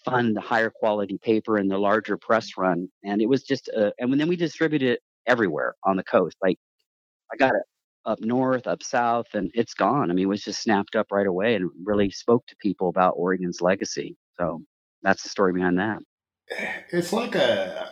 fund 0.05 0.35
the 0.35 0.41
higher 0.41 0.69
quality 0.69 1.17
paper 1.17 1.57
and 1.57 1.69
the 1.69 1.77
larger 1.77 2.17
press 2.17 2.51
run 2.57 2.87
and 3.03 3.21
it 3.21 3.27
was 3.27 3.43
just 3.43 3.69
uh, 3.77 3.91
and 3.99 4.19
then 4.19 4.27
we 4.27 4.35
distributed 4.35 4.89
it 4.89 4.99
everywhere 5.27 5.75
on 5.83 5.97
the 5.97 6.03
coast 6.03 6.37
like 6.41 6.57
i 7.31 7.37
got 7.37 7.53
it 7.53 7.63
up 8.05 8.19
north 8.21 8.65
up 8.65 8.81
south 8.81 9.27
and 9.33 9.51
it's 9.53 9.73
gone. 9.73 10.09
I 10.09 10.13
mean 10.13 10.23
it 10.23 10.29
was 10.29 10.43
just 10.43 10.63
snapped 10.63 10.95
up 10.95 11.07
right 11.11 11.27
away 11.27 11.55
and 11.55 11.69
really 11.83 12.09
spoke 12.09 12.45
to 12.47 12.55
people 12.61 12.87
about 12.87 13.13
oregon's 13.17 13.61
legacy 13.61 14.15
so 14.39 14.61
that's 15.01 15.23
the 15.23 15.29
story 15.29 15.53
behind 15.53 15.79
that. 15.79 15.99
It's 16.91 17.13
like 17.13 17.35
a, 17.35 17.89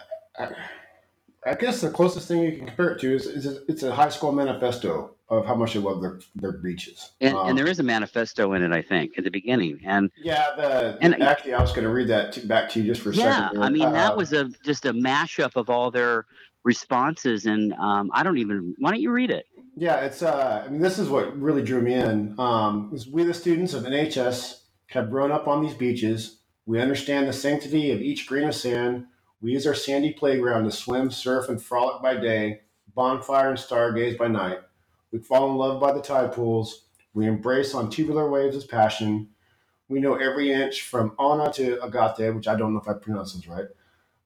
I 1.45 1.53
guess 1.55 1.81
the 1.81 1.91
closest 1.91 2.27
thing 2.27 2.41
you 2.41 2.57
can 2.57 2.67
compare 2.67 2.91
it 2.91 2.99
to 3.01 3.13
is, 3.13 3.25
is 3.25 3.59
it's 3.67 3.83
a 3.83 3.93
high 3.93 4.09
school 4.09 4.31
manifesto 4.31 5.15
of 5.29 5.45
how 5.45 5.55
much 5.55 5.73
they 5.73 5.79
love 5.79 6.01
their, 6.01 6.19
their 6.35 6.53
beaches. 6.53 7.11
and, 7.19 7.35
Um, 7.35 7.49
and 7.49 7.57
there 7.57 7.67
is 7.67 7.79
a 7.79 7.83
manifesto 7.83 8.53
in 8.53 8.63
it 8.63 8.71
i 8.71 8.81
think 8.81 9.17
at 9.17 9.23
the 9.23 9.31
beginning 9.31 9.79
and 9.85 10.09
yeah, 10.17 10.45
the, 10.55 10.97
and- 11.01 11.21
actually, 11.21 11.53
I 11.53 11.61
was 11.61 11.71
going 11.71 11.83
to 11.83 11.89
read 11.91 12.07
that 12.07 12.31
to, 12.33 12.47
back 12.47 12.69
to 12.71 12.79
you 12.81 12.85
just 12.87 13.01
for 13.01 13.11
a 13.11 13.13
yeah 13.15 13.47
second. 13.49 13.63
i 13.63 13.69
mean 13.69 13.83
Uh, 13.87 13.91
that 13.91 14.15
was 14.15 14.31
a 14.33 14.49
just 14.63 14.85
a 14.85 14.93
mashup 14.93 15.55
of 15.55 15.69
all 15.69 15.91
their 15.91 16.25
responses 16.63 17.45
and 17.45 17.73
um, 17.73 18.09
i 18.13 18.23
don't 18.23 18.37
even 18.37 18.75
why 18.79 18.91
don't 18.91 19.01
you 19.01 19.11
read 19.11 19.31
it 19.31 19.45
Yeah, 19.79 19.97
it's. 20.07 20.23
Uh, 20.23 20.63
I 20.65 20.69
mean, 20.71 20.81
this 20.81 20.97
is 20.97 21.07
what 21.07 21.37
really 21.39 21.61
drew 21.61 21.81
me 21.83 21.93
in. 21.93 22.33
Um, 22.39 22.91
we, 23.11 23.23
the 23.23 23.33
students 23.33 23.75
of 23.75 23.83
NHS, 23.83 24.61
have 24.87 25.11
grown 25.11 25.31
up 25.31 25.47
on 25.47 25.61
these 25.63 25.75
beaches. 25.75 26.39
We 26.65 26.81
understand 26.81 27.27
the 27.27 27.33
sanctity 27.33 27.91
of 27.91 28.01
each 28.01 28.25
grain 28.25 28.47
of 28.47 28.55
sand. 28.55 29.05
We 29.39 29.51
use 29.51 29.67
our 29.67 29.75
sandy 29.75 30.13
playground 30.13 30.63
to 30.63 30.71
swim, 30.71 31.11
surf, 31.11 31.47
and 31.47 31.61
frolic 31.61 32.01
by 32.01 32.15
day, 32.15 32.61
bonfire 32.95 33.49
and 33.51 33.59
stargaze 33.59 34.17
by 34.17 34.29
night. 34.29 34.61
We 35.11 35.19
fall 35.19 35.51
in 35.51 35.57
love 35.57 35.81
by 35.81 35.93
the 35.93 36.01
tide 36.01 36.33
pools. 36.33 36.85
We 37.13 37.27
embrace 37.27 37.75
on 37.75 37.89
tubular 37.89 38.29
waves 38.29 38.55
as 38.55 38.65
passion. 38.65 39.29
We 39.89 39.99
know 40.01 40.15
every 40.15 40.53
inch 40.53 40.83
from 40.83 41.13
Ona 41.19 41.53
to 41.55 41.79
Agate, 41.83 42.35
which 42.35 42.47
I 42.47 42.55
don't 42.55 42.73
know 42.73 42.81
if 42.81 42.89
I 42.89 42.93
pronounce 42.93 43.33
this 43.33 43.47
right. 43.47 43.67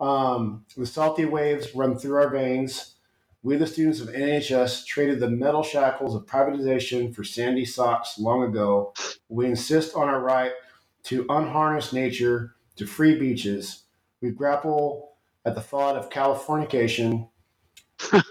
Um, 0.01 0.65
the 0.77 0.87
salty 0.87 1.25
waves 1.25 1.75
run 1.75 1.97
through 1.99 2.17
our 2.17 2.29
veins. 2.29 2.95
We, 3.43 3.57
the 3.57 3.67
students 3.67 4.01
of 4.01 4.09
NHS, 4.09 4.85
traded 4.87 5.21
the 5.21 5.29
metal 5.31 5.63
shackles 5.63 6.15
of 6.15 6.27
privatization 6.27 7.15
for 7.15 7.23
sandy 7.25 7.65
socks 7.65 8.19
long 8.19 8.43
ago. 8.43 8.93
We 9.29 9.47
insist 9.47 9.95
on 9.95 10.09
our 10.09 10.21
right 10.21 10.53
to 11.05 11.25
unharness 11.29 11.93
nature 11.93 12.55
to 12.77 12.87
free 12.87 13.19
beaches. 13.19 13.85
We 14.21 14.31
grapple 14.31 15.13
at 15.45 15.55
the 15.55 15.61
thought 15.61 15.97
of 15.97 16.11
Californication. 16.11 17.29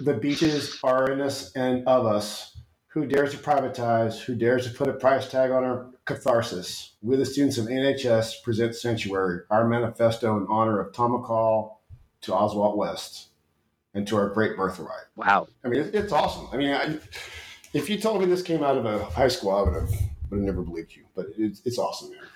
The 0.00 0.14
beaches 0.14 0.78
are 0.82 1.10
in 1.10 1.20
us 1.20 1.52
and 1.52 1.86
of 1.86 2.06
us. 2.06 2.56
Who 2.88 3.06
dares 3.06 3.30
to 3.32 3.38
privatize? 3.38 4.18
Who 4.20 4.34
dares 4.34 4.66
to 4.66 4.74
put 4.76 4.88
a 4.88 4.92
price 4.92 5.30
tag 5.30 5.50
on 5.50 5.62
our 5.62 5.90
catharsis? 6.06 6.96
We, 7.02 7.16
the 7.16 7.24
students 7.24 7.56
of 7.56 7.66
NHS, 7.66 8.42
present 8.42 8.74
Sanctuary, 8.74 9.42
our 9.50 9.68
manifesto 9.68 10.36
in 10.36 10.46
honor 10.48 10.80
of 10.80 10.92
Tom 10.92 11.12
McCall 11.12 11.76
to 12.22 12.34
Oswald 12.34 12.76
West 12.76 13.28
and 13.94 14.06
to 14.08 14.16
our 14.16 14.28
great 14.28 14.56
birthright. 14.56 15.06
Wow. 15.16 15.46
I 15.64 15.68
mean, 15.68 15.80
it's, 15.80 15.90
it's 15.90 16.12
awesome. 16.12 16.48
I 16.52 16.56
mean, 16.56 16.74
I, 16.74 16.98
if 17.72 17.88
you 17.88 17.98
told 17.98 18.20
me 18.20 18.26
this 18.26 18.42
came 18.42 18.64
out 18.64 18.76
of 18.76 18.84
a 18.86 19.04
high 19.04 19.28
school, 19.28 19.52
I 19.52 19.62
would 19.62 19.74
have, 19.74 19.90
would 20.30 20.38
have 20.38 20.46
never 20.46 20.62
believed 20.62 20.96
you, 20.96 21.04
but 21.14 21.26
it's, 21.36 21.62
it's 21.64 21.78
awesome, 21.78 22.10
man 22.10 22.30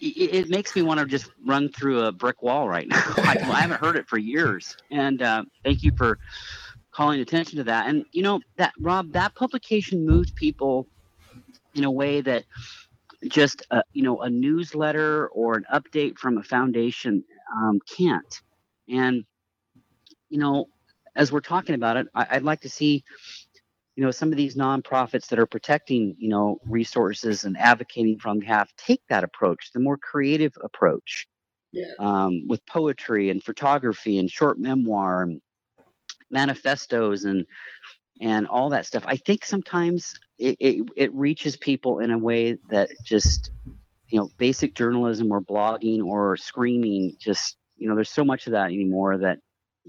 it, 0.00 0.48
makes 0.48 0.74
me 0.74 0.82
want 0.82 1.00
to 1.00 1.06
just 1.06 1.30
run 1.44 1.70
through 1.70 2.04
a 2.04 2.12
brick 2.12 2.42
wall 2.42 2.68
right 2.68 2.88
now. 2.88 3.02
I, 3.18 3.38
I 3.40 3.60
haven't 3.60 3.80
heard 3.80 3.96
it 3.96 4.08
for 4.08 4.18
years, 4.18 4.76
and 4.90 5.22
uh, 5.22 5.44
thank 5.64 5.82
you 5.82 5.92
for 5.96 6.18
calling 6.90 7.20
attention 7.20 7.58
to 7.58 7.64
that. 7.64 7.88
And 7.88 8.04
you 8.12 8.22
know 8.22 8.40
that 8.56 8.72
Rob, 8.78 9.12
that 9.12 9.34
publication 9.34 10.04
moved 10.04 10.34
people 10.34 10.86
in 11.74 11.84
a 11.84 11.90
way 11.90 12.20
that 12.20 12.44
just 13.28 13.62
a, 13.70 13.82
you 13.92 14.02
know 14.02 14.20
a 14.20 14.30
newsletter 14.30 15.28
or 15.28 15.56
an 15.56 15.64
update 15.72 16.18
from 16.18 16.38
a 16.38 16.42
foundation 16.42 17.24
um, 17.56 17.80
can't. 17.96 18.42
And 18.88 19.24
you 20.28 20.38
know, 20.38 20.68
as 21.16 21.32
we're 21.32 21.40
talking 21.40 21.74
about 21.74 21.96
it, 21.96 22.06
I, 22.14 22.26
I'd 22.32 22.42
like 22.42 22.60
to 22.62 22.68
see 22.68 23.04
you 23.98 24.04
know 24.04 24.12
some 24.12 24.30
of 24.30 24.36
these 24.36 24.54
nonprofits 24.54 25.26
that 25.26 25.40
are 25.40 25.46
protecting 25.46 26.14
you 26.20 26.28
know 26.28 26.60
resources 26.64 27.42
and 27.42 27.58
advocating 27.58 28.16
from 28.16 28.38
behalf 28.38 28.72
take 28.76 29.02
that 29.08 29.24
approach 29.24 29.72
the 29.72 29.80
more 29.80 29.98
creative 29.98 30.56
approach 30.62 31.26
yeah. 31.72 31.92
um, 31.98 32.46
with 32.46 32.64
poetry 32.64 33.28
and 33.28 33.42
photography 33.42 34.20
and 34.20 34.30
short 34.30 34.56
memoir 34.56 35.24
and 35.24 35.40
manifestos 36.30 37.24
and 37.24 37.44
and 38.20 38.46
all 38.46 38.68
that 38.68 38.86
stuff 38.86 39.02
i 39.04 39.16
think 39.16 39.44
sometimes 39.44 40.14
it, 40.38 40.56
it, 40.60 40.88
it 40.96 41.12
reaches 41.12 41.56
people 41.56 41.98
in 41.98 42.12
a 42.12 42.18
way 42.18 42.56
that 42.70 42.90
just 43.04 43.50
you 44.10 44.20
know 44.20 44.30
basic 44.38 44.76
journalism 44.76 45.32
or 45.32 45.40
blogging 45.40 46.04
or 46.04 46.36
screaming 46.36 47.16
just 47.18 47.56
you 47.76 47.88
know 47.88 47.96
there's 47.96 48.10
so 48.10 48.24
much 48.24 48.46
of 48.46 48.52
that 48.52 48.66
anymore 48.66 49.18
that, 49.18 49.38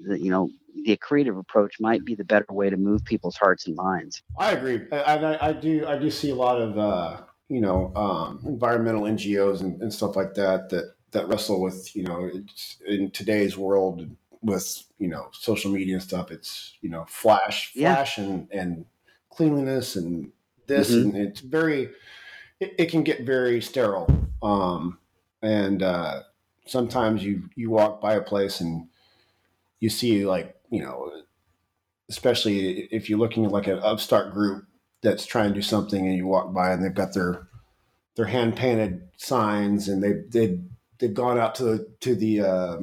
that 0.08 0.22
you 0.22 0.32
know 0.32 0.50
the 0.86 0.98
creative 0.98 1.38
approach 1.38 1.80
might 1.80 2.06
be 2.06 2.16
the 2.16 2.24
better 2.24 2.46
way 2.50 2.70
to 2.70 2.78
move 2.78 3.04
people's 3.06 3.36
hearts 3.36 3.68
and 3.68 3.76
minds. 3.76 4.22
I 4.38 4.52
agree. 4.52 4.82
I, 4.92 4.98
I, 4.98 5.50
I 5.50 5.54
do. 5.54 5.86
I 5.88 5.98
do 5.98 6.10
see 6.10 6.30
a 6.30 6.36
lot 6.36 6.62
of 6.62 6.78
uh, 6.78 7.22
you 7.48 7.62
know 7.62 7.94
um, 7.96 8.42
environmental 8.46 9.04
NGOs 9.04 9.62
and, 9.62 9.82
and, 9.82 9.94
stuff 9.94 10.16
like 10.16 10.34
that 10.36 10.70
that 10.70 10.94
that 11.12 11.28
wrestle 11.28 11.62
with 11.62 11.96
you 11.96 12.04
know 12.04 12.30
in 12.86 13.12
today's 13.12 13.58
world 13.58 14.08
with 14.42 14.84
you 15.00 15.08
know 15.08 15.30
social 15.32 15.72
media 15.72 15.96
and 15.96 16.04
stuff. 16.04 16.32
It's 16.32 16.78
you 16.82 16.90
know 16.90 17.06
flash, 17.08 17.74
flash, 17.74 18.18
yeah. 18.18 18.24
and 18.24 18.48
and 18.52 18.86
cleanliness 19.30 19.96
and 19.96 20.32
this, 20.68 20.92
mm-hmm. 20.92 21.16
and 21.16 21.28
it's 21.28 21.42
very. 21.42 21.90
It, 22.60 22.76
it, 22.78 22.92
can 22.92 23.04
get 23.04 23.22
very 23.22 23.62
sterile, 23.62 24.10
um, 24.44 25.00
and 25.42 25.82
uh, 25.82 26.24
sometimes 26.66 27.24
you 27.24 27.50
you 27.56 27.70
walk 27.70 28.02
by 28.02 28.16
a 28.16 28.22
place 28.22 28.60
and 28.60 28.89
you 29.80 29.90
see 29.90 30.26
like 30.26 30.56
you 30.70 30.82
know, 30.82 31.12
especially 32.10 32.82
if 32.92 33.10
you're 33.10 33.20
looking 33.20 33.46
at 33.46 33.52
like 33.52 33.68
an 33.68 33.80
upstart 33.80 34.34
group 34.34 34.66
that's 35.02 35.26
trying 35.26 35.50
to 35.50 35.56
do 35.56 35.62
something 35.62 36.06
and 36.06 36.16
you 36.16 36.28
walk 36.28 36.54
by 36.54 36.72
and 36.72 36.84
they've 36.84 36.94
got 36.94 37.14
their 37.14 37.48
their 38.16 38.26
hand 38.26 38.56
painted 38.56 39.02
signs 39.18 39.88
and 39.88 40.04
they 40.04 40.14
they 40.30 40.60
they've 41.00 41.14
gone 41.14 41.38
out 41.38 41.56
to 41.56 41.64
the 41.64 41.88
to 42.02 42.16
the 42.16 42.42
uh, 42.42 42.78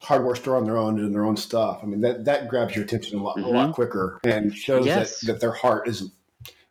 hardware 0.00 0.36
store 0.36 0.56
on 0.56 0.64
their 0.64 0.76
own 0.76 0.96
doing 0.96 1.12
their 1.12 1.24
own 1.24 1.36
stuff. 1.36 1.80
I 1.82 1.86
mean 1.86 2.00
that 2.02 2.24
that 2.24 2.48
grabs 2.48 2.74
your 2.74 2.84
attention 2.84 3.18
a 3.18 3.22
lot 3.22 3.36
mm-hmm. 3.36 3.46
a 3.46 3.50
lot 3.50 3.64
mm-hmm. 3.64 3.72
quicker 3.72 4.20
and 4.24 4.54
shows 4.54 4.86
yes. 4.86 5.20
that, 5.20 5.26
that 5.26 5.40
their 5.40 5.52
heart 5.52 5.88
is 5.88 6.10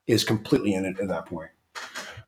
is 0.07 0.23
completely 0.23 0.73
in 0.73 0.85
it 0.85 0.99
at 0.99 1.07
that 1.07 1.25
point. 1.25 1.49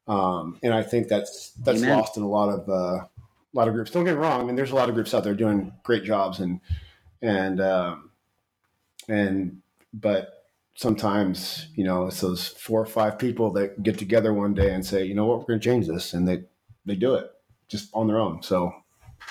Um, 0.07 0.57
and 0.63 0.73
I 0.73 0.83
think 0.83 1.07
that's 1.07 1.51
that's 1.51 1.83
Amen. 1.83 1.97
lost 1.97 2.17
in 2.17 2.23
a 2.23 2.29
lot 2.29 2.49
of 2.49 2.69
uh, 2.69 3.03
a 3.03 3.53
lot 3.53 3.67
of 3.67 3.73
groups. 3.73 3.91
Don't 3.91 4.05
get 4.05 4.15
me 4.15 4.21
wrong. 4.21 4.41
I 4.41 4.43
mean, 4.43 4.55
there's 4.55 4.71
a 4.71 4.75
lot 4.75 4.89
of 4.89 4.95
groups 4.95 5.13
out 5.13 5.23
there 5.23 5.33
doing 5.33 5.73
great 5.83 6.03
jobs 6.03 6.39
and 6.39 6.59
and 7.21 7.61
um, 7.61 8.11
and 9.07 9.61
but 9.93 10.45
sometimes 10.75 11.67
you 11.75 11.83
know 11.83 12.07
it's 12.07 12.21
those 12.21 12.47
four 12.47 12.81
or 12.81 12.85
five 12.85 13.17
people 13.17 13.51
that 13.51 13.81
get 13.81 13.97
together 13.97 14.33
one 14.33 14.53
day 14.53 14.73
and 14.73 14.85
say 14.85 15.03
you 15.03 15.15
know 15.15 15.25
what? 15.25 15.39
We're 15.39 15.45
going 15.45 15.59
to 15.59 15.65
change 15.65 15.87
this 15.87 16.13
and 16.13 16.27
they 16.27 16.43
they 16.85 16.95
do 16.95 17.15
it 17.15 17.31
just 17.67 17.89
on 17.93 18.07
their 18.07 18.19
own. 18.19 18.41
So 18.43 18.73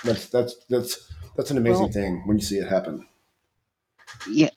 that's 0.04 0.28
that's 0.28 0.56
that's 0.68 1.12
that's 1.36 1.50
an 1.50 1.58
amazing 1.58 1.84
well, 1.84 1.92
thing 1.92 2.22
when 2.26 2.38
you 2.38 2.44
see 2.44 2.58
it 2.58 2.68
happen. 2.68 3.06
Yeah. 4.30 4.50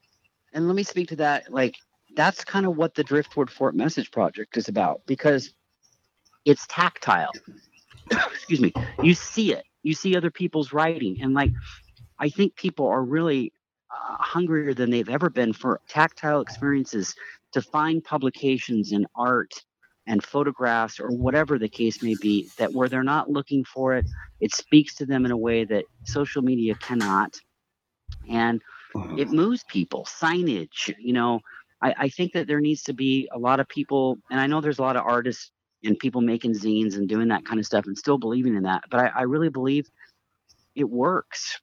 And 0.54 0.68
let 0.68 0.76
me 0.76 0.84
speak 0.84 1.10
to 1.10 1.16
that 1.18 1.52
like 1.52 1.76
that's 2.16 2.44
kind 2.44 2.66
of 2.66 2.76
what 2.76 2.96
the 2.96 3.04
driftwood 3.04 3.50
fort 3.50 3.76
message 3.76 4.12
project 4.12 4.58
is 4.58 4.68
about 4.68 5.02
because 5.06 5.54
it's 6.46 6.66
tactile. 6.68 7.32
Excuse 8.12 8.60
me. 8.60 8.74
You 9.04 9.14
see 9.14 9.54
it. 9.54 9.64
You 9.84 9.94
see 9.94 10.16
other 10.16 10.32
people's 10.32 10.74
writing. 10.74 11.20
And 11.22 11.34
like 11.34 11.52
i 12.20 12.30
think 12.30 12.56
people 12.56 12.88
are 12.88 13.04
really 13.04 13.52
uh, 13.92 14.16
hungrier 14.20 14.74
than 14.74 14.90
they've 14.90 15.10
ever 15.10 15.30
been 15.30 15.54
for 15.54 15.82
tactile 15.88 16.42
experiences 16.42 17.16
to 17.52 17.62
find 17.62 18.04
publications 18.04 18.92
in 18.92 19.06
art 19.16 19.54
and 20.10 20.24
photographs 20.24 21.00
or 21.00 21.10
whatever 21.10 21.60
the 21.60 21.70
case 21.70 22.02
may 22.02 22.16
be 22.22 22.50
that 22.58 22.74
where 22.74 22.90
they're 22.90 23.04
not 23.04 23.30
looking 23.30 23.64
for 23.64 23.94
it. 23.94 24.06
It 24.40 24.54
speaks 24.54 24.96
to 24.96 25.06
them 25.06 25.24
in 25.24 25.32
a 25.32 25.38
way 25.38 25.66
that 25.66 25.86
social 26.04 26.42
media 26.42 26.76
cannot. 26.76 27.40
And 28.28 28.62
it 29.18 29.30
moves 29.30 29.64
people 29.70 30.06
signage 30.06 30.94
you 31.00 31.14
know. 31.14 31.40
I, 31.82 31.94
I 31.98 32.10
think 32.10 32.34
that 32.34 32.48
there 32.48 32.60
needs 32.60 32.82
to 32.84 32.94
be 32.94 33.30
a 33.32 33.38
lot 33.38 33.60
of 33.60 33.68
people 33.70 34.18
and 34.32 34.40
i 34.40 34.48
know 34.48 34.62
there's 34.62 34.80
a 34.80 34.82
lot 34.82 34.96
of 34.96 35.06
artists 35.06 35.52
and 35.84 35.98
people 36.00 36.22
making 36.22 36.54
zines 36.54 36.96
and 36.96 37.08
doing 37.08 37.28
that 37.28 37.46
kind 37.46 37.60
of 37.60 37.68
stuff 37.68 37.86
and 37.86 37.96
still 37.96 38.18
believing 38.18 38.56
in 38.56 38.64
that 38.64 38.82
but 38.90 39.00
i, 39.00 39.20
I 39.20 39.22
really 39.22 39.50
believe 39.50 39.88
it 40.76 40.90
works 40.90 41.62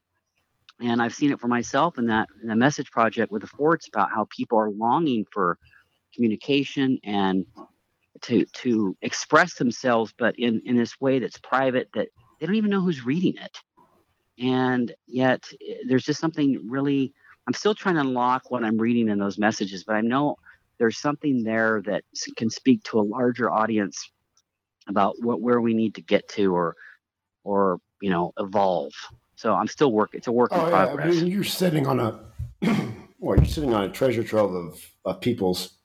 and 0.81 1.01
I've 1.01 1.14
seen 1.14 1.33
it 1.33 1.41
for 1.41 1.49
myself 1.49 1.99
in 1.99 2.07
that 2.07 2.29
in 2.43 2.49
the 2.49 2.57
message 2.57 2.91
project 2.91 3.33
with 3.33 3.43
the 3.43 3.49
forts 3.49 3.89
about 3.89 4.11
how 4.11 4.27
people 4.31 4.59
are 4.59 4.70
longing 4.70 5.27
for 5.33 5.59
communication 6.14 6.99
and 7.05 7.47
to 8.22 8.45
to 8.47 8.97
express 9.03 9.55
themselves, 9.55 10.12
but 10.18 10.39
in 10.39 10.62
in 10.64 10.77
this 10.77 11.01
way 11.01 11.18
that's 11.18 11.39
private 11.39 11.89
that 11.95 12.09
they 12.39 12.47
don't 12.47 12.57
even 12.57 12.70
know 12.70 12.81
who's 12.81 13.05
reading 13.05 13.35
it, 13.37 13.59
and 14.43 14.95
yet 15.07 15.45
eh, 15.66 15.74
there's 15.89 16.05
just 16.05 16.20
something 16.20 16.68
really. 16.68 17.12
I'm 17.47 17.55
still 17.55 17.77
trying 17.77 17.95
to 17.95 18.01
unlock 18.01 18.51
what 18.51 18.64
I'm 18.64 18.77
reading 18.77 19.09
in 19.09 19.20
those 19.20 19.39
messages, 19.39 19.85
but 19.85 19.95
I 19.95 20.01
know 20.01 20.37
there's 20.79 20.99
something 20.99 21.45
there 21.45 21.81
that 21.87 22.03
can 22.37 22.51
speak 22.51 22.83
to 22.85 22.99
a 22.99 23.03
larger 23.03 23.53
audience 23.53 24.11
about 24.89 25.14
what 25.20 25.41
where 25.41 25.61
we 25.61 25.72
need 25.72 25.95
to 25.95 26.03
get 26.03 26.29
to 26.31 26.55
or 26.55 26.74
or 27.45 27.79
you 28.01 28.11
know 28.11 28.33
evolve 28.39 28.93
so 29.37 29.55
I'm 29.55 29.68
still 29.68 29.93
working. 29.93 30.18
It's 30.18 30.26
a 30.26 30.32
work 30.32 30.51
in 30.53 30.59
oh, 30.59 30.68
progress. 30.68 31.14
Yeah. 31.14 31.20
I 31.20 31.22
mean, 31.22 31.32
you're 31.32 31.45
sitting 31.45 31.87
on 31.87 32.01
a 32.01 32.20
well, 33.20 33.37
you're 33.37 33.45
sitting 33.45 33.72
on 33.72 33.84
a 33.84 33.89
treasure 33.89 34.24
trove 34.24 34.55
of, 34.55 34.91
of 35.05 35.20
people's 35.20 35.78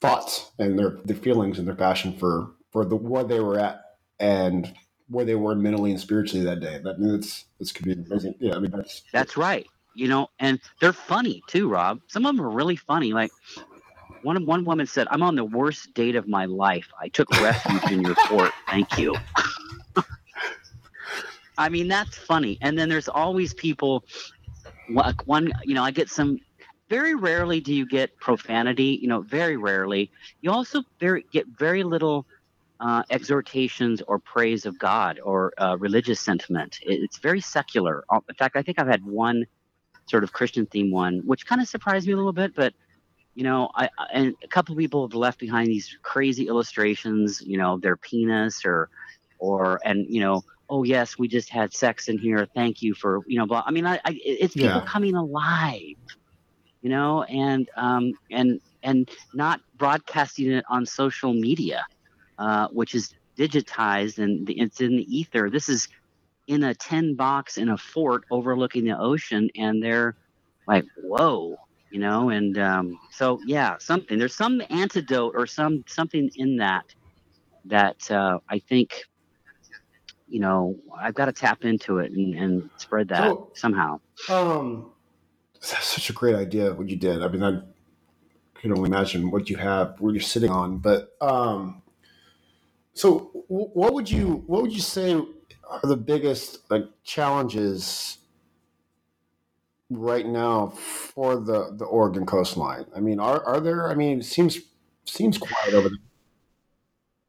thoughts 0.00 0.50
and 0.58 0.78
their 0.78 0.98
their 1.04 1.16
feelings 1.16 1.58
and 1.58 1.66
their 1.66 1.74
passion 1.74 2.16
for 2.16 2.52
for 2.70 2.84
the 2.84 2.96
where 2.96 3.24
they 3.24 3.40
were 3.40 3.58
at 3.58 3.82
and 4.20 4.74
where 5.08 5.24
they 5.24 5.36
were 5.36 5.54
mentally 5.54 5.90
and 5.90 6.00
spiritually 6.00 6.44
that 6.44 6.60
day. 6.60 6.80
That 6.82 6.96
I 6.96 6.98
mean, 6.98 7.14
it's 7.14 7.46
it's 7.60 7.72
could 7.72 7.86
be 7.86 7.92
amazing. 7.92 8.34
Yeah, 8.40 8.56
I 8.56 8.58
mean 8.58 8.72
that's 8.72 9.02
that's 9.12 9.36
right. 9.36 9.66
You 9.94 10.08
know, 10.08 10.28
and 10.38 10.60
they're 10.80 10.92
funny 10.92 11.42
too, 11.48 11.68
Rob. 11.68 12.00
Some 12.08 12.26
of 12.26 12.36
them 12.36 12.44
are 12.44 12.50
really 12.50 12.76
funny. 12.76 13.12
Like 13.12 13.30
one 14.22 14.44
one 14.44 14.64
woman 14.64 14.86
said, 14.86 15.06
"I'm 15.10 15.22
on 15.22 15.36
the 15.36 15.44
worst 15.44 15.94
date 15.94 16.16
of 16.16 16.26
my 16.26 16.46
life. 16.46 16.88
I 17.00 17.08
took 17.08 17.30
refuge 17.40 17.92
in 17.92 18.02
your 18.02 18.14
fort. 18.14 18.52
Thank 18.68 18.98
you." 18.98 19.14
I 21.58 21.68
mean, 21.68 21.88
that's 21.88 22.16
funny. 22.16 22.58
And 22.62 22.78
then 22.78 22.88
there's 22.88 23.08
always 23.08 23.54
people. 23.54 24.04
like 24.88 25.26
One, 25.26 25.52
you 25.64 25.74
know, 25.74 25.84
I 25.84 25.90
get 25.90 26.08
some 26.08 26.38
very 26.88 27.14
rarely 27.14 27.60
do 27.60 27.74
you 27.74 27.86
get 27.86 28.18
profanity. 28.18 28.98
You 29.02 29.08
know, 29.08 29.20
very 29.22 29.56
rarely. 29.58 30.10
You 30.40 30.52
also 30.52 30.82
very 31.00 31.26
get 31.32 31.46
very 31.58 31.84
little 31.84 32.26
uh, 32.80 33.02
exhortations 33.10 34.02
or 34.08 34.18
praise 34.20 34.64
of 34.66 34.78
God 34.78 35.20
or 35.22 35.52
uh, 35.58 35.76
religious 35.78 36.20
sentiment. 36.20 36.78
It's 36.82 37.18
very 37.18 37.40
secular. 37.40 38.04
Uh, 38.10 38.20
in 38.28 38.36
fact, 38.36 38.56
I 38.56 38.62
think 38.62 38.78
I've 38.78 38.86
had 38.86 39.04
one 39.04 39.44
sort 40.08 40.24
of 40.24 40.32
Christian 40.32 40.66
theme 40.66 40.90
one, 40.90 41.20
which 41.26 41.46
kind 41.46 41.60
of 41.60 41.68
surprised 41.68 42.06
me 42.06 42.12
a 42.14 42.16
little 42.16 42.32
bit, 42.32 42.54
but 42.54 42.72
you 43.34 43.44
know, 43.44 43.70
I 43.74 43.88
and 44.12 44.34
a 44.42 44.48
couple 44.48 44.72
of 44.72 44.78
people 44.78 45.06
have 45.06 45.14
left 45.14 45.38
behind 45.38 45.68
these 45.68 45.96
crazy 46.02 46.48
illustrations, 46.48 47.40
you 47.44 47.58
know, 47.58 47.78
their 47.78 47.96
penis 47.96 48.64
or 48.64 48.88
or 49.38 49.80
and 49.84 50.06
you 50.08 50.20
know, 50.20 50.42
oh 50.68 50.84
yes, 50.84 51.18
we 51.18 51.28
just 51.28 51.48
had 51.48 51.72
sex 51.72 52.08
in 52.08 52.18
here. 52.18 52.46
Thank 52.54 52.82
you 52.82 52.94
for 52.94 53.20
you 53.26 53.38
know, 53.38 53.46
blah. 53.46 53.62
I 53.66 53.70
mean, 53.70 53.86
I, 53.86 53.96
I 54.04 54.18
it's 54.24 54.54
people 54.54 54.70
yeah. 54.70 54.84
coming 54.86 55.14
alive, 55.14 55.96
you 56.82 56.90
know, 56.90 57.22
and 57.24 57.68
um 57.76 58.12
and 58.30 58.60
and 58.82 59.10
not 59.34 59.60
broadcasting 59.76 60.52
it 60.52 60.64
on 60.68 60.86
social 60.86 61.32
media, 61.32 61.84
uh, 62.38 62.68
which 62.68 62.94
is 62.94 63.14
digitized 63.36 64.18
and 64.18 64.46
the, 64.46 64.60
it's 64.60 64.80
in 64.80 64.96
the 64.96 65.16
ether. 65.16 65.50
This 65.50 65.68
is 65.68 65.88
in 66.46 66.62
a 66.64 66.74
tin 66.74 67.14
box 67.14 67.58
in 67.58 67.68
a 67.68 67.76
fort 67.76 68.24
overlooking 68.30 68.84
the 68.84 68.98
ocean, 68.98 69.50
and 69.56 69.82
they're 69.82 70.16
like, 70.66 70.84
whoa 71.02 71.58
you 71.90 71.98
know 71.98 72.30
and 72.30 72.58
um, 72.58 72.98
so 73.10 73.40
yeah 73.46 73.76
something 73.78 74.18
there's 74.18 74.34
some 74.34 74.60
antidote 74.70 75.34
or 75.34 75.46
some 75.46 75.84
something 75.86 76.30
in 76.36 76.56
that 76.56 76.84
that 77.64 78.10
uh, 78.10 78.38
i 78.48 78.58
think 78.58 79.04
you 80.28 80.40
know 80.40 80.76
i've 80.98 81.14
got 81.14 81.26
to 81.26 81.32
tap 81.32 81.64
into 81.64 81.98
it 81.98 82.12
and, 82.12 82.34
and 82.34 82.70
spread 82.76 83.08
that 83.08 83.28
so, 83.28 83.50
somehow 83.54 83.98
um 84.28 84.90
that's 85.54 85.86
such 85.86 86.10
a 86.10 86.12
great 86.12 86.34
idea 86.34 86.72
what 86.72 86.88
you 86.88 86.96
did 86.96 87.22
i 87.22 87.28
mean 87.28 87.42
i 87.42 87.60
can 88.60 88.72
only 88.72 88.88
imagine 88.88 89.30
what 89.30 89.48
you 89.48 89.56
have 89.56 90.00
where 90.00 90.12
you're 90.12 90.20
sitting 90.20 90.50
on 90.50 90.78
but 90.78 91.16
um 91.20 91.82
so 92.94 93.30
what 93.48 93.94
would 93.94 94.10
you 94.10 94.42
what 94.46 94.62
would 94.62 94.72
you 94.72 94.80
say 94.80 95.14
are 95.70 95.80
the 95.82 95.96
biggest 95.96 96.70
like 96.70 96.84
challenges 97.04 98.18
right 99.90 100.26
now 100.26 100.68
for 100.68 101.36
the 101.36 101.74
the 101.76 101.84
Oregon 101.84 102.26
coastline? 102.26 102.86
I 102.94 103.00
mean, 103.00 103.20
are 103.20 103.44
are 103.44 103.60
there? 103.60 103.88
I 103.88 103.94
mean, 103.94 104.20
it 104.20 104.24
seems 104.24 104.58
seems 105.04 105.38
quiet 105.38 105.74
over 105.74 105.88
there. 105.88 105.98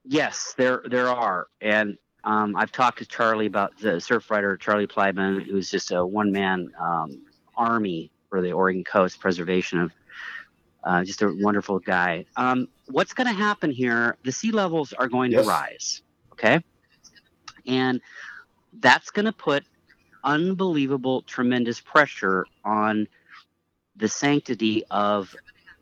Yes, 0.06 0.54
there 0.58 0.82
there 0.90 1.08
are, 1.08 1.48
and 1.62 1.98
um, 2.24 2.56
I've 2.56 2.72
talked 2.72 3.00
to 3.00 3.06
Charlie 3.06 3.46
about 3.46 3.78
the 3.80 3.94
Surfrider 3.94 4.60
Charlie 4.60 4.88
Plybon, 4.88 5.44
who's 5.44 5.70
just 5.70 5.92
a 5.92 6.06
one 6.06 6.32
man 6.32 6.72
um, 6.80 7.22
army 7.56 8.12
for 8.30 8.42
the 8.42 8.52
Oregon 8.52 8.84
coast 8.84 9.20
preservation 9.20 9.80
of. 9.80 9.92
Uh, 10.82 11.04
just 11.04 11.22
a 11.22 11.36
wonderful 11.42 11.78
guy. 11.78 12.24
Um, 12.38 12.70
what's 12.88 13.14
going 13.14 13.28
to 13.28 13.34
happen 13.34 13.70
here? 13.70 14.16
The 14.24 14.32
sea 14.32 14.52
levels 14.52 14.94
are 14.94 15.10
going 15.10 15.34
yes. 15.34 15.44
to 15.44 15.50
rise, 15.50 16.02
okay, 16.32 16.64
and 17.68 18.00
that's 18.80 19.10
going 19.10 19.26
to 19.26 19.34
put 19.34 19.66
unbelievable, 20.24 21.22
tremendous 21.24 21.80
pressure 21.82 22.46
on 22.64 23.10
the 23.96 24.08
sanctity 24.08 24.84
of 24.90 25.36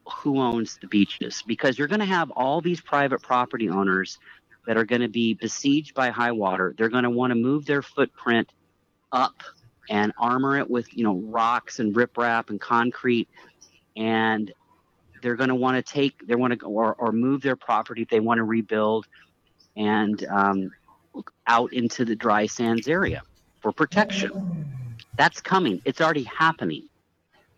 who 0.06 0.40
owns 0.40 0.78
the 0.82 0.88
beaches 0.88 1.44
because 1.46 1.78
you're 1.78 1.88
going 1.88 2.00
to 2.00 2.06
have 2.06 2.32
all 2.32 2.62
these 2.62 2.82
private 2.82 3.22
property 3.22 3.70
owners 3.70 4.20
that 4.68 4.76
are 4.76 4.84
going 4.84 5.02
to 5.02 5.08
be 5.08 5.34
besieged 5.34 5.96
by 5.96 6.10
high 6.10 6.34
water. 6.34 6.76
They're 6.78 6.90
going 6.90 7.06
to 7.06 7.10
want 7.10 7.32
to 7.32 7.36
move 7.36 7.66
their 7.66 7.82
footprint 7.82 8.52
up 9.14 9.42
and 9.90 10.12
armor 10.20 10.60
it 10.60 10.70
with, 10.70 10.94
you 10.96 11.06
know, 11.06 11.16
rocks 11.16 11.80
and 11.80 11.96
riprap 11.96 12.50
and 12.50 12.60
concrete. 12.60 13.30
And 13.96 14.52
they're 15.22 15.38
going 15.38 15.50
to 15.50 15.56
want 15.56 15.78
to 15.78 15.94
take, 15.94 16.28
they 16.28 16.36
want 16.36 16.52
to 16.52 16.58
go 16.58 16.68
or, 16.68 16.94
or 16.96 17.14
move 17.14 17.42
their 17.42 17.56
property 17.56 18.02
if 18.02 18.10
they 18.10 18.20
want 18.20 18.40
to 18.40 18.44
rebuild 18.44 19.08
and 19.78 20.24
um, 20.26 20.72
out 21.48 21.72
into 21.72 22.04
the 22.04 22.16
dry 22.16 22.46
sands 22.46 22.90
area 22.90 23.24
for 23.62 23.72
protection. 23.72 24.66
That's 25.16 25.40
coming. 25.40 25.82
It's 25.86 26.02
already 26.02 26.24
happening. 26.24 26.90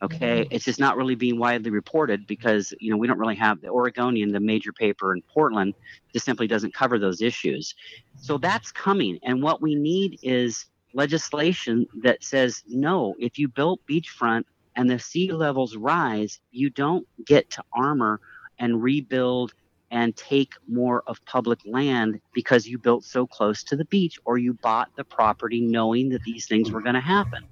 Okay, 0.02 0.44
mm-hmm. 0.44 0.56
it's 0.56 0.64
just 0.64 0.80
not 0.80 0.96
really 0.96 1.16
being 1.16 1.38
widely 1.38 1.72
reported 1.72 2.26
because 2.26 2.74
you 2.80 2.90
know 2.90 2.98
we 2.98 3.06
don't 3.06 3.20
really 3.20 3.36
have 3.36 3.60
the 3.62 3.68
Oregonian, 3.68 4.32
the 4.32 4.40
major 4.40 4.72
paper 4.72 5.14
in 5.14 5.22
Portland, 5.24 5.74
just 6.14 6.26
simply 6.26 6.48
doesn't 6.48 6.74
cover 6.74 6.98
those 6.98 7.22
issues. 7.22 7.76
So 8.16 8.38
that's 8.38 8.72
coming, 8.72 9.20
and 9.24 9.44
what 9.44 9.62
we 9.62 9.76
need 9.76 10.20
is 10.24 10.66
legislation 10.94 11.86
that 12.02 12.24
says 12.24 12.64
no. 12.68 13.16
If 13.20 13.38
you 13.38 13.48
built 13.48 13.82
beachfront 13.88 14.46
and 14.76 14.90
the 14.90 15.00
sea 15.00 15.32
levels 15.32 15.76
rise, 15.76 16.40
you 16.52 16.70
don't 16.70 17.06
get 17.26 17.50
to 17.52 17.64
armor 17.74 18.22
and 18.58 18.82
rebuild 18.82 19.54
and 19.92 20.16
take 20.16 20.54
more 20.68 21.04
of 21.08 21.24
public 21.26 21.60
land 21.66 22.22
because 22.34 22.68
you 22.68 22.78
built 22.78 23.04
so 23.04 23.26
close 23.26 23.64
to 23.64 23.76
the 23.76 23.86
beach 23.86 24.20
or 24.26 24.38
you 24.38 24.54
bought 24.54 24.90
the 24.96 25.04
property 25.04 25.62
knowing 25.62 26.10
that 26.10 26.24
these 26.24 26.46
things 26.46 26.72
were 26.72 26.82
going 26.82 26.96
to 26.96 27.02
happen. 27.02 27.44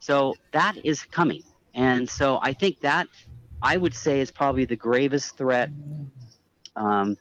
So 0.00 0.34
that 0.52 0.76
is 0.84 1.02
coming. 1.02 1.42
And 1.74 2.08
so 2.08 2.38
I 2.42 2.52
think 2.52 2.80
that 2.80 3.06
I 3.62 3.76
would 3.76 3.94
say 3.94 4.20
is 4.20 4.30
probably 4.30 4.64
the 4.64 4.76
gravest 4.76 5.36
threat 5.36 5.70
um, 6.76 7.16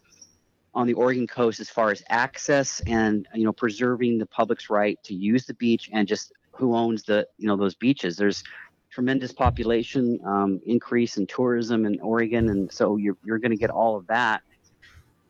on 0.73 0.87
the 0.87 0.93
Oregon 0.93 1.27
coast 1.27 1.59
as 1.59 1.69
far 1.69 1.91
as 1.91 2.03
access 2.09 2.81
and 2.87 3.27
you 3.33 3.43
know 3.43 3.53
preserving 3.53 4.17
the 4.17 4.25
public's 4.25 4.69
right 4.69 4.97
to 5.03 5.13
use 5.13 5.45
the 5.45 5.53
beach 5.55 5.89
and 5.91 6.07
just 6.07 6.31
who 6.51 6.75
owns 6.75 7.03
the 7.03 7.27
you 7.37 7.47
know 7.47 7.55
those 7.55 7.75
beaches. 7.75 8.15
There's 8.15 8.43
tremendous 8.91 9.31
population 9.31 10.19
um, 10.25 10.59
increase 10.65 11.17
in 11.17 11.27
tourism 11.27 11.85
in 11.85 11.99
Oregon, 12.01 12.49
and 12.49 12.71
so 12.71 12.97
you're 12.97 13.17
you're 13.23 13.39
going 13.39 13.51
to 13.51 13.57
get 13.57 13.69
all 13.69 13.95
of 13.97 14.07
that. 14.07 14.41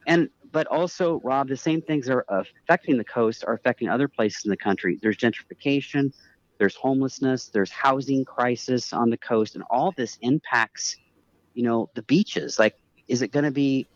And 0.07 0.29
but 0.51 0.67
also, 0.67 1.21
Rob, 1.23 1.47
the 1.47 1.57
same 1.57 1.81
things 1.81 2.09
are 2.09 2.25
affecting 2.29 2.97
the 2.97 3.03
coast 3.03 3.43
are 3.45 3.53
affecting 3.53 3.89
other 3.89 4.07
places 4.07 4.45
in 4.45 4.49
the 4.49 4.57
country. 4.57 4.97
There's 5.01 5.17
gentrification, 5.17 6.11
there's 6.59 6.75
homelessness, 6.75 7.47
there's 7.47 7.71
housing 7.71 8.25
crisis 8.25 8.93
on 8.93 9.09
the 9.09 9.17
coast, 9.17 9.55
and 9.55 9.63
all 9.69 9.93
this 9.97 10.17
impacts, 10.21 10.95
you 11.53 11.63
know, 11.63 11.89
the 11.95 12.03
beaches. 12.03 12.59
Like, 12.59 12.75
is 13.07 13.21
it 13.21 13.31
going 13.31 13.45
to 13.45 13.51
be 13.51 13.87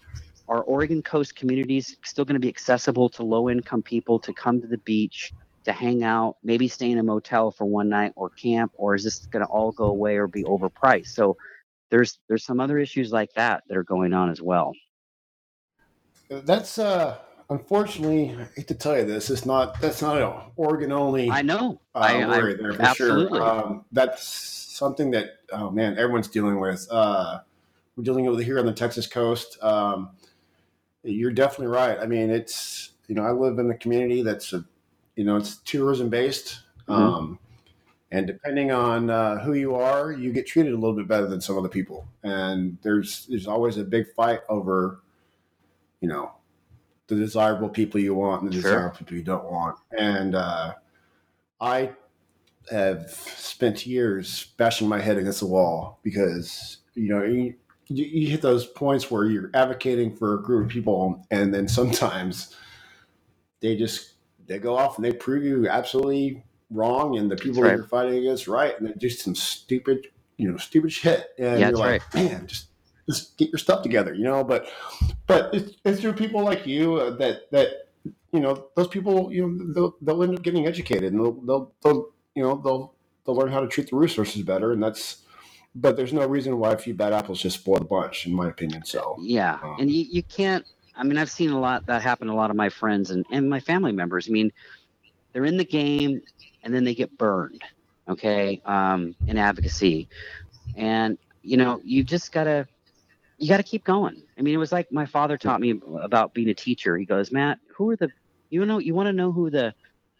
are 0.50 0.62
Oregon 0.62 1.02
coast 1.02 1.36
communities 1.36 1.96
still 2.04 2.26
going 2.26 2.36
to 2.36 2.40
be 2.40 2.50
accessible 2.50 3.10
to 3.10 3.24
low 3.24 3.50
income 3.50 3.82
people 3.82 4.20
to 4.20 4.34
come 4.34 4.60
to 4.62 4.68
the 4.68 4.80
beach? 4.80 5.32
to 5.66 5.72
hang 5.72 6.04
out, 6.04 6.38
maybe 6.44 6.68
stay 6.68 6.92
in 6.92 6.98
a 6.98 7.04
motel 7.04 7.52
for 7.52 7.66
one 7.66 7.90
night 7.90 8.12
or 8.16 8.30
camp, 8.30 8.72
or 8.76 8.96
is 8.96 9.04
this 9.04 9.26
going 9.28 9.46
to 9.46 9.50
all 9.50 9.72
go 9.72 9.86
away 9.86 10.18
or 10.18 10.28
be 10.28 10.44
overpriced? 10.44 11.08
So 11.08 11.38
there's 11.90 12.20
there's 12.28 12.44
some 12.44 12.60
other 12.60 12.80
issues 12.80 13.12
like 13.12 13.32
that 13.36 13.64
that 13.68 13.78
are 13.78 13.84
going 13.84 14.14
on 14.14 14.30
as 14.30 14.42
well. 14.42 14.74
That's 16.30 16.80
uh 16.80 17.18
unfortunately, 17.50 18.36
I 18.38 18.48
hate 18.56 18.68
to 18.68 18.76
tell 18.76 18.98
you 18.98 19.06
this, 19.06 19.30
it's 19.30 19.46
not 19.46 19.80
that's 19.80 20.02
not 20.02 20.22
an 20.22 20.34
Oregon 20.56 20.92
only. 20.92 21.30
I 21.30 21.42
know. 21.42 21.80
Uh, 21.96 22.00
I, 22.00 22.26
worry 22.26 22.54
I, 22.54 22.58
there 22.58 22.74
for 22.74 22.82
absolutely. 22.82 23.40
sure. 23.40 23.48
Um, 23.48 23.86
that's 23.92 24.28
something 24.28 25.12
that 25.12 25.38
oh 25.52 25.70
man, 25.72 25.98
everyone's 25.98 26.28
dealing 26.28 26.60
with. 26.60 26.88
Uh, 26.90 27.40
we're 27.96 28.04
dealing 28.04 28.26
with 28.26 28.40
it 28.40 28.44
here 28.44 28.60
on 28.60 28.66
the 28.66 28.74
Texas 28.74 29.08
coast. 29.08 29.62
Um, 29.64 30.12
you're 31.04 31.32
definitely 31.32 31.68
right. 31.68 32.00
I 32.00 32.06
mean, 32.06 32.30
it's 32.30 32.92
you 33.08 33.16
know 33.16 33.24
I 33.24 33.32
live 33.32 33.60
in 33.60 33.70
a 33.70 33.78
community 33.78 34.22
that's 34.22 34.54
a 34.54 34.66
you 35.16 35.24
know 35.24 35.38
it's 35.38 35.58
tourism 35.58 36.10
based 36.10 36.62
mm-hmm. 36.88 36.94
um, 36.94 37.40
and 38.12 38.28
depending 38.28 38.72
on 38.72 39.10
uh, 39.10 39.40
who 39.40 39.54
you 39.54 39.76
are 39.76 40.12
you 40.12 40.32
get 40.32 40.48
treated 40.48 40.74
a 40.74 40.78
little 40.78 40.96
bit 40.96 41.08
better 41.08 41.28
than 41.28 41.42
some 41.42 41.58
other 41.58 41.70
people 41.70 42.08
and 42.24 42.78
there's 42.82 43.26
there's 43.28 43.48
always 43.48 43.78
a 43.78 43.84
big 43.84 44.08
fight 44.16 44.42
over 44.50 45.02
you 46.02 46.08
know 46.08 46.32
the 47.08 47.16
desirable 47.16 47.70
people 47.70 48.00
you 48.00 48.16
want 48.16 48.42
and 48.42 48.52
the 48.52 48.62
sure. 48.62 48.72
desirable 48.72 48.98
people 48.98 49.18
you 49.18 49.24
don't 49.24 49.46
want 49.46 49.78
and 49.98 50.36
uh, 50.36 50.74
i 51.62 51.90
have 52.72 53.10
spent 53.10 53.86
years 53.86 54.54
bashing 54.58 54.88
my 54.88 55.00
head 55.00 55.18
against 55.18 55.42
the 55.42 55.46
wall 55.46 56.00
because 56.04 56.78
you 56.96 57.10
know 57.10 57.24
you, 57.24 57.54
you 57.88 58.28
hit 58.28 58.42
those 58.42 58.66
points 58.66 59.12
where 59.12 59.26
you're 59.26 59.52
advocating 59.54 60.16
for 60.16 60.36
a 60.36 60.42
group 60.42 60.66
of 60.66 60.72
people 60.72 61.26
and 61.30 61.54
then 61.54 61.68
sometimes 61.68 62.56
they 63.60 63.76
just 63.76 64.14
they 64.48 64.60
go 64.60 64.78
off 64.78 64.98
and 64.98 65.06
they 65.06 65.12
prove 65.12 65.44
you 65.44 65.68
absolutely 65.68 66.44
wrong, 66.70 67.18
and 67.18 67.30
the 67.30 67.36
people 67.36 67.62
right. 67.62 67.72
that 67.72 67.78
you're 67.78 67.88
fighting 67.88 68.18
against 68.18 68.48
right, 68.48 68.78
and 68.78 68.88
they 68.88 68.94
do 68.94 69.10
some 69.10 69.36
stupid, 69.36 70.08
you 70.38 70.50
know, 70.50 70.58
stupid 70.58 70.92
shit, 70.92 71.30
and 71.38 71.60
yeah, 71.60 71.70
you're 71.70 71.78
like, 71.78 72.14
right. 72.14 72.32
man, 72.32 72.48
just 72.48 72.68
just 73.10 73.38
get 73.38 73.50
your 73.50 73.60
stuff 73.60 73.84
together, 73.84 74.14
you 74.14 74.24
know. 74.24 74.44
But 74.44 74.68
but 75.28 75.54
it's, 75.54 75.74
it's 75.86 76.02
through 76.02 76.14
people 76.14 76.44
like 76.44 76.66
you 76.66 76.96
uh, 76.96 77.10
that 77.18 77.52
that 77.52 77.90
you 78.32 78.40
know 78.40 78.68
those 78.76 78.88
people, 78.88 79.32
you 79.32 79.48
know, 79.48 79.74
they'll, 79.74 79.96
they'll 80.02 80.24
end 80.24 80.38
up 80.38 80.44
getting 80.44 80.68
educated, 80.68 81.14
and 81.14 81.24
they'll, 81.24 81.42
they'll 81.42 81.72
they'll 81.84 82.10
you 82.36 82.44
know 82.44 82.62
they'll 82.64 82.94
they'll 83.26 83.36
learn 83.36 83.52
how 83.52 83.60
to 83.60 83.68
treat 83.68 83.90
the 83.90 83.96
resources 83.96 84.42
better, 84.42 84.72
and 84.72 84.82
that's. 84.82 85.20
But 85.76 85.98
there's 85.98 86.14
no 86.14 86.28
reason 86.28 86.60
why 86.60 86.74
a 86.74 86.78
few 86.78 86.94
bad 86.94 87.14
apples 87.14 87.42
just 87.42 87.62
spoil 87.62 87.80
the 87.80 87.86
bunch, 87.86 88.28
in 88.28 88.36
my 88.36 88.48
opinion. 88.48 88.86
So 88.86 89.18
yeah, 89.20 89.58
um, 89.64 89.78
and 89.80 89.90
you, 89.90 90.06
you 90.08 90.22
can't 90.22 90.64
I 90.96 91.04
mean, 91.04 91.18
I've 91.18 91.32
seen 91.32 91.50
a 91.50 91.60
lot 91.60 91.86
that 91.88 92.02
happen 92.02 92.28
to 92.28 92.34
a 92.34 92.36
lot 92.36 92.50
of 92.50 92.56
my 92.56 92.70
friends 92.70 93.10
and, 93.12 93.26
and 93.32 93.50
my 93.50 93.60
family 93.60 93.92
members. 93.92 94.28
I 94.28 94.32
mean, 94.32 94.52
they're 95.32 95.46
in 95.46 95.58
the 95.58 95.66
game 95.66 96.22
and 96.64 96.74
then 96.74 96.84
they 96.84 96.94
get 96.94 97.18
burned, 97.18 97.64
okay, 98.08 98.62
um, 98.66 99.16
in 99.28 99.38
advocacy. 99.38 100.08
And 100.76 101.18
you 101.42 101.58
know, 101.58 101.82
you 101.84 102.04
just 102.04 102.32
gotta 102.32 102.68
you 103.44 103.50
gotta 103.50 103.62
keep 103.62 103.84
going. 103.84 104.24
I 104.38 104.42
mean, 104.42 104.54
it 104.54 104.58
was 104.58 104.72
like 104.72 104.90
my 104.90 105.06
father 105.06 105.38
taught 105.38 105.60
me 105.60 105.82
about 106.02 106.34
being 106.34 106.48
a 106.48 106.54
teacher. 106.54 106.98
He 106.98 107.04
goes, 107.04 107.30
Matt, 107.30 107.60
who 107.76 107.90
are 107.90 107.98
the 107.98 108.10
you 108.50 108.66
know 108.66 108.80
you 108.80 108.96
want 108.96 109.08
to 109.08 109.14
know 109.14 109.34
who 109.34 109.50
the 109.50 109.74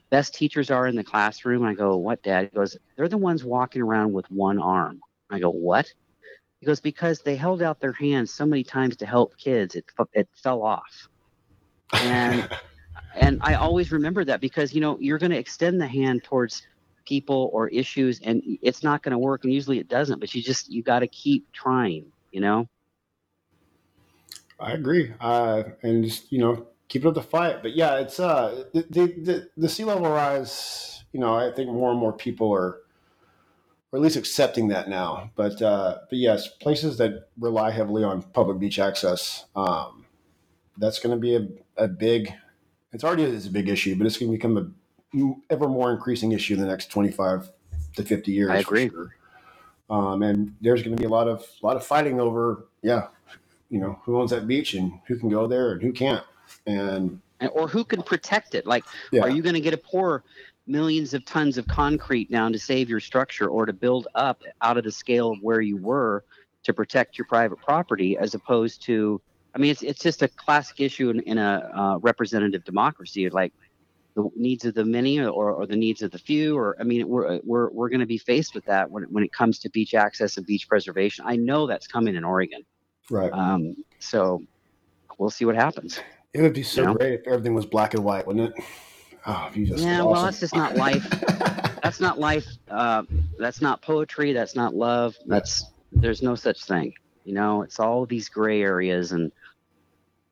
best 0.10 0.36
teachers 0.36 0.70
are 0.70 0.88
in 0.88 0.98
the 0.98 1.06
classroom? 1.06 1.64
I 1.64 1.74
go, 1.74 1.96
what, 1.96 2.22
Dad? 2.22 2.50
He 2.52 2.56
goes, 2.58 2.76
they're 2.98 3.08
the 3.08 3.18
ones 3.18 3.46
walking 3.46 3.82
around 3.82 4.12
with 4.12 4.30
one 4.30 4.60
arm. 4.60 5.00
I 5.30 5.40
go, 5.40 5.50
what? 5.50 5.90
He 6.60 6.66
goes, 6.66 6.82
because 6.82 7.22
they 7.22 7.38
held 7.38 7.62
out 7.62 7.80
their 7.80 7.94
hands 7.94 8.34
so 8.34 8.46
many 8.46 8.66
times 8.66 8.98
to 8.98 9.06
help 9.06 9.38
kids, 9.38 9.76
it 9.76 9.86
it 10.12 10.28
fell 10.36 10.62
off. 10.62 11.08
And 11.94 12.50
and 13.16 13.40
I 13.42 13.54
always 13.54 13.94
remember 13.94 14.26
that 14.26 14.42
because 14.42 14.74
you 14.74 14.82
know 14.82 14.98
you're 15.00 15.18
going 15.18 15.32
to 15.32 15.40
extend 15.40 15.80
the 15.80 15.88
hand 15.88 16.26
towards 16.26 16.68
people 17.06 17.50
or 17.54 17.70
issues, 17.70 18.20
and 18.20 18.44
it's 18.62 18.84
not 18.84 19.02
going 19.02 19.14
to 19.14 19.18
work, 19.18 19.46
and 19.46 19.54
usually 19.54 19.80
it 19.80 19.88
doesn't. 19.88 20.20
But 20.20 20.36
you 20.36 20.44
just 20.44 20.70
you 20.70 20.84
got 20.84 21.00
to 21.00 21.08
keep 21.08 21.50
trying, 21.54 22.12
you 22.30 22.42
know. 22.42 22.68
I 24.64 24.72
agree, 24.72 25.14
uh, 25.20 25.64
and 25.82 26.04
just 26.04 26.32
you 26.32 26.40
know 26.40 26.68
keep 26.88 27.04
it 27.04 27.08
up 27.08 27.14
the 27.14 27.22
fight. 27.22 27.62
But 27.62 27.76
yeah, 27.76 27.98
it's 27.98 28.20
uh 28.20 28.66
the 28.74 28.84
the, 28.84 29.50
the 29.58 29.70
sea 29.70 29.84
level 29.84 30.10
rise. 30.10 31.04
You 31.12 31.20
know, 31.20 31.36
I 31.36 31.52
think 31.52 31.70
more 31.70 31.92
and 31.92 32.00
more 32.00 32.14
people 32.14 32.52
are 32.54 32.80
or 33.94 33.98
at 33.98 34.02
least 34.02 34.16
accepting 34.16 34.70
that 34.70 34.90
now. 34.90 35.30
But 35.36 35.62
uh, 35.62 36.00
but 36.10 36.18
yes, 36.18 36.48
places 36.48 36.98
that 36.98 37.30
rely 37.40 37.70
heavily 37.70 38.04
on 38.04 38.24
public 38.24 38.60
beach 38.60 38.80
access, 38.80 39.46
um, 39.56 40.06
that's 40.78 41.00
going 41.00 41.16
to 41.16 41.22
be 41.22 41.36
a, 41.36 41.48
a 41.78 41.88
big. 41.88 42.34
It's 42.92 43.04
already 43.04 43.24
is 43.24 43.46
a 43.46 43.52
big 43.52 43.70
issue, 43.70 43.96
but 43.96 44.08
it's 44.08 44.18
going 44.18 44.32
to 44.32 44.38
become 44.38 44.58
a 44.58 45.34
ever 45.54 45.68
more 45.68 45.92
increasing 45.92 46.32
issue 46.32 46.56
in 46.56 46.60
the 46.60 46.66
next 46.66 46.88
twenty 46.88 47.12
five 47.12 47.52
to 47.96 48.04
fifty 48.04 48.32
years. 48.32 48.50
I 48.50 48.58
agree. 48.58 48.90
Sure. 48.90 49.14
Um, 49.92 50.24
and 50.24 50.56
there's 50.60 50.82
going 50.82 50.96
to 50.96 51.00
be 51.00 51.06
a 51.06 51.12
lot 51.12 51.28
of 51.28 51.46
a 51.62 51.66
lot 51.66 51.76
of 51.76 51.86
fighting 51.86 52.20
over, 52.20 52.66
yeah, 52.82 53.08
you 53.74 53.80
know, 53.80 54.00
who 54.04 54.20
owns 54.20 54.30
that 54.30 54.48
beach 54.48 54.76
and 54.76 55.00
who 55.08 55.18
can 55.18 55.30
go 55.30 55.48
there 55.48 55.72
and 55.72 55.82
who 55.82 55.92
can't, 55.92 56.24
and 56.68 57.20
or 57.54 57.68
who 57.68 57.84
can 57.84 58.04
protect 58.04 58.54
it. 58.54 58.68
Like, 58.68 58.84
yeah. 59.12 59.22
are 59.22 59.30
you 59.30 59.42
going 59.42 59.56
to 59.56 59.62
get 59.62 59.74
a 59.74 59.78
pour 59.78 60.24
millions 60.68 61.16
of 61.16 61.26
tons 61.26 61.58
of 61.58 61.68
concrete 61.68 62.32
down 62.32 62.54
to 62.54 62.60
save 62.60 62.88
your 62.88 63.00
structure 63.00 63.48
or 63.48 63.66
to 63.66 63.74
build 63.74 64.08
up 64.14 64.44
out 64.62 64.78
of 64.78 64.84
the 64.84 64.92
scale 64.92 65.32
of 65.32 65.40
where 65.42 65.60
you 65.60 65.76
were 65.76 66.24
to 66.62 66.72
protect 66.72 67.18
your 67.18 67.26
private 67.26 67.58
property 67.58 68.16
as 68.16 68.34
opposed 68.34 68.82
to 68.82 69.20
i 69.54 69.58
mean 69.58 69.72
it's, 69.72 69.82
it's 69.82 70.00
just 70.00 70.22
a 70.22 70.30
classic 70.30 70.80
issue 70.80 71.10
in, 71.10 71.20
in 71.24 71.38
a 71.38 71.70
uh, 71.76 71.98
representative 71.98 72.64
democracy 72.64 73.30
like 73.30 73.52
the 74.16 74.30
needs 74.38 74.64
of 74.64 74.74
the 74.74 74.86
many 74.86 75.20
or, 75.20 75.52
or 75.52 75.68
the 75.68 75.76
needs 75.76 76.02
of 76.02 76.12
the 76.12 76.18
few 76.18 76.58
or 76.58 76.78
i 76.80 76.84
mean 76.84 77.06
we're 77.10 77.42
we're, 77.44 77.70
we're 77.72 77.90
going 77.90 78.00
to 78.00 78.06
be 78.06 78.18
faced 78.18 78.56
with 78.56 78.64
that 78.64 78.90
when, 78.90 79.04
when 79.12 79.26
it 79.26 79.34
comes 79.34 79.60
to 79.60 79.70
beach 79.70 79.94
access 79.94 80.38
and 80.38 80.46
beach 80.46 80.70
preservation 80.70 81.26
i 81.28 81.36
know 81.36 81.68
that's 81.68 81.88
coming 81.88 82.16
in 82.16 82.24
oregon 82.24 82.64
right 83.10 83.32
um, 83.34 83.76
so 84.00 84.42
we'll 85.18 85.30
see 85.30 85.46
what 85.46 85.56
happens 85.56 86.00
it 86.34 86.42
would 86.42 86.54
be 86.54 86.64
so 86.64 86.82
you 86.82 86.88
know? 86.88 86.94
great 86.96 87.14
if 87.14 87.28
everything 87.28 87.54
was 87.54 87.66
black 87.66 87.94
and 87.94 88.04
white 88.04 88.26
wouldn't 88.26 88.50
it 88.50 88.64
Oh, 89.26 89.50
you 89.54 89.66
just 89.66 89.84
yeah. 89.84 90.02
Awesome. 90.02 90.12
Well, 90.12 90.24
that's 90.24 90.40
just 90.40 90.56
not 90.56 90.76
life. 90.76 91.08
that's 91.84 92.00
not 92.00 92.20
life. 92.20 92.46
Uh, 92.70 93.04
that's 93.38 93.62
not 93.62 93.82
poetry. 93.82 94.34
That's 94.34 94.56
not 94.56 94.76
love. 94.76 95.16
That's 95.26 95.66
there's 95.92 96.22
no 96.22 96.36
such 96.36 96.66
thing. 96.66 96.94
You 97.24 97.34
know, 97.34 97.62
it's 97.62 97.80
all 97.80 98.06
these 98.06 98.28
gray 98.28 98.62
areas 98.62 99.14
and 99.14 99.32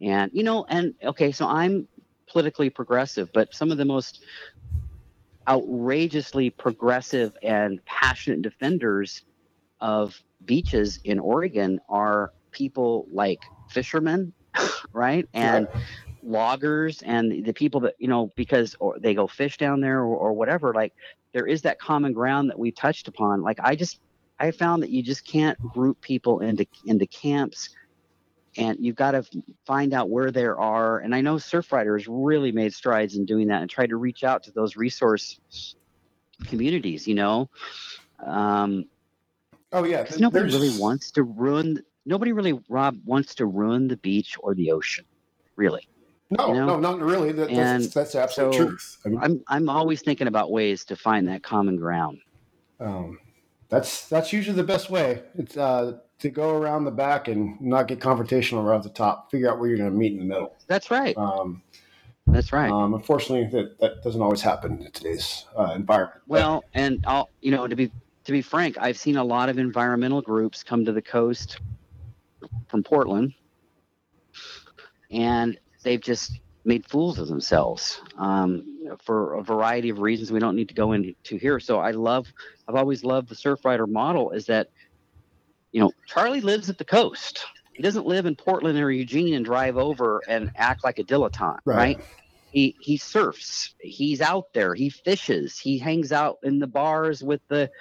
and 0.02 0.30
you 0.34 0.44
know 0.44 0.66
and 0.68 0.94
okay. 1.04 1.32
So 1.32 1.48
I'm 1.48 1.88
politically 2.30 2.70
progressive, 2.70 3.32
but 3.34 3.54
some 3.54 3.72
of 3.72 3.78
the 3.78 3.86
most 3.86 4.24
outrageously 5.48 6.50
progressive 6.50 7.36
and 7.42 7.84
passionate 7.86 8.42
defenders 8.42 9.24
of 9.80 10.22
beaches 10.46 11.00
in 11.06 11.18
Oregon 11.18 11.80
are 11.88 12.34
people 12.52 13.08
like 13.12 13.42
fishermen, 13.70 14.34
right? 14.94 15.28
And 15.34 15.68
loggers 16.24 17.02
and 17.02 17.46
the 17.46 17.54
people 17.54 17.80
that 17.82 17.96
you 18.00 18.08
know 18.08 18.32
because 18.36 18.76
or 18.80 18.98
they 19.00 19.14
go 19.14 19.28
fish 19.28 19.58
down 19.58 19.82
there 19.82 20.00
or, 20.00 20.16
or 20.16 20.34
whatever 20.34 20.74
like 20.74 20.94
there 21.34 21.48
is 21.48 21.62
that 21.62 21.80
common 21.80 22.14
ground 22.14 22.50
that 22.50 22.60
we 22.60 22.72
touched 22.72 23.08
upon. 23.08 23.42
Like 23.42 23.60
i 23.62 23.76
just 23.76 24.00
i 24.40 24.52
found 24.52 24.84
that 24.84 24.90
you 24.90 25.02
just 25.02 25.26
can't 25.26 25.60
group 25.60 26.00
people 26.02 26.40
into 26.40 26.66
into 26.86 27.06
camps 27.08 27.70
and 28.58 28.78
you've 28.82 28.98
got 28.98 29.12
to 29.12 29.24
find 29.66 29.94
out 29.94 30.10
where 30.10 30.30
there 30.30 30.60
are. 30.60 31.00
And 31.00 31.16
i 31.16 31.22
know 31.22 31.36
surfrider 31.36 31.98
has 31.98 32.08
really 32.08 32.52
made 32.52 32.74
strides 32.74 33.16
in 33.16 33.26
doing 33.26 33.48
that 33.48 33.62
and 33.62 33.70
tried 33.70 33.90
to 33.90 33.98
reach 33.98 34.24
out 34.24 34.44
to 34.44 34.52
those 34.52 34.76
resource 34.76 35.40
communities 36.46 37.08
you 37.08 37.16
know? 37.16 37.50
Um 38.24 38.86
oh 39.72 39.84
yeah. 39.86 40.06
nobody 40.20 40.44
There's... 40.44 40.54
really 40.54 40.80
wants 40.80 41.12
to 41.12 41.24
ruin 41.24 41.82
nobody 42.12 42.32
really 42.32 42.60
rob 42.70 42.98
wants 43.06 43.34
to 43.36 43.46
ruin 43.46 43.88
the 43.88 43.98
beach 43.98 44.36
or 44.42 44.54
the 44.54 44.72
ocean 44.72 45.06
really 45.56 45.88
no, 46.32 46.48
you 46.48 46.54
know? 46.54 46.66
no, 46.66 46.80
not 46.80 47.00
really. 47.02 47.34
That, 47.34 47.50
that's, 47.50 47.94
that's 47.94 48.16
absolute 48.16 48.54
so 48.54 48.66
truth. 48.66 48.98
I 49.06 49.10
mean, 49.10 49.20
I'm 49.22 49.44
I'm 49.50 49.70
always 49.70 50.02
thinking 50.02 50.28
about 50.28 50.50
ways 50.50 50.86
to 50.86 50.96
find 50.96 51.28
that 51.28 51.44
common 51.44 51.76
ground. 51.76 52.22
Um, 52.80 53.20
that's 53.68 54.08
that's 54.08 54.32
usually 54.32 54.56
the 54.56 54.64
best 54.64 54.90
way. 54.90 55.24
It's 55.36 55.58
uh, 55.58 55.98
to 56.20 56.30
go 56.30 56.56
around 56.56 56.86
the 56.86 56.92
back 56.92 57.28
and 57.28 57.60
not 57.60 57.90
get 57.90 58.00
confrontational 58.00 58.64
around 58.64 58.84
the 58.84 58.90
top. 58.90 59.30
Figure 59.30 59.52
out 59.52 59.60
where 59.60 59.68
you're 59.68 59.78
going 59.78 59.92
to 59.92 59.96
meet 59.96 60.14
in 60.14 60.20
the 60.20 60.26
middle. 60.26 60.56
That's 60.68 60.90
right. 60.90 61.18
Um, 61.18 61.62
that's 62.28 62.54
right. 62.54 62.72
Um, 62.72 62.94
unfortunately, 62.94 63.50
that 63.60 63.78
that 63.80 64.02
doesn't 64.02 64.22
always 64.22 64.42
happen 64.42 64.82
in 64.82 64.92
today's 64.92 65.46
uh, 65.58 65.74
environment. 65.76 66.22
Well, 66.28 66.64
but, 66.74 66.80
and 66.80 67.04
I'll 67.06 67.30
you 67.42 67.52
know 67.52 67.68
to 67.68 67.76
be 67.76 67.92
to 68.24 68.32
be 68.32 68.42
frank, 68.42 68.78
I've 68.80 68.98
seen 68.98 69.18
a 69.18 69.24
lot 69.24 69.50
of 69.50 69.60
environmental 69.60 70.22
groups 70.22 70.64
come 70.64 70.86
to 70.86 70.94
the 70.94 71.02
coast 71.02 71.60
from 72.68 72.84
Portland, 72.84 73.34
and 75.10 75.58
they've 75.84 76.02
just 76.02 76.40
made 76.64 76.86
fools 76.86 77.18
of 77.18 77.28
themselves 77.28 78.02
um, 78.18 78.64
for 79.04 79.36
a 79.36 79.44
variety 79.44 79.90
of 79.90 80.00
reasons 80.00 80.32
we 80.32 80.40
don't 80.40 80.56
need 80.56 80.70
to 80.70 80.76
go 80.76 80.92
into 80.92 81.38
here. 81.38 81.60
So 81.60 81.80
I 81.80 81.92
love, 81.92 82.28
I've 82.68 82.76
always 82.76 83.04
loved 83.04 83.30
the 83.30 83.36
Surfrider 83.36 83.88
model 83.88 84.32
is 84.32 84.46
that, 84.46 84.70
you 85.72 85.82
know, 85.82 85.92
Charlie 86.06 86.42
lives 86.42 86.70
at 86.70 86.78
the 86.78 86.86
coast. 86.86 87.46
He 87.74 87.82
doesn't 87.82 88.06
live 88.06 88.26
in 88.26 88.36
Portland 88.36 88.78
or 88.78 88.92
Eugene 88.92 89.34
and 89.34 89.46
drive 89.46 89.78
over 89.78 90.22
and 90.28 90.52
act 90.56 90.84
like 90.84 91.00
a 91.00 91.04
dilettante, 91.04 91.60
right? 91.66 91.98
right? 91.98 92.00
He 92.52 92.76
he 92.82 92.98
surfs. 92.98 93.74
He's 93.80 94.20
out 94.20 94.54
there. 94.54 94.76
He 94.76 94.90
fishes. 94.90 95.58
He 95.58 95.78
hangs 95.78 96.12
out 96.12 96.40
in 96.44 96.60
the 96.60 96.68
bars 96.68 97.24
with 97.24 97.42
the 97.48 97.72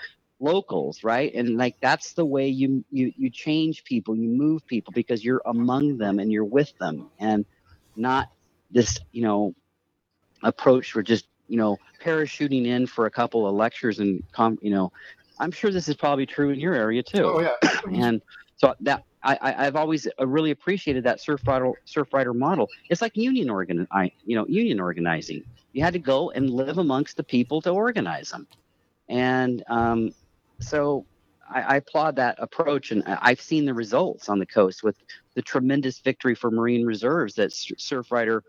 locals, 0.40 1.04
right? 1.04 1.32
And 1.34 1.56
like 1.56 1.76
that's 1.80 2.14
the 2.14 2.24
way 2.24 2.48
you 2.48 2.84
you 2.90 3.12
you 3.16 3.30
change 3.30 3.84
people, 3.84 4.16
you 4.16 4.28
move 4.28 4.66
people 4.66 4.92
because 4.92 5.24
you're 5.24 5.42
among 5.46 5.98
them 5.98 6.18
and 6.18 6.32
you're 6.32 6.44
with 6.44 6.76
them. 6.78 7.08
And 7.18 7.44
not 7.96 8.30
this, 8.70 8.98
you 9.12 9.22
know, 9.22 9.54
approach 10.42 10.92
for 10.92 11.02
just, 11.02 11.26
you 11.48 11.56
know, 11.56 11.78
parachuting 12.02 12.66
in 12.66 12.86
for 12.86 13.06
a 13.06 13.10
couple 13.10 13.46
of 13.46 13.54
lectures 13.54 13.98
and, 13.98 14.22
com, 14.32 14.58
you 14.62 14.70
know, 14.70 14.92
I'm 15.38 15.50
sure 15.50 15.70
this 15.70 15.88
is 15.88 15.96
probably 15.96 16.26
true 16.26 16.50
in 16.50 16.58
your 16.58 16.74
area 16.74 17.02
too. 17.02 17.24
Oh 17.24 17.40
yeah. 17.40 17.80
and 17.92 18.22
so 18.56 18.74
that 18.80 19.04
I, 19.22 19.66
I've 19.66 19.76
always 19.76 20.06
uh, 20.18 20.26
really 20.26 20.50
appreciated 20.50 21.04
that 21.04 21.18
Surfrider 21.18 21.74
Surfrider 21.86 22.34
model. 22.34 22.68
It's 22.88 23.02
like 23.02 23.16
union 23.16 23.50
organ, 23.50 23.86
I, 23.92 24.12
you 24.24 24.34
know, 24.36 24.46
union 24.46 24.80
organizing. 24.80 25.44
You 25.72 25.82
had 25.82 25.92
to 25.92 25.98
go 25.98 26.30
and 26.30 26.48
live 26.48 26.78
amongst 26.78 27.16
the 27.16 27.22
people 27.22 27.60
to 27.62 27.70
organize 27.70 28.30
them, 28.30 28.46
and 29.08 29.62
um, 29.68 30.14
so 30.60 31.06
I, 31.48 31.62
I, 31.62 31.76
applaud 31.76 32.16
that 32.16 32.36
approach, 32.38 32.92
and 32.92 33.02
I've 33.06 33.40
seen 33.40 33.64
the 33.64 33.74
results 33.74 34.28
on 34.28 34.38
the 34.38 34.46
coast 34.46 34.82
with 34.82 34.96
the 35.34 35.42
tremendous 35.42 35.98
victory 35.98 36.34
for 36.34 36.50
marine 36.50 36.86
reserves 36.86 37.34
that 37.34 37.50
Surfrider 37.50 38.42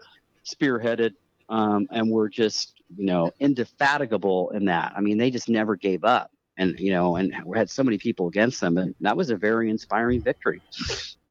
spearheaded, 0.45 1.13
um, 1.49 1.87
and 1.91 2.09
were 2.09 2.29
just 2.29 2.81
you 2.95 3.05
know 3.05 3.31
indefatigable 3.39 4.51
in 4.51 4.65
that. 4.65 4.93
I 4.95 5.01
mean, 5.01 5.17
they 5.17 5.31
just 5.31 5.49
never 5.49 5.75
gave 5.75 6.03
up, 6.03 6.31
and 6.57 6.79
you 6.79 6.91
know, 6.91 7.15
and 7.15 7.33
we 7.45 7.57
had 7.57 7.69
so 7.69 7.83
many 7.83 7.97
people 7.97 8.27
against 8.27 8.61
them, 8.61 8.77
and 8.77 8.95
that 9.01 9.17
was 9.17 9.29
a 9.29 9.35
very 9.35 9.69
inspiring 9.69 10.21
victory. 10.21 10.61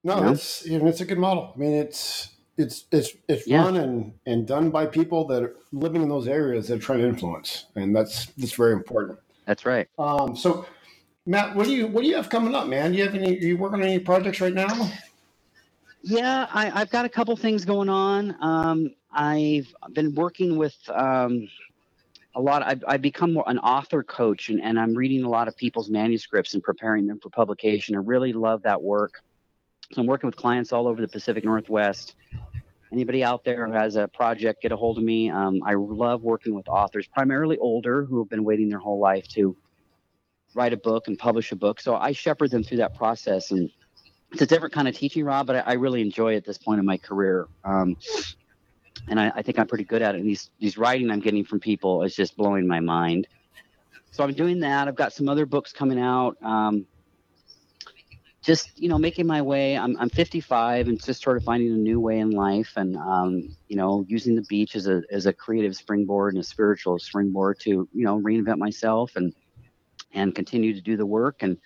No, 0.03 0.17
you 0.17 0.23
know? 0.23 0.33
it's 0.33 0.67
it's 0.67 1.01
a 1.01 1.05
good 1.05 1.19
model. 1.19 1.53
I 1.55 1.59
mean, 1.59 1.75
it's 1.75 2.31
it's 2.57 2.85
it's 2.91 3.13
it's 3.29 3.47
yeah. 3.47 3.63
run 3.63 3.77
and 3.77 4.13
and 4.27 4.47
done 4.47 4.71
by 4.71 4.87
people 4.87 5.27
that 5.29 5.43
are 5.43 5.57
living 5.73 6.03
in 6.03 6.09
those 6.09 6.27
areas 6.29 6.69
that 6.69 6.79
are 6.79 6.83
trying 6.83 7.01
to 7.01 7.09
influence, 7.09 7.67
and 7.75 7.95
that's 7.95 8.27
that's 8.37 8.55
very 8.55 8.73
important. 8.73 9.19
That's 9.51 9.67
right. 9.67 9.89
Um, 9.99 10.37
so 10.37 10.65
Matt, 11.27 11.57
what 11.57 11.67
do 11.67 11.75
you 11.75 11.89
what 11.89 12.03
do 12.03 12.07
you 12.07 12.15
have 12.15 12.31
coming 12.31 12.55
up, 12.55 12.69
man? 12.69 12.93
Do 12.93 12.99
you 12.99 13.03
have 13.03 13.17
any? 13.17 13.37
Are 13.37 13.41
you 13.41 13.57
working 13.57 13.81
on 13.81 13.89
any 13.89 13.99
projects 13.99 14.41
right 14.41 14.55
now? 14.55 14.93
Yeah, 16.03 16.47
I, 16.55 16.67
have 16.67 16.91
got 16.91 17.05
a 17.05 17.09
couple 17.09 17.35
things 17.37 17.65
going 17.65 17.89
on. 17.89 18.37
Um, 18.41 18.95
I've 19.13 19.67
been 19.93 20.15
working 20.15 20.57
with 20.57 20.77
um, 20.89 21.49
a 22.37 22.41
lot. 22.41 22.63
I've, 22.63 22.85
I've 22.87 23.03
become 23.03 23.43
an 23.45 23.59
author 23.59 24.05
coach, 24.05 24.51
and, 24.51 24.63
and 24.63 24.79
I'm 24.79 24.95
reading 24.95 25.25
a 25.25 25.29
lot 25.29 25.49
of 25.49 25.57
people's 25.57 25.91
manuscripts 25.91 26.55
and 26.55 26.63
preparing 26.63 27.09
them 27.09 27.19
for 27.19 27.29
publication. 27.29 27.97
I 27.97 27.99
really 27.99 28.33
love 28.33 28.63
that 28.63 28.81
work. 28.81 29.21
So 29.93 30.01
I'm 30.01 30.07
working 30.07 30.29
with 30.29 30.37
clients 30.37 30.73
all 30.73 30.87
over 30.87 31.01
the 31.01 31.09
Pacific 31.09 31.45
Northwest. 31.45 32.15
Anybody 32.93 33.23
out 33.23 33.45
there 33.45 33.67
who 33.67 33.73
has 33.73 33.97
a 33.97 34.09
project, 34.09 34.63
get 34.63 34.73
a 34.73 34.77
hold 34.77 34.99
of 34.99 35.05
me. 35.05 35.31
Um, 35.31 35.61
I 35.65 35.75
love 35.75 36.23
working 36.23 36.55
with 36.55 36.69
authors, 36.69 37.07
primarily 37.07 37.57
older, 37.59 38.05
who 38.05 38.19
have 38.19 38.29
been 38.29 38.43
waiting 38.43 38.69
their 38.69 38.81
whole 38.81 38.99
life 38.99 39.29
to 39.29 39.57
write 40.55 40.73
a 40.73 40.77
book 40.77 41.07
and 41.07 41.17
publish 41.17 41.53
a 41.53 41.57
book. 41.57 41.81
So 41.81 41.95
I 41.95 42.13
shepherd 42.13 42.51
them 42.51 42.65
through 42.65 42.79
that 42.79 42.97
process, 42.97 43.53
and 43.53 43.71
it's 44.33 44.43
a 44.43 44.47
different 44.47 44.75
kind 44.75 44.89
of 44.89 44.97
teaching, 44.97 45.25
Rob, 45.25 45.47
but 45.47 45.57
I, 45.57 45.61
I 45.61 45.73
really 45.75 46.01
enjoy 46.01 46.35
it 46.35 46.39
at 46.39 46.45
this 46.45 46.59
point 46.59 46.81
in 46.81 46.87
my 46.87 46.97
career. 46.97 47.47
Um, 47.65 47.97
and 49.09 49.21
I, 49.21 49.33
I, 49.37 49.43
think 49.43 49.59
I'm 49.59 49.67
pretty 49.67 49.85
good 49.85 50.03
at 50.03 50.15
it. 50.15 50.19
And 50.19 50.29
these 50.29 50.51
these 50.59 50.77
writing 50.77 51.11
I'm 51.11 51.21
getting 51.21 51.45
from 51.45 51.61
people 51.61 52.03
is 52.03 52.15
just 52.15 52.37
blowing 52.37 52.67
my 52.67 52.81
mind. 52.81 53.29
So 54.11 54.25
I'm 54.25 54.35
doing 54.35 54.61
that. 54.61 54.89
I've 54.89 54.97
got 54.97 55.13
some 55.13 55.29
other 55.29 55.47
books 55.47 55.73
coming 55.73 55.99
out. 56.01 56.37
Um, 56.43 56.87
just 58.51 58.81
you 58.81 58.89
know, 58.89 58.99
making 58.99 59.29
my 59.29 59.41
way. 59.41 59.79
I'm 59.79 59.97
I'm 59.99 60.11
55 60.11 60.89
and 60.89 61.01
just 61.01 61.23
sort 61.23 61.37
of 61.37 61.45
finding 61.45 61.73
a 61.73 61.77
new 61.77 62.01
way 62.01 62.19
in 62.19 62.31
life, 62.31 62.73
and 62.75 62.97
um, 62.97 63.57
you 63.69 63.77
know, 63.77 64.05
using 64.09 64.35
the 64.35 64.43
beach 64.43 64.75
as 64.75 64.89
a 64.89 65.03
as 65.13 65.27
a 65.27 65.33
creative 65.33 65.77
springboard 65.77 66.35
and 66.35 66.43
a 66.43 66.45
spiritual 66.45 66.99
springboard 66.99 67.61
to 67.61 67.71
you 67.71 68.05
know 68.05 68.21
reinvent 68.21 68.59
myself 68.59 69.15
and 69.15 69.33
and 70.15 70.35
continue 70.35 70.75
to 70.75 70.81
do 70.81 70.97
the 70.97 71.07
work. 71.07 71.45
And 71.45 71.59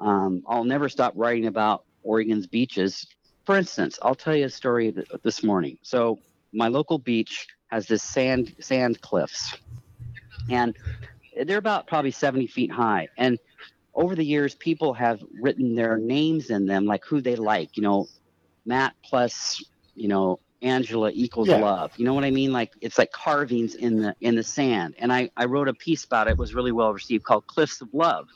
um, 0.00 0.42
I'll 0.48 0.64
never 0.64 0.88
stop 0.88 1.12
writing 1.14 1.46
about 1.46 1.84
Oregon's 2.02 2.48
beaches. 2.48 3.06
For 3.46 3.56
instance, 3.56 3.96
I'll 4.02 4.16
tell 4.16 4.34
you 4.34 4.46
a 4.46 4.50
story 4.50 4.92
this 5.22 5.44
morning. 5.44 5.78
So 5.82 6.18
my 6.52 6.66
local 6.66 6.98
beach 6.98 7.46
has 7.68 7.86
this 7.86 8.02
sand 8.02 8.52
sand 8.58 9.00
cliffs, 9.00 9.56
and 10.50 10.76
they're 11.46 11.58
about 11.58 11.86
probably 11.86 12.10
70 12.10 12.48
feet 12.48 12.72
high. 12.72 13.06
And 13.16 13.38
over 13.94 14.14
the 14.14 14.24
years, 14.24 14.54
people 14.54 14.94
have 14.94 15.22
written 15.40 15.74
their 15.74 15.96
names 15.96 16.50
in 16.50 16.66
them, 16.66 16.84
like 16.84 17.04
who 17.04 17.20
they 17.20 17.36
like. 17.36 17.76
You 17.76 17.82
know, 17.82 18.08
Matt 18.64 18.94
plus 19.02 19.64
you 19.94 20.08
know 20.08 20.40
Angela 20.64 21.10
equals 21.14 21.48
yeah. 21.48 21.58
love. 21.58 21.92
You 21.96 22.04
know 22.04 22.14
what 22.14 22.24
I 22.24 22.30
mean? 22.30 22.52
Like 22.52 22.72
it's 22.80 22.98
like 22.98 23.12
carvings 23.12 23.74
in 23.74 24.00
the 24.00 24.16
in 24.20 24.34
the 24.34 24.42
sand. 24.42 24.94
And 24.98 25.12
I 25.12 25.30
I 25.36 25.44
wrote 25.44 25.68
a 25.68 25.74
piece 25.74 26.04
about 26.04 26.26
it. 26.26 26.32
it 26.32 26.38
was 26.38 26.54
really 26.54 26.72
well 26.72 26.92
received 26.92 27.24
called 27.24 27.46
Cliffs 27.46 27.80
of 27.80 27.88
Love. 27.92 28.28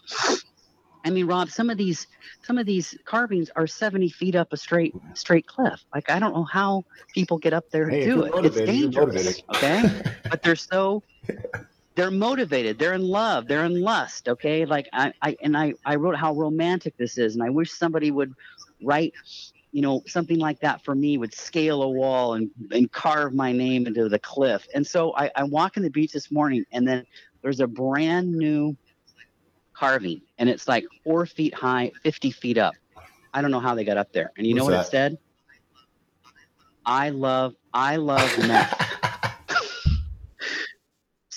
I 1.05 1.11
mean, 1.11 1.27
Rob, 1.27 1.49
some 1.49 1.71
of 1.71 1.79
these 1.79 2.07
some 2.43 2.59
of 2.59 2.67
these 2.67 2.97
carvings 3.05 3.51
are 3.57 3.67
70 3.67 4.11
feet 4.11 4.35
up 4.35 4.53
a 4.53 4.57
straight 4.57 4.95
straight 5.15 5.47
cliff. 5.47 5.85
Like 5.95 6.11
I 6.11 6.19
don't 6.19 6.35
know 6.35 6.45
how 6.45 6.85
people 7.15 7.39
get 7.39 7.55
up 7.55 7.71
there 7.71 7.89
and 7.89 8.05
do 8.05 8.25
it. 8.25 8.45
It's 8.45 8.57
dangerous. 8.57 9.43
Okay. 9.55 10.03
but 10.31 10.43
they're 10.43 10.57
so 10.57 11.03
they're 11.99 12.11
motivated 12.11 12.79
they're 12.79 12.95
in 12.95 13.03
love 13.03 13.49
they're 13.49 13.65
in 13.65 13.83
lust 13.83 14.29
okay 14.29 14.65
like 14.65 14.89
I, 14.93 15.13
I 15.23 15.37
and 15.43 15.57
I, 15.57 15.75
I 15.85 15.97
wrote 15.97 16.17
how 16.17 16.35
romantic 16.35 16.97
this 16.97 17.19
is 17.19 17.35
and 17.35 17.43
i 17.45 17.51
wish 17.51 17.73
somebody 17.73 18.11
would 18.11 18.35
write 18.83 19.15
you 19.73 19.83
know, 19.83 20.03
something 20.07 20.39
like 20.39 20.61
that 20.61 20.83
for 20.85 20.95
me 20.95 21.19
would 21.19 21.35
scale 21.35 21.83
a 21.83 21.89
wall 21.89 22.35
and, 22.35 22.51
and 22.73 22.91
carve 22.91 23.35
my 23.35 23.53
name 23.53 23.87
into 23.87 24.09
the 24.09 24.19
cliff. 24.19 24.67
And 24.75 24.87
so 24.87 25.15
I, 25.17 25.31
I'm 25.37 25.51
walking 25.51 25.83
the 25.83 25.91
beach 25.91 26.13
this 26.13 26.31
morning, 26.33 26.65
and 26.73 26.89
then 26.89 27.07
there's 27.43 27.61
a 27.61 27.67
brand 27.67 28.33
new 28.35 28.77
carving, 29.77 30.23
and 30.39 30.49
it's 30.49 30.67
like 30.67 30.87
four 31.05 31.27
feet 31.27 31.55
high, 31.55 31.93
50 32.03 32.31
feet 32.33 32.59
up. 32.59 32.75
I 33.35 33.43
don't 33.43 33.51
know 33.51 33.61
how 33.61 33.75
they 33.75 33.85
got 33.85 33.99
up 33.99 34.13
there. 34.13 34.33
And 34.39 34.47
you 34.47 34.55
What's 34.55 34.65
know 34.65 34.65
what 34.65 34.75
that? 34.75 34.87
it 34.87 34.91
said? 34.91 35.19
I 36.87 37.11
love, 37.11 37.55
I 37.75 37.97
love 37.97 38.39
meth. 38.47 38.78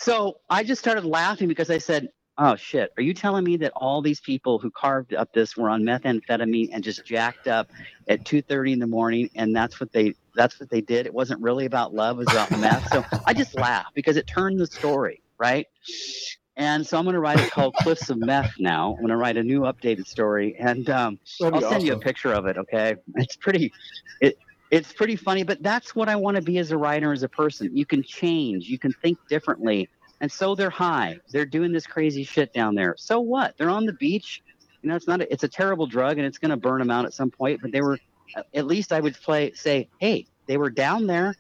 So 0.02 0.40
I 0.50 0.64
just 0.64 0.82
started 0.82 1.06
laughing 1.06 1.48
because 1.48 1.70
I 1.70 1.78
said, 1.80 2.10
Oh 2.38 2.56
shit! 2.56 2.92
Are 2.98 3.04
you 3.04 3.14
telling 3.14 3.44
me 3.44 3.58
that 3.58 3.74
all 3.76 4.02
these 4.02 4.22
people 4.22 4.60
who 4.60 4.72
carved 4.72 5.14
up 5.14 5.34
this 5.34 5.58
were 5.58 5.70
on 5.70 5.84
methamphetamine 5.84 6.70
and 6.74 6.84
just 6.84 7.06
jacked 7.06 7.48
up 7.48 7.70
at 8.10 8.26
two 8.26 8.42
thirty 8.42 8.74
in 8.74 8.80
the 8.80 8.88
morning, 8.88 9.30
and 9.36 9.56
that's 9.56 9.80
what 9.80 9.92
they 9.92 10.16
that's 10.36 10.60
what 10.60 10.70
they 10.72 10.82
did? 10.82 11.06
It 11.06 11.14
wasn't 11.14 11.42
really 11.42 11.66
about 11.66 11.94
love; 11.94 12.18
it 12.18 12.20
was 12.20 12.32
about 12.32 12.54
meth. 12.54 12.88
So 12.88 13.06
I 13.26 13.34
just 13.36 13.56
laugh 13.56 13.88
because 13.96 14.18
it 14.18 14.28
turned 14.28 14.60
the 14.60 14.68
story 14.68 15.24
right. 15.40 15.68
And 16.58 16.86
so 16.86 16.98
I'm 16.98 17.06
going 17.06 17.16
to 17.16 17.20
write 17.22 17.40
it 17.40 17.50
called 17.50 17.76
Cliffs 17.78 18.10
of 18.10 18.20
Meth 18.20 18.52
now. 18.60 18.92
I'm 18.94 19.00
going 19.00 19.10
to 19.10 19.18
write 19.18 19.38
a 19.38 19.44
new 19.44 19.62
updated 19.62 20.08
story, 20.08 20.56
and 20.60 20.90
um, 20.90 21.20
I'll 21.54 21.62
send 21.62 21.66
awesome. 21.66 21.86
you 21.88 21.94
a 21.94 22.00
picture 22.00 22.34
of 22.34 22.46
it. 22.48 22.58
Okay, 22.58 22.96
it's 23.16 23.38
pretty. 23.38 23.72
It 24.22 24.38
it's 24.72 24.94
pretty 24.94 25.16
funny, 25.16 25.44
but 25.44 25.62
that's 25.62 25.96
what 25.96 26.10
I 26.10 26.16
want 26.16 26.36
to 26.36 26.42
be 26.42 26.58
as 26.58 26.72
a 26.72 26.78
writer, 26.78 27.12
as 27.12 27.24
a 27.24 27.30
person. 27.30 27.76
You 27.76 27.86
can 27.86 28.02
change. 28.02 28.68
You 28.68 28.80
can 28.80 28.94
think 28.94 29.20
differently 29.30 29.90
and 30.22 30.32
so 30.32 30.54
they're 30.54 30.70
high. 30.70 31.20
They're 31.32 31.46
doing 31.46 31.72
this 31.72 31.88
crazy 31.88 32.24
shit 32.24 32.54
down 32.54 32.76
there. 32.76 32.96
So 32.98 33.20
what? 33.20 33.58
They're 33.58 33.72
on 33.72 33.88
the 33.88 33.94
beach. 33.94 34.44
You 34.82 34.90
know, 34.90 34.96
it's 34.96 35.08
not. 35.08 35.20
A, 35.20 35.34
it's 35.34 35.44
a 35.44 35.48
terrible 35.48 35.88
drug, 35.88 36.20
and 36.20 36.26
it's 36.26 36.38
going 36.38 36.52
to 36.52 36.58
burn 36.58 36.80
them 36.80 36.92
out 36.92 37.06
at 37.06 37.14
some 37.14 37.32
point. 37.32 37.60
But 37.62 37.72
they 37.72 37.82
were, 37.82 38.00
at 38.54 38.68
least 38.68 38.94
I 38.94 39.00
would 39.00 39.16
play 39.16 39.52
say, 39.54 39.90
hey, 40.00 40.28
they 40.46 40.58
were 40.58 40.70
down 40.70 41.08
there. 41.08 41.36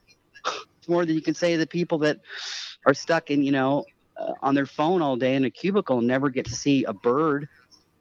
it's 0.46 0.90
more 0.90 1.06
than 1.06 1.16
you 1.16 1.22
can 1.22 1.36
say 1.36 1.54
to 1.54 1.60
the 1.60 1.68
people 1.68 2.00
that 2.00 2.20
are 2.88 2.96
stuck 2.96 3.30
in, 3.30 3.44
you 3.44 3.52
know, 3.52 3.86
uh, 4.18 4.34
on 4.42 4.56
their 4.56 4.66
phone 4.66 5.04
all 5.04 5.16
day 5.16 5.36
in 5.36 5.46
a 5.46 5.52
cubicle 5.52 6.00
and 6.00 6.08
never 6.08 6.30
get 6.30 6.46
to 6.46 6.56
see 6.56 6.84
a 6.86 6.94
bird 6.94 7.48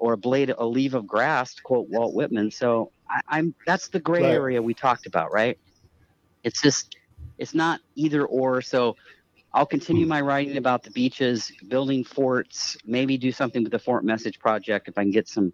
or 0.01 0.15
a 0.15 0.17
blade, 0.17 0.53
a 0.57 0.67
leaf 0.67 0.95
of 0.95 1.07
grass, 1.07 1.55
to 1.55 1.63
quote 1.63 1.89
Walt 1.89 2.15
Whitman. 2.15 2.51
So 2.51 2.91
I, 3.29 3.39
am 3.39 3.55
that's 3.67 3.89
the 3.89 4.01
gray 4.01 4.23
right. 4.23 4.33
area 4.33 4.61
we 4.61 4.75
talked 4.75 5.07
about, 5.07 5.31
right? 5.31 5.59
It's 6.43 6.61
just, 6.61 6.97
it's 7.39 7.55
not 7.55 7.81
either 7.95 8.25
or. 8.25 8.63
So 8.63 8.97
I'll 9.53 9.67
continue 9.67 10.05
hmm. 10.05 10.09
my 10.09 10.21
writing 10.23 10.57
about 10.57 10.83
the 10.83 10.91
beaches, 10.91 11.53
building 11.69 12.03
forts, 12.03 12.79
maybe 12.85 13.19
do 13.19 13.31
something 13.31 13.63
with 13.63 13.73
the 13.73 13.79
Fort 13.79 14.03
Message 14.03 14.39
Project 14.39 14.89
if 14.89 14.97
I 14.97 15.03
can 15.03 15.11
get 15.11 15.29
some, 15.29 15.53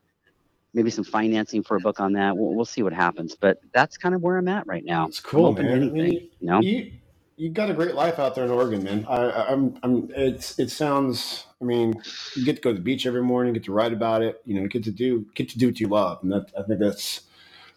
maybe 0.72 0.90
some 0.90 1.05
financing 1.05 1.64
for 1.64 1.76
a 1.76 1.80
book 1.80 1.99
on 1.99 2.12
that. 2.12 2.36
We'll, 2.36 2.55
we'll 2.55 2.64
see 2.64 2.84
what 2.84 2.92
happens. 2.92 3.34
But 3.34 3.61
that's 3.74 3.99
kind 3.99 4.14
of 4.14 4.22
where 4.22 4.36
I'm 4.36 4.49
at 4.49 4.66
right 4.68 4.84
now. 4.84 5.09
It's 5.09 5.18
cool, 5.18 5.55
man. 5.55 5.66
Anything, 5.66 5.88
I 5.88 6.05
mean, 6.05 6.12
you 6.38 6.47
know, 6.47 6.61
you, 6.61 6.92
you 7.37 7.51
got 7.51 7.70
a 7.70 7.74
great 7.74 7.95
life 7.95 8.18
out 8.18 8.34
there 8.34 8.45
in 8.45 8.51
Oregon, 8.51 8.82
man. 8.82 9.07
I, 9.09 9.53
am 9.53 9.78
I'm, 9.82 10.09
I'm, 10.09 10.11
it's, 10.16 10.59
it 10.59 10.70
sounds. 10.70 11.45
I 11.61 11.64
mean, 11.64 11.95
you 12.34 12.45
get 12.45 12.57
to 12.57 12.62
go 12.62 12.70
to 12.70 12.76
the 12.76 12.82
beach 12.82 13.07
every 13.07 13.22
morning, 13.22 13.53
get 13.53 13.64
to 13.64 13.72
write 13.72 13.93
about 13.93 14.22
it. 14.22 14.41
You 14.45 14.61
know, 14.61 14.66
get 14.66 14.84
to 14.84 14.91
do, 14.91 15.26
get 15.34 15.49
to 15.51 15.59
do 15.59 15.66
what 15.66 15.78
you 15.78 15.89
love, 15.89 16.20
and 16.22 16.32
that 16.32 16.51
I 16.59 16.62
think 16.62 16.80
that's 16.80 17.22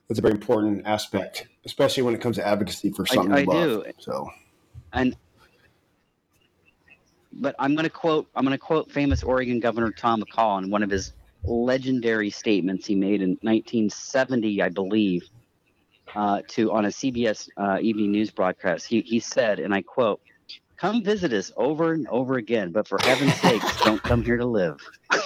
that's 0.08 0.20
a 0.20 0.22
very 0.22 0.34
important 0.34 0.86
aspect, 0.86 1.48
especially 1.66 2.04
when 2.04 2.16
it 2.16 2.22
comes 2.22 2.38
to 2.38 2.48
advocacy 2.48 2.92
for 2.92 3.06
something 3.06 3.34
I, 3.34 3.42
I 3.42 3.44
love. 3.44 3.84
Do. 3.84 3.92
So, 4.00 4.30
and 4.94 5.16
but 7.34 7.56
I'm 7.60 7.76
going 7.76 7.84
to 7.84 7.90
quote 7.90 8.28
I'm 8.36 8.46
going 8.46 8.58
to 8.58 8.58
quote 8.58 8.92
famous 8.92 9.24
Oregon 9.24 9.60
Governor 9.60 9.92
Tom 9.92 10.24
McCall 10.24 10.64
in 10.64 10.70
one 10.70 10.84
of 10.84 10.90
his 10.90 11.14
legendary 11.44 12.30
statements 12.30 12.86
he 12.86 12.96
made 12.96 13.22
in 13.22 13.32
1970, 13.42 14.62
I 14.62 14.70
believe, 14.70 15.24
uh, 16.16 16.42
to 16.50 16.72
on 16.72 16.86
a 16.86 16.90
CBS 16.90 17.50
uh, 17.58 17.80
evening 17.82 18.12
news 18.12 18.32
broadcast. 18.32 18.86
He 18.88 19.02
he 19.02 19.20
said, 19.20 19.60
and 19.60 19.74
I 19.74 19.82
quote, 19.82 20.22
"Come 20.78 21.04
visit 21.04 21.34
us 21.34 21.52
over 21.58 21.94
and 21.94 22.08
over 22.08 22.36
again, 22.36 22.72
but 22.72 22.88
for 22.88 23.00
heaven's 23.02 23.36
sakes, 23.36 23.82
don't 23.82 24.02
come 24.02 24.24
here 24.24 24.38
to 24.38 24.46
live." 24.46 24.80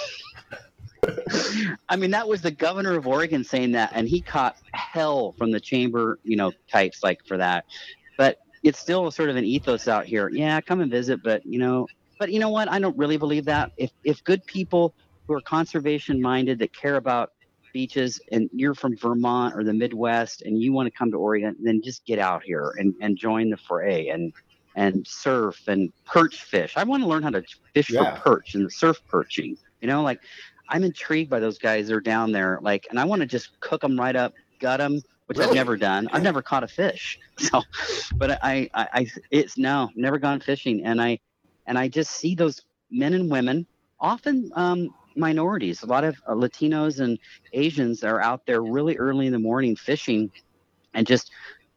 I 1.88 1.96
mean, 1.96 2.10
that 2.12 2.26
was 2.26 2.40
the 2.40 2.50
governor 2.50 2.96
of 2.96 3.06
Oregon 3.06 3.44
saying 3.44 3.72
that, 3.72 3.92
and 3.94 4.08
he 4.08 4.20
caught 4.20 4.56
hell 4.72 5.34
from 5.36 5.50
the 5.50 5.60
chamber, 5.60 6.18
you 6.22 6.36
know, 6.36 6.52
types 6.70 7.02
like 7.02 7.20
for 7.26 7.36
that. 7.36 7.66
But 8.16 8.38
it's 8.62 8.78
still 8.78 9.10
sort 9.10 9.28
of 9.28 9.36
an 9.36 9.44
ethos 9.44 9.88
out 9.88 10.06
here. 10.06 10.28
Yeah, 10.30 10.60
come 10.60 10.80
and 10.80 10.90
visit, 10.90 11.22
but 11.22 11.44
you 11.44 11.58
know, 11.58 11.86
but 12.18 12.32
you 12.32 12.38
know 12.38 12.50
what? 12.50 12.70
I 12.70 12.78
don't 12.78 12.96
really 12.96 13.16
believe 13.16 13.44
that. 13.46 13.72
If 13.76 13.90
if 14.04 14.22
good 14.24 14.44
people 14.46 14.94
who 15.26 15.34
are 15.34 15.40
conservation 15.42 16.20
minded 16.20 16.58
that 16.58 16.74
care 16.74 16.96
about 16.96 17.32
beaches 17.74 18.18
and 18.32 18.48
you're 18.54 18.74
from 18.74 18.96
Vermont 18.96 19.54
or 19.54 19.64
the 19.64 19.74
Midwest 19.74 20.40
and 20.42 20.62
you 20.62 20.72
want 20.72 20.86
to 20.86 20.90
come 20.96 21.10
to 21.10 21.18
Oregon, 21.18 21.54
then 21.60 21.82
just 21.82 22.06
get 22.06 22.18
out 22.18 22.42
here 22.42 22.72
and, 22.78 22.94
and 23.02 23.18
join 23.18 23.50
the 23.50 23.58
fray 23.58 24.08
and 24.08 24.32
and 24.76 25.06
surf 25.06 25.68
and 25.68 25.92
perch 26.04 26.42
fish. 26.42 26.72
I 26.76 26.84
want 26.84 27.02
to 27.02 27.08
learn 27.08 27.22
how 27.22 27.30
to 27.30 27.44
fish 27.74 27.90
yeah. 27.90 28.16
for 28.16 28.20
perch 28.20 28.54
and 28.54 28.72
surf 28.72 29.00
perching. 29.06 29.56
You 29.80 29.88
know, 29.88 30.02
like 30.02 30.20
I'm 30.68 30.82
intrigued 30.82 31.30
by 31.30 31.40
those 31.40 31.58
guys 31.58 31.88
that 31.88 31.94
are 31.94 32.00
down 32.00 32.32
there. 32.32 32.58
Like, 32.62 32.86
and 32.90 32.98
I 32.98 33.04
want 33.04 33.20
to 33.20 33.26
just 33.26 33.60
cook 33.60 33.82
them 33.82 33.98
right 33.98 34.16
up, 34.16 34.32
gut 34.58 34.78
them, 34.78 35.02
which 35.26 35.38
really? 35.38 35.50
I've 35.50 35.54
never 35.54 35.76
done. 35.76 36.08
I've 36.12 36.22
never 36.22 36.42
caught 36.42 36.64
a 36.64 36.68
fish. 36.68 37.18
So, 37.36 37.62
but 38.14 38.38
I, 38.44 38.70
I, 38.74 38.88
I, 38.92 39.06
it's 39.32 39.58
no, 39.58 39.90
never 39.96 40.18
gone 40.20 40.38
fishing. 40.38 40.84
And 40.84 41.02
I, 41.02 41.18
and 41.66 41.76
I 41.76 41.88
just 41.88 42.12
see 42.12 42.36
those 42.36 42.62
men 42.92 43.12
and 43.12 43.28
women, 43.28 43.66
often 43.98 44.52
um, 44.54 44.94
minorities, 45.16 45.82
a 45.82 45.86
lot 45.86 46.04
of 46.04 46.16
uh, 46.26 46.32
Latinos 46.32 47.00
and 47.00 47.18
Asians 47.52 48.04
are 48.04 48.20
out 48.20 48.46
there 48.46 48.62
really 48.62 48.96
early 48.96 49.26
in 49.26 49.32
the 49.32 49.38
morning 49.38 49.76
fishing 49.76 50.30
and 50.94 51.06
just 51.06 51.30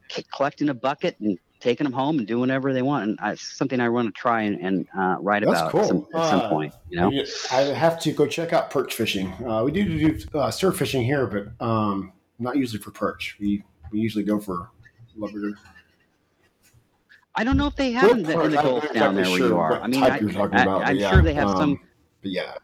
c- 0.10 0.26
collecting 0.34 0.70
a 0.70 0.74
bucket 0.74 1.20
and 1.20 1.38
taking 1.60 1.86
them 1.86 1.94
home 1.94 2.20
and 2.20 2.28
doing 2.28 2.42
whatever 2.42 2.74
they 2.74 2.82
want. 2.82 3.04
And 3.04 3.20
it's 3.24 3.58
something 3.58 3.80
I 3.80 3.90
want 3.90 4.14
to 4.14 4.20
try 4.20 4.44
and, 4.44 4.60
and 4.62 4.88
uh, 4.98 5.18
write 5.20 5.44
That's 5.44 5.60
about 5.60 5.72
cool. 5.72 5.82
at, 5.82 5.88
some, 5.88 6.08
at 6.14 6.30
some 6.30 6.40
uh, 6.42 6.50
point. 6.50 6.74
You 6.90 7.00
know, 7.00 7.24
I 7.52 7.62
have 7.62 8.00
to 8.02 8.12
go 8.12 8.28
check 8.28 8.54
out 8.54 8.70
perch 8.70 8.94
fishing. 8.94 9.34
Uh, 9.46 9.64
we 9.64 9.72
do 9.72 9.86
do 9.86 10.40
uh, 10.40 10.52
surf 10.52 10.78
fishing 10.78 11.04
here, 11.04 11.28
but 11.28 11.66
um, 11.66 12.14
not 12.40 12.58
usually 12.58 12.82
for 12.82 12.92
perch. 12.92 13.38
We 13.40 13.64
we 13.92 14.00
usually 14.00 14.24
go 14.24 14.40
for 14.40 14.70
lubberger. 15.18 15.54
I 17.36 17.44
don't 17.44 17.58
know 17.58 17.68
if 17.68 17.76
they 17.76 17.92
have 17.92 18.10
in 18.10 18.24
the, 18.24 18.40
in 18.42 18.52
the 18.52 18.62
Gulf 18.62 18.92
down 18.94 19.14
there 19.14 19.26
where 19.26 19.40
you 19.40 19.58
are. 19.58 19.80
I 19.80 19.88
mean, 19.88 20.04
I, 20.04 20.18
am 20.18 20.98
yeah. 20.98 21.12
sure 21.12 21.22
they 21.22 21.36
have 21.36 21.50
um, 21.50 21.58
some. 21.58 21.80
But 22.24 22.32
yeah. 22.32 22.56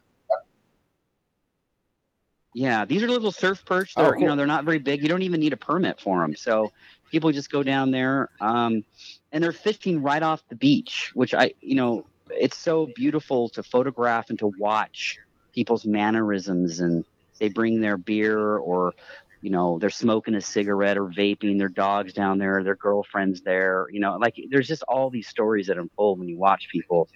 Yeah, 2.53 2.85
these 2.85 3.01
are 3.03 3.07
little 3.07 3.31
surf 3.31 3.63
perch. 3.65 3.95
They're 3.95 4.05
oh, 4.05 4.11
cool. 4.11 4.21
you 4.21 4.27
know 4.27 4.35
they're 4.35 4.45
not 4.45 4.65
very 4.65 4.79
big. 4.79 5.01
You 5.01 5.09
don't 5.09 5.23
even 5.23 5.39
need 5.39 5.53
a 5.53 5.57
permit 5.57 5.99
for 5.99 6.21
them. 6.21 6.35
So 6.35 6.71
people 7.11 7.31
just 7.31 7.51
go 7.51 7.63
down 7.63 7.91
there, 7.91 8.29
um, 8.41 8.83
and 9.31 9.43
they're 9.43 9.51
fishing 9.51 10.01
right 10.01 10.21
off 10.21 10.43
the 10.49 10.55
beach, 10.55 11.11
which 11.15 11.33
I 11.33 11.53
you 11.61 11.75
know 11.75 12.05
it's 12.29 12.57
so 12.57 12.89
beautiful 12.95 13.49
to 13.49 13.63
photograph 13.63 14.29
and 14.29 14.39
to 14.39 14.51
watch 14.59 15.17
people's 15.53 15.85
mannerisms 15.85 16.79
and 16.79 17.05
they 17.39 17.49
bring 17.49 17.81
their 17.81 17.97
beer 17.97 18.57
or 18.57 18.93
you 19.41 19.49
know 19.49 19.77
they're 19.79 19.89
smoking 19.89 20.35
a 20.35 20.41
cigarette 20.41 20.97
or 20.97 21.05
vaping 21.05 21.57
their 21.57 21.69
dogs 21.69 22.13
down 22.13 22.37
there 22.37 22.63
their 22.63 22.75
girlfriends 22.75 23.41
there 23.41 23.87
you 23.91 23.99
know 23.99 24.17
like 24.17 24.35
there's 24.49 24.67
just 24.67 24.83
all 24.83 25.09
these 25.09 25.27
stories 25.27 25.67
that 25.67 25.77
unfold 25.77 26.19
when 26.19 26.27
you 26.27 26.37
watch 26.37 26.67
people 26.71 27.07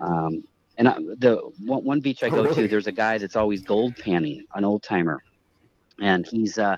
um, 0.00 0.42
and 0.76 0.88
I, 0.88 0.94
the 0.94 1.40
one, 1.64 1.84
one, 1.84 2.00
beach 2.00 2.22
i 2.22 2.26
oh, 2.26 2.30
go 2.30 2.38
oh, 2.38 2.42
really? 2.44 2.62
to 2.62 2.68
there's 2.68 2.86
a 2.86 2.92
guy 2.92 3.18
that's 3.18 3.36
always 3.36 3.62
gold 3.62 3.96
panning 3.96 4.44
an 4.54 4.64
old 4.64 4.82
timer 4.82 5.22
and 6.00 6.26
he's 6.26 6.58
uh 6.58 6.76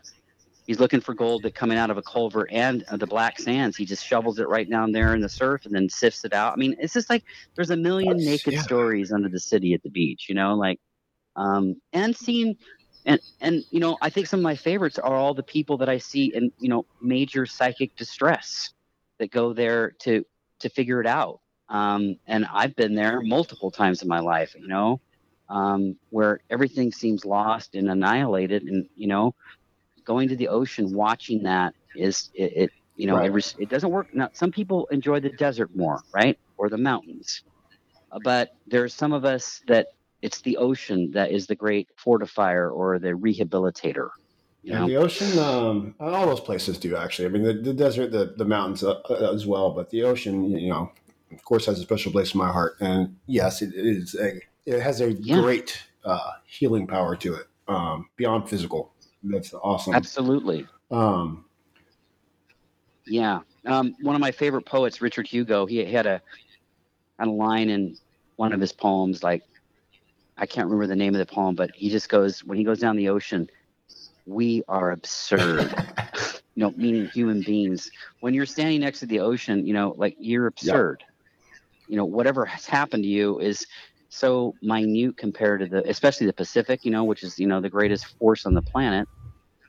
he's 0.67 0.79
looking 0.79 1.01
for 1.01 1.15
gold 1.15 1.43
that 1.43 1.55
coming 1.55 1.79
out 1.79 1.91
of 1.91 1.97
a 1.97 2.03
culvert 2.03 2.49
and 2.53 2.85
uh, 2.91 2.97
the 2.97 3.07
black 3.07 3.39
sands 3.39 3.77
he 3.77 3.85
just 3.85 4.05
shovels 4.05 4.39
it 4.39 4.49
right 4.49 4.71
down 4.71 4.93
there 4.93 5.15
in 5.15 5.21
the 5.21 5.29
surf 5.29 5.65
and 5.65 5.75
then 5.75 5.89
sifts 5.89 6.25
it 6.25 6.33
out 6.33 6.53
i 6.53 6.57
mean 6.57 6.77
it's 6.79 6.93
just 6.93 7.11
like 7.11 7.25
there's 7.55 7.71
a 7.71 7.77
million 7.77 8.17
naked 8.17 8.55
yeah. 8.55 8.63
stories 8.63 9.13
under 9.13 9.29
the 9.29 9.41
city 9.41 9.75
at 9.75 9.83
the 9.83 9.91
beach 9.91 10.27
you 10.29 10.35
know 10.35 10.55
like 10.55 10.79
um 11.37 11.75
and 11.93 12.17
seeing 12.17 12.57
and 13.07 13.21
and 13.41 13.65
you 13.71 13.81
know 13.81 13.97
i 14.03 14.11
think 14.11 14.27
some 14.27 14.41
of 14.41 14.45
my 14.45 14.55
favorites 14.55 14.99
are 14.99 15.17
all 15.17 15.35
the 15.35 15.43
people 15.43 15.79
that 15.79 15.89
i 15.89 15.99
see 15.99 16.27
in 16.35 16.53
you 16.59 16.69
know 16.69 16.85
major 17.01 17.47
psychic 17.47 17.97
distress 17.97 18.73
that 19.19 19.31
go 19.31 19.53
there 19.53 19.93
to 19.99 20.25
to 20.61 20.69
figure 20.69 21.01
it 21.01 21.07
out 21.07 21.41
um, 21.69 22.17
and 22.27 22.47
i've 22.53 22.75
been 22.77 22.95
there 22.95 23.21
multiple 23.21 23.71
times 23.71 24.03
in 24.03 24.09
my 24.09 24.21
life 24.21 24.55
you 24.59 24.69
know 24.69 25.01
um, 25.49 25.97
where 26.11 26.41
everything 26.51 26.93
seems 26.93 27.25
lost 27.25 27.75
and 27.75 27.89
annihilated 27.91 28.63
and 28.65 28.89
you 28.97 29.07
know 29.07 29.35
going 30.05 30.29
to 30.29 30.37
the 30.37 30.49
ocean 30.49 30.93
watching 30.93 31.43
that 31.43 31.75
is 31.95 32.31
it, 32.35 32.53
it 32.57 32.71
you 32.97 33.07
know 33.07 33.17
right. 33.17 33.35
it, 33.35 33.55
it 33.59 33.69
doesn't 33.69 33.91
work 33.91 34.15
now 34.15 34.29
some 34.33 34.51
people 34.51 34.87
enjoy 34.91 35.21
the 35.21 35.31
desert 35.31 35.75
more 35.75 36.03
right 36.13 36.39
or 36.57 36.69
the 36.69 36.79
mountains 36.79 37.43
uh, 38.11 38.19
but 38.23 38.55
there's 38.67 38.95
some 38.95 39.13
of 39.13 39.25
us 39.25 39.63
that 39.67 39.89
it's 40.23 40.41
the 40.41 40.57
ocean 40.57 41.11
that 41.13 41.31
is 41.31 41.47
the 41.47 41.55
great 41.55 41.89
fortifier 41.97 42.71
or 42.71 42.99
the 42.99 43.11
rehabilitator. 43.11 44.11
You 44.63 44.75
know? 44.75 44.87
the 44.87 44.97
ocean, 44.97 45.39
um, 45.39 45.95
all 46.01 46.27
those 46.27 46.41
places 46.41 46.79
do 46.79 46.97
actually. 46.97 47.27
I 47.27 47.29
mean, 47.29 47.43
the, 47.43 47.55
the 47.55 47.73
desert, 47.73 48.11
the, 48.11 48.35
the 48.37 48.45
mountains 48.45 48.83
uh, 48.83 49.01
uh, 49.09 49.33
as 49.33 49.47
well, 49.47 49.71
but 49.71 49.89
the 49.91 50.03
ocean, 50.03 50.51
you 50.51 50.71
know, 50.71 50.91
of 51.33 51.45
course, 51.45 51.67
has 51.67 51.79
a 51.79 51.83
special 51.83 52.13
place 52.13 52.35
in 52.35 52.39
my 52.39 52.51
heart. 52.51 52.77
And 52.81 53.17
yes, 53.27 53.63
it 53.63 53.73
is 53.75 54.15
a, 54.15 54.41
it 54.67 54.81
has 54.81 55.01
a 55.01 55.13
yeah. 55.13 55.41
great 55.41 55.83
uh, 56.05 56.33
healing 56.47 56.87
power 56.87 57.17
to 57.17 57.35
it 57.35 57.47
um, 57.69 58.09
beyond 58.17 58.49
physical. 58.49 58.93
That's 59.23 59.53
awesome. 59.55 59.95
Absolutely. 59.95 60.67
Um, 60.91 61.45
yeah. 63.07 63.41
Um, 63.67 63.97
one 64.01 64.15
of 64.15 64.21
my 64.21 64.31
favorite 64.31 64.65
poets, 64.65 65.01
Richard 65.01 65.27
Hugo, 65.27 65.67
he 65.67 65.85
had 65.85 66.07
a, 66.07 66.23
a 67.19 67.27
line 67.27 67.69
in 67.69 67.97
one 68.37 68.53
of 68.53 68.61
his 68.61 68.73
poems 68.73 69.23
like 69.23 69.43
I 70.37 70.47
can't 70.47 70.67
remember 70.67 70.87
the 70.87 70.97
name 70.97 71.15
of 71.15 71.19
the 71.19 71.27
poem, 71.27 71.57
but 71.57 71.73
he 71.75 71.91
just 71.91 72.09
goes 72.09 72.45
when 72.45 72.57
he 72.57 72.65
goes 72.65 72.79
down 72.79 72.97
the 72.97 73.09
ocean, 73.09 73.51
we 74.27 74.63
are 74.69 74.93
absurd. 74.93 75.75
you 76.55 76.65
know, 76.65 76.73
meaning 76.77 77.07
human 77.09 77.41
beings. 77.43 77.91
When 78.21 78.35
you're 78.35 78.47
standing 78.47 78.81
next 78.81 79.01
to 79.01 79.07
the 79.07 79.21
ocean, 79.21 79.67
you 79.67 79.73
know, 79.73 79.95
like 79.97 80.17
you're 80.19 80.47
absurd. 80.47 81.05
You 81.89 81.97
know, 81.97 82.05
whatever 82.05 82.45
has 82.45 82.67
happened 82.67 83.05
to 83.05 83.09
you 83.09 83.39
is 83.41 83.67
so 84.11 84.55
minute 84.63 85.17
compared 85.17 85.61
to 85.61 85.67
the 85.67 85.89
especially 85.89 86.27
the 86.27 86.33
Pacific, 86.33 86.85
you 86.85 86.91
know, 86.91 87.05
which 87.05 87.23
is, 87.23 87.39
you 87.39 87.47
know, 87.47 87.61
the 87.61 87.71
greatest 87.71 88.07
force 88.19 88.47
on 88.47 88.55
the 88.55 88.63
planet. 88.63 89.09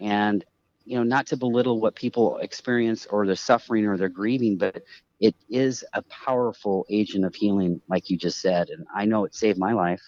And 0.01 0.43
you 0.86 0.97
know, 0.97 1.03
not 1.03 1.28
to 1.28 1.38
belittle 1.38 1.80
what 1.80 1.93
people 1.95 2.38
experience 2.38 3.05
or 3.07 3.28
their 3.28 3.36
suffering 3.36 3.86
or 3.86 3.95
their 3.97 4.09
grieving, 4.09 4.57
but 4.57 4.82
it 5.20 5.36
is 5.49 5.84
a 5.93 6.01
powerful 6.03 6.86
agent 6.89 7.26
of 7.26 7.36
healing, 7.36 7.80
like 7.89 8.09
you 8.09 8.17
just 8.17 8.41
said. 8.41 8.70
And 8.70 8.88
I 8.95 9.05
know 9.05 9.26
it 9.26 9.36
saved 9.36 9.59
my 9.59 9.74
life 9.74 10.01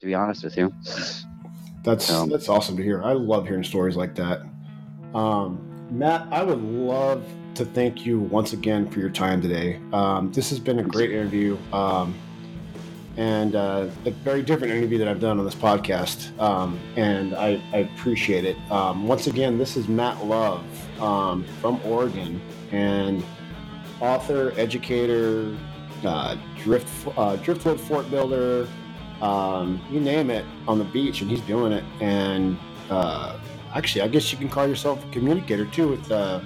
to 0.00 0.06
be 0.06 0.14
honest 0.14 0.44
with 0.44 0.56
you. 0.56 0.72
That's 1.82 2.10
um, 2.10 2.28
that's 2.28 2.48
awesome 2.48 2.76
to 2.76 2.82
hear. 2.82 3.02
I 3.02 3.12
love 3.12 3.46
hearing 3.46 3.64
stories 3.64 3.96
like 3.96 4.14
that. 4.16 4.42
Um, 5.14 5.60
Matt, 5.90 6.26
I 6.30 6.42
would 6.42 6.60
love 6.60 7.24
to 7.54 7.64
thank 7.64 8.04
you 8.04 8.20
once 8.20 8.52
again 8.52 8.88
for 8.90 9.00
your 9.00 9.10
time 9.10 9.40
today. 9.40 9.80
Um, 9.92 10.32
this 10.32 10.50
has 10.50 10.58
been 10.58 10.78
a 10.78 10.82
great 10.82 11.10
interview 11.10 11.56
um, 11.72 12.14
and 13.16 13.54
uh, 13.54 13.88
a 14.04 14.10
very 14.10 14.42
different 14.42 14.72
interview 14.72 14.98
that 14.98 15.08
I've 15.08 15.20
done 15.20 15.38
on 15.38 15.44
this 15.44 15.54
podcast, 15.54 16.38
um, 16.40 16.78
and 16.96 17.34
I, 17.34 17.62
I, 17.72 17.78
appreciate 17.78 18.44
it. 18.44 18.56
Um, 18.72 19.06
once 19.06 19.28
again, 19.28 19.56
this 19.56 19.76
is 19.76 19.86
Matt 19.86 20.24
Love 20.24 20.64
from 20.96 21.80
Oregon 21.84 22.40
and 22.72 23.24
author, 24.00 24.52
educator, 24.56 25.56
uh, 26.04 26.36
drift 26.58 26.88
uh, 27.16 27.36
driftwood 27.36 27.80
fort 27.80 28.10
builder 28.10 28.66
um, 29.20 29.80
you 29.90 30.00
name 30.00 30.30
it 30.30 30.44
on 30.68 30.78
the 30.78 30.84
beach, 30.84 31.22
and 31.22 31.30
he's 31.30 31.40
doing 31.42 31.72
it. 31.72 31.84
And 32.00 32.58
uh, 32.90 33.38
actually, 33.74 34.02
I 34.02 34.08
guess 34.08 34.30
you 34.32 34.38
can 34.38 34.48
call 34.48 34.66
yourself 34.66 35.04
a 35.04 35.10
communicator 35.10 35.64
too 35.66 35.88
with 35.88 36.10
uh, 36.10 36.40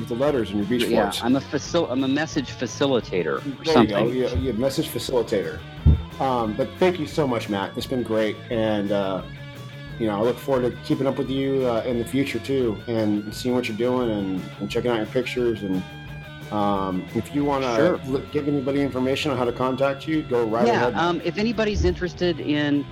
with 0.00 0.08
the 0.08 0.14
letters 0.14 0.50
in 0.50 0.58
your 0.58 0.66
beach 0.66 0.84
yeah. 0.84 1.12
I'm 1.22 1.36
a 1.36 1.40
facil- 1.40 1.90
I'm 1.90 2.04
a 2.04 2.08
message 2.08 2.50
facilitator 2.50 3.38
or 3.38 3.40
there 3.40 3.74
something. 3.74 4.08
You 4.08 4.28
go. 4.28 4.28
Yeah, 4.28 4.34
yeah, 4.34 4.52
message 4.52 4.88
facilitator. 4.88 5.60
Um, 6.20 6.54
but 6.54 6.68
thank 6.78 6.98
you 6.98 7.06
so 7.06 7.26
much, 7.26 7.48
Matt. 7.48 7.76
It's 7.76 7.86
been 7.86 8.02
great, 8.02 8.36
and 8.50 8.92
uh, 8.92 9.22
you 9.98 10.06
know 10.06 10.18
I 10.18 10.22
look 10.22 10.36
forward 10.36 10.70
to 10.70 10.76
keeping 10.82 11.06
up 11.06 11.16
with 11.16 11.30
you 11.30 11.66
uh, 11.66 11.82
in 11.86 11.98
the 11.98 12.04
future 12.04 12.38
too, 12.38 12.76
and 12.88 13.32
seeing 13.34 13.54
what 13.54 13.68
you're 13.68 13.76
doing, 13.76 14.10
and, 14.10 14.42
and 14.60 14.70
checking 14.70 14.90
out 14.90 14.96
your 14.96 15.06
pictures 15.06 15.62
and 15.62 15.82
um, 16.52 17.06
if 17.14 17.32
you 17.34 17.44
want 17.44 17.62
to 17.62 18.00
sure. 18.04 18.20
give 18.32 18.48
anybody 18.48 18.80
information 18.80 19.30
on 19.30 19.36
how 19.36 19.44
to 19.44 19.52
contact 19.52 20.08
you, 20.08 20.22
go 20.22 20.44
right 20.44 20.66
yeah, 20.66 20.88
ahead. 20.88 20.94
Um, 20.94 21.20
if 21.24 21.38
anybody's 21.38 21.84
interested 21.84 22.40
in 22.40 22.84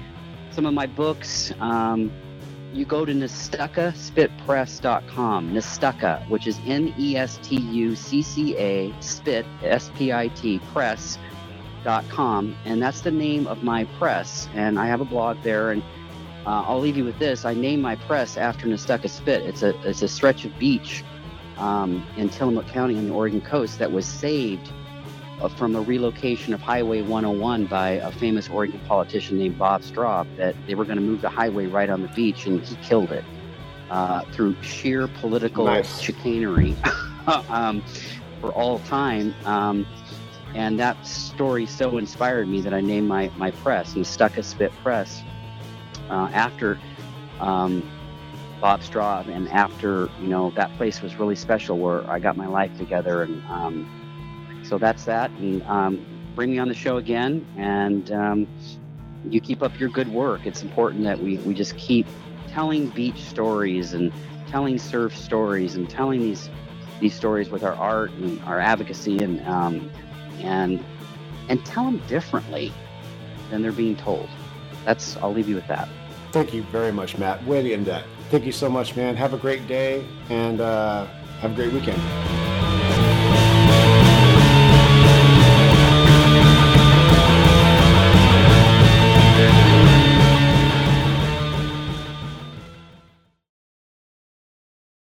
some 0.50 0.64
of 0.64 0.74
my 0.74 0.86
books, 0.86 1.52
um, 1.58 2.12
you 2.72 2.84
go 2.84 3.04
to 3.04 3.12
nestuccaspitpress.com. 3.12 5.52
Nestucca, 5.52 6.28
which 6.28 6.46
is 6.46 6.60
N 6.66 6.94
E 6.98 7.16
S 7.16 7.38
T 7.42 7.56
U 7.56 7.96
C 7.96 8.22
C 8.22 8.56
A, 8.56 8.94
spit, 9.00 9.44
S 9.62 9.90
P 9.96 10.12
I 10.12 10.28
T, 10.28 10.60
press.com. 10.72 12.56
And 12.64 12.82
that's 12.82 13.00
the 13.00 13.10
name 13.10 13.46
of 13.46 13.62
my 13.62 13.84
press. 13.84 14.48
And 14.54 14.78
I 14.78 14.86
have 14.86 15.00
a 15.00 15.06
blog 15.06 15.42
there. 15.42 15.70
And 15.70 15.82
uh, 16.46 16.64
I'll 16.66 16.80
leave 16.80 16.96
you 16.96 17.04
with 17.04 17.18
this. 17.18 17.44
I 17.44 17.54
named 17.54 17.82
my 17.82 17.96
press 17.96 18.36
after 18.36 18.66
Nestucca 18.66 19.10
Spit. 19.10 19.42
It's 19.42 19.62
a, 19.62 19.78
it's 19.88 20.02
a 20.02 20.08
stretch 20.08 20.44
of 20.44 20.58
beach 20.58 21.04
um, 21.58 22.06
in 22.16 22.28
Tillamook 22.28 22.66
County 22.68 22.96
on 22.96 23.08
the 23.08 23.14
Oregon 23.14 23.40
coast 23.40 23.78
that 23.78 23.92
was 23.92 24.06
saved 24.06 24.72
from 25.56 25.76
a 25.76 25.80
relocation 25.80 26.52
of 26.52 26.60
Highway 26.60 27.02
101 27.02 27.66
by 27.66 27.90
a 27.90 28.10
famous 28.10 28.48
Oregon 28.48 28.80
politician 28.88 29.38
named 29.38 29.58
Bob 29.58 29.82
Straub. 29.82 30.26
That 30.36 30.56
they 30.66 30.74
were 30.74 30.84
going 30.84 30.96
to 30.96 31.02
move 31.02 31.20
the 31.20 31.28
highway 31.28 31.66
right 31.66 31.88
on 31.88 32.02
the 32.02 32.08
beach, 32.08 32.46
and 32.46 32.60
he 32.60 32.74
killed 32.76 33.12
it 33.12 33.24
uh, 33.90 34.22
through 34.32 34.60
sheer 34.62 35.08
political 35.08 35.66
nice. 35.66 36.00
chicanery 36.00 36.74
um, 37.48 37.82
for 38.40 38.50
all 38.52 38.80
time. 38.80 39.34
Um, 39.44 39.86
and 40.54 40.78
that 40.80 41.06
story 41.06 41.66
so 41.66 41.98
inspired 41.98 42.48
me 42.48 42.60
that 42.62 42.74
I 42.74 42.80
named 42.80 43.06
my, 43.06 43.30
my 43.36 43.50
press, 43.50 43.94
Nestucca 43.94 44.42
Spit 44.42 44.72
Press, 44.82 45.22
uh, 46.10 46.30
after 46.32 46.80
um, 47.40 47.88
Bob 48.60 48.80
Straub, 48.80 49.28
and 49.28 49.48
after 49.50 50.08
you 50.20 50.28
know 50.28 50.50
that 50.56 50.74
place 50.76 51.00
was 51.00 51.16
really 51.16 51.36
special 51.36 51.78
where 51.78 52.08
I 52.10 52.18
got 52.18 52.36
my 52.36 52.46
life 52.46 52.76
together, 52.76 53.22
and 53.22 53.42
um, 53.48 53.97
so 54.68 54.78
that's 54.78 55.04
that. 55.04 55.30
And 55.32 55.62
um, 55.62 56.04
bring 56.34 56.50
me 56.50 56.58
on 56.58 56.68
the 56.68 56.74
show 56.74 56.98
again, 56.98 57.46
and 57.56 58.10
um, 58.12 58.46
you 59.24 59.40
keep 59.40 59.62
up 59.62 59.78
your 59.80 59.88
good 59.88 60.08
work. 60.08 60.46
It's 60.46 60.62
important 60.62 61.04
that 61.04 61.20
we 61.20 61.38
we 61.38 61.54
just 61.54 61.76
keep 61.76 62.06
telling 62.48 62.88
beach 62.88 63.22
stories 63.22 63.94
and 63.94 64.12
telling 64.48 64.78
surf 64.78 65.16
stories 65.16 65.74
and 65.74 65.88
telling 65.88 66.20
these 66.20 66.50
these 67.00 67.14
stories 67.14 67.50
with 67.50 67.62
our 67.62 67.74
art 67.74 68.10
and 68.12 68.42
our 68.44 68.60
advocacy 68.60 69.18
and 69.18 69.44
um, 69.46 69.90
and 70.40 70.84
and 71.48 71.64
tell 71.64 71.84
them 71.84 72.02
differently 72.08 72.72
than 73.50 73.62
they're 73.62 73.72
being 73.72 73.96
told. 73.96 74.28
That's 74.84 75.16
I'll 75.18 75.32
leave 75.32 75.48
you 75.48 75.54
with 75.54 75.66
that. 75.68 75.88
Thank 76.32 76.52
you 76.52 76.62
very 76.64 76.92
much, 76.92 77.16
Matt. 77.16 77.42
Way 77.46 77.62
to 77.62 77.72
end 77.72 77.86
that. 77.86 78.04
Thank 78.30 78.44
you 78.44 78.52
so 78.52 78.68
much, 78.68 78.94
man. 78.94 79.16
Have 79.16 79.32
a 79.32 79.38
great 79.38 79.66
day 79.66 80.04
and 80.28 80.60
uh, 80.60 81.06
have 81.40 81.52
a 81.52 81.54
great 81.54 81.72
weekend. 81.72 82.77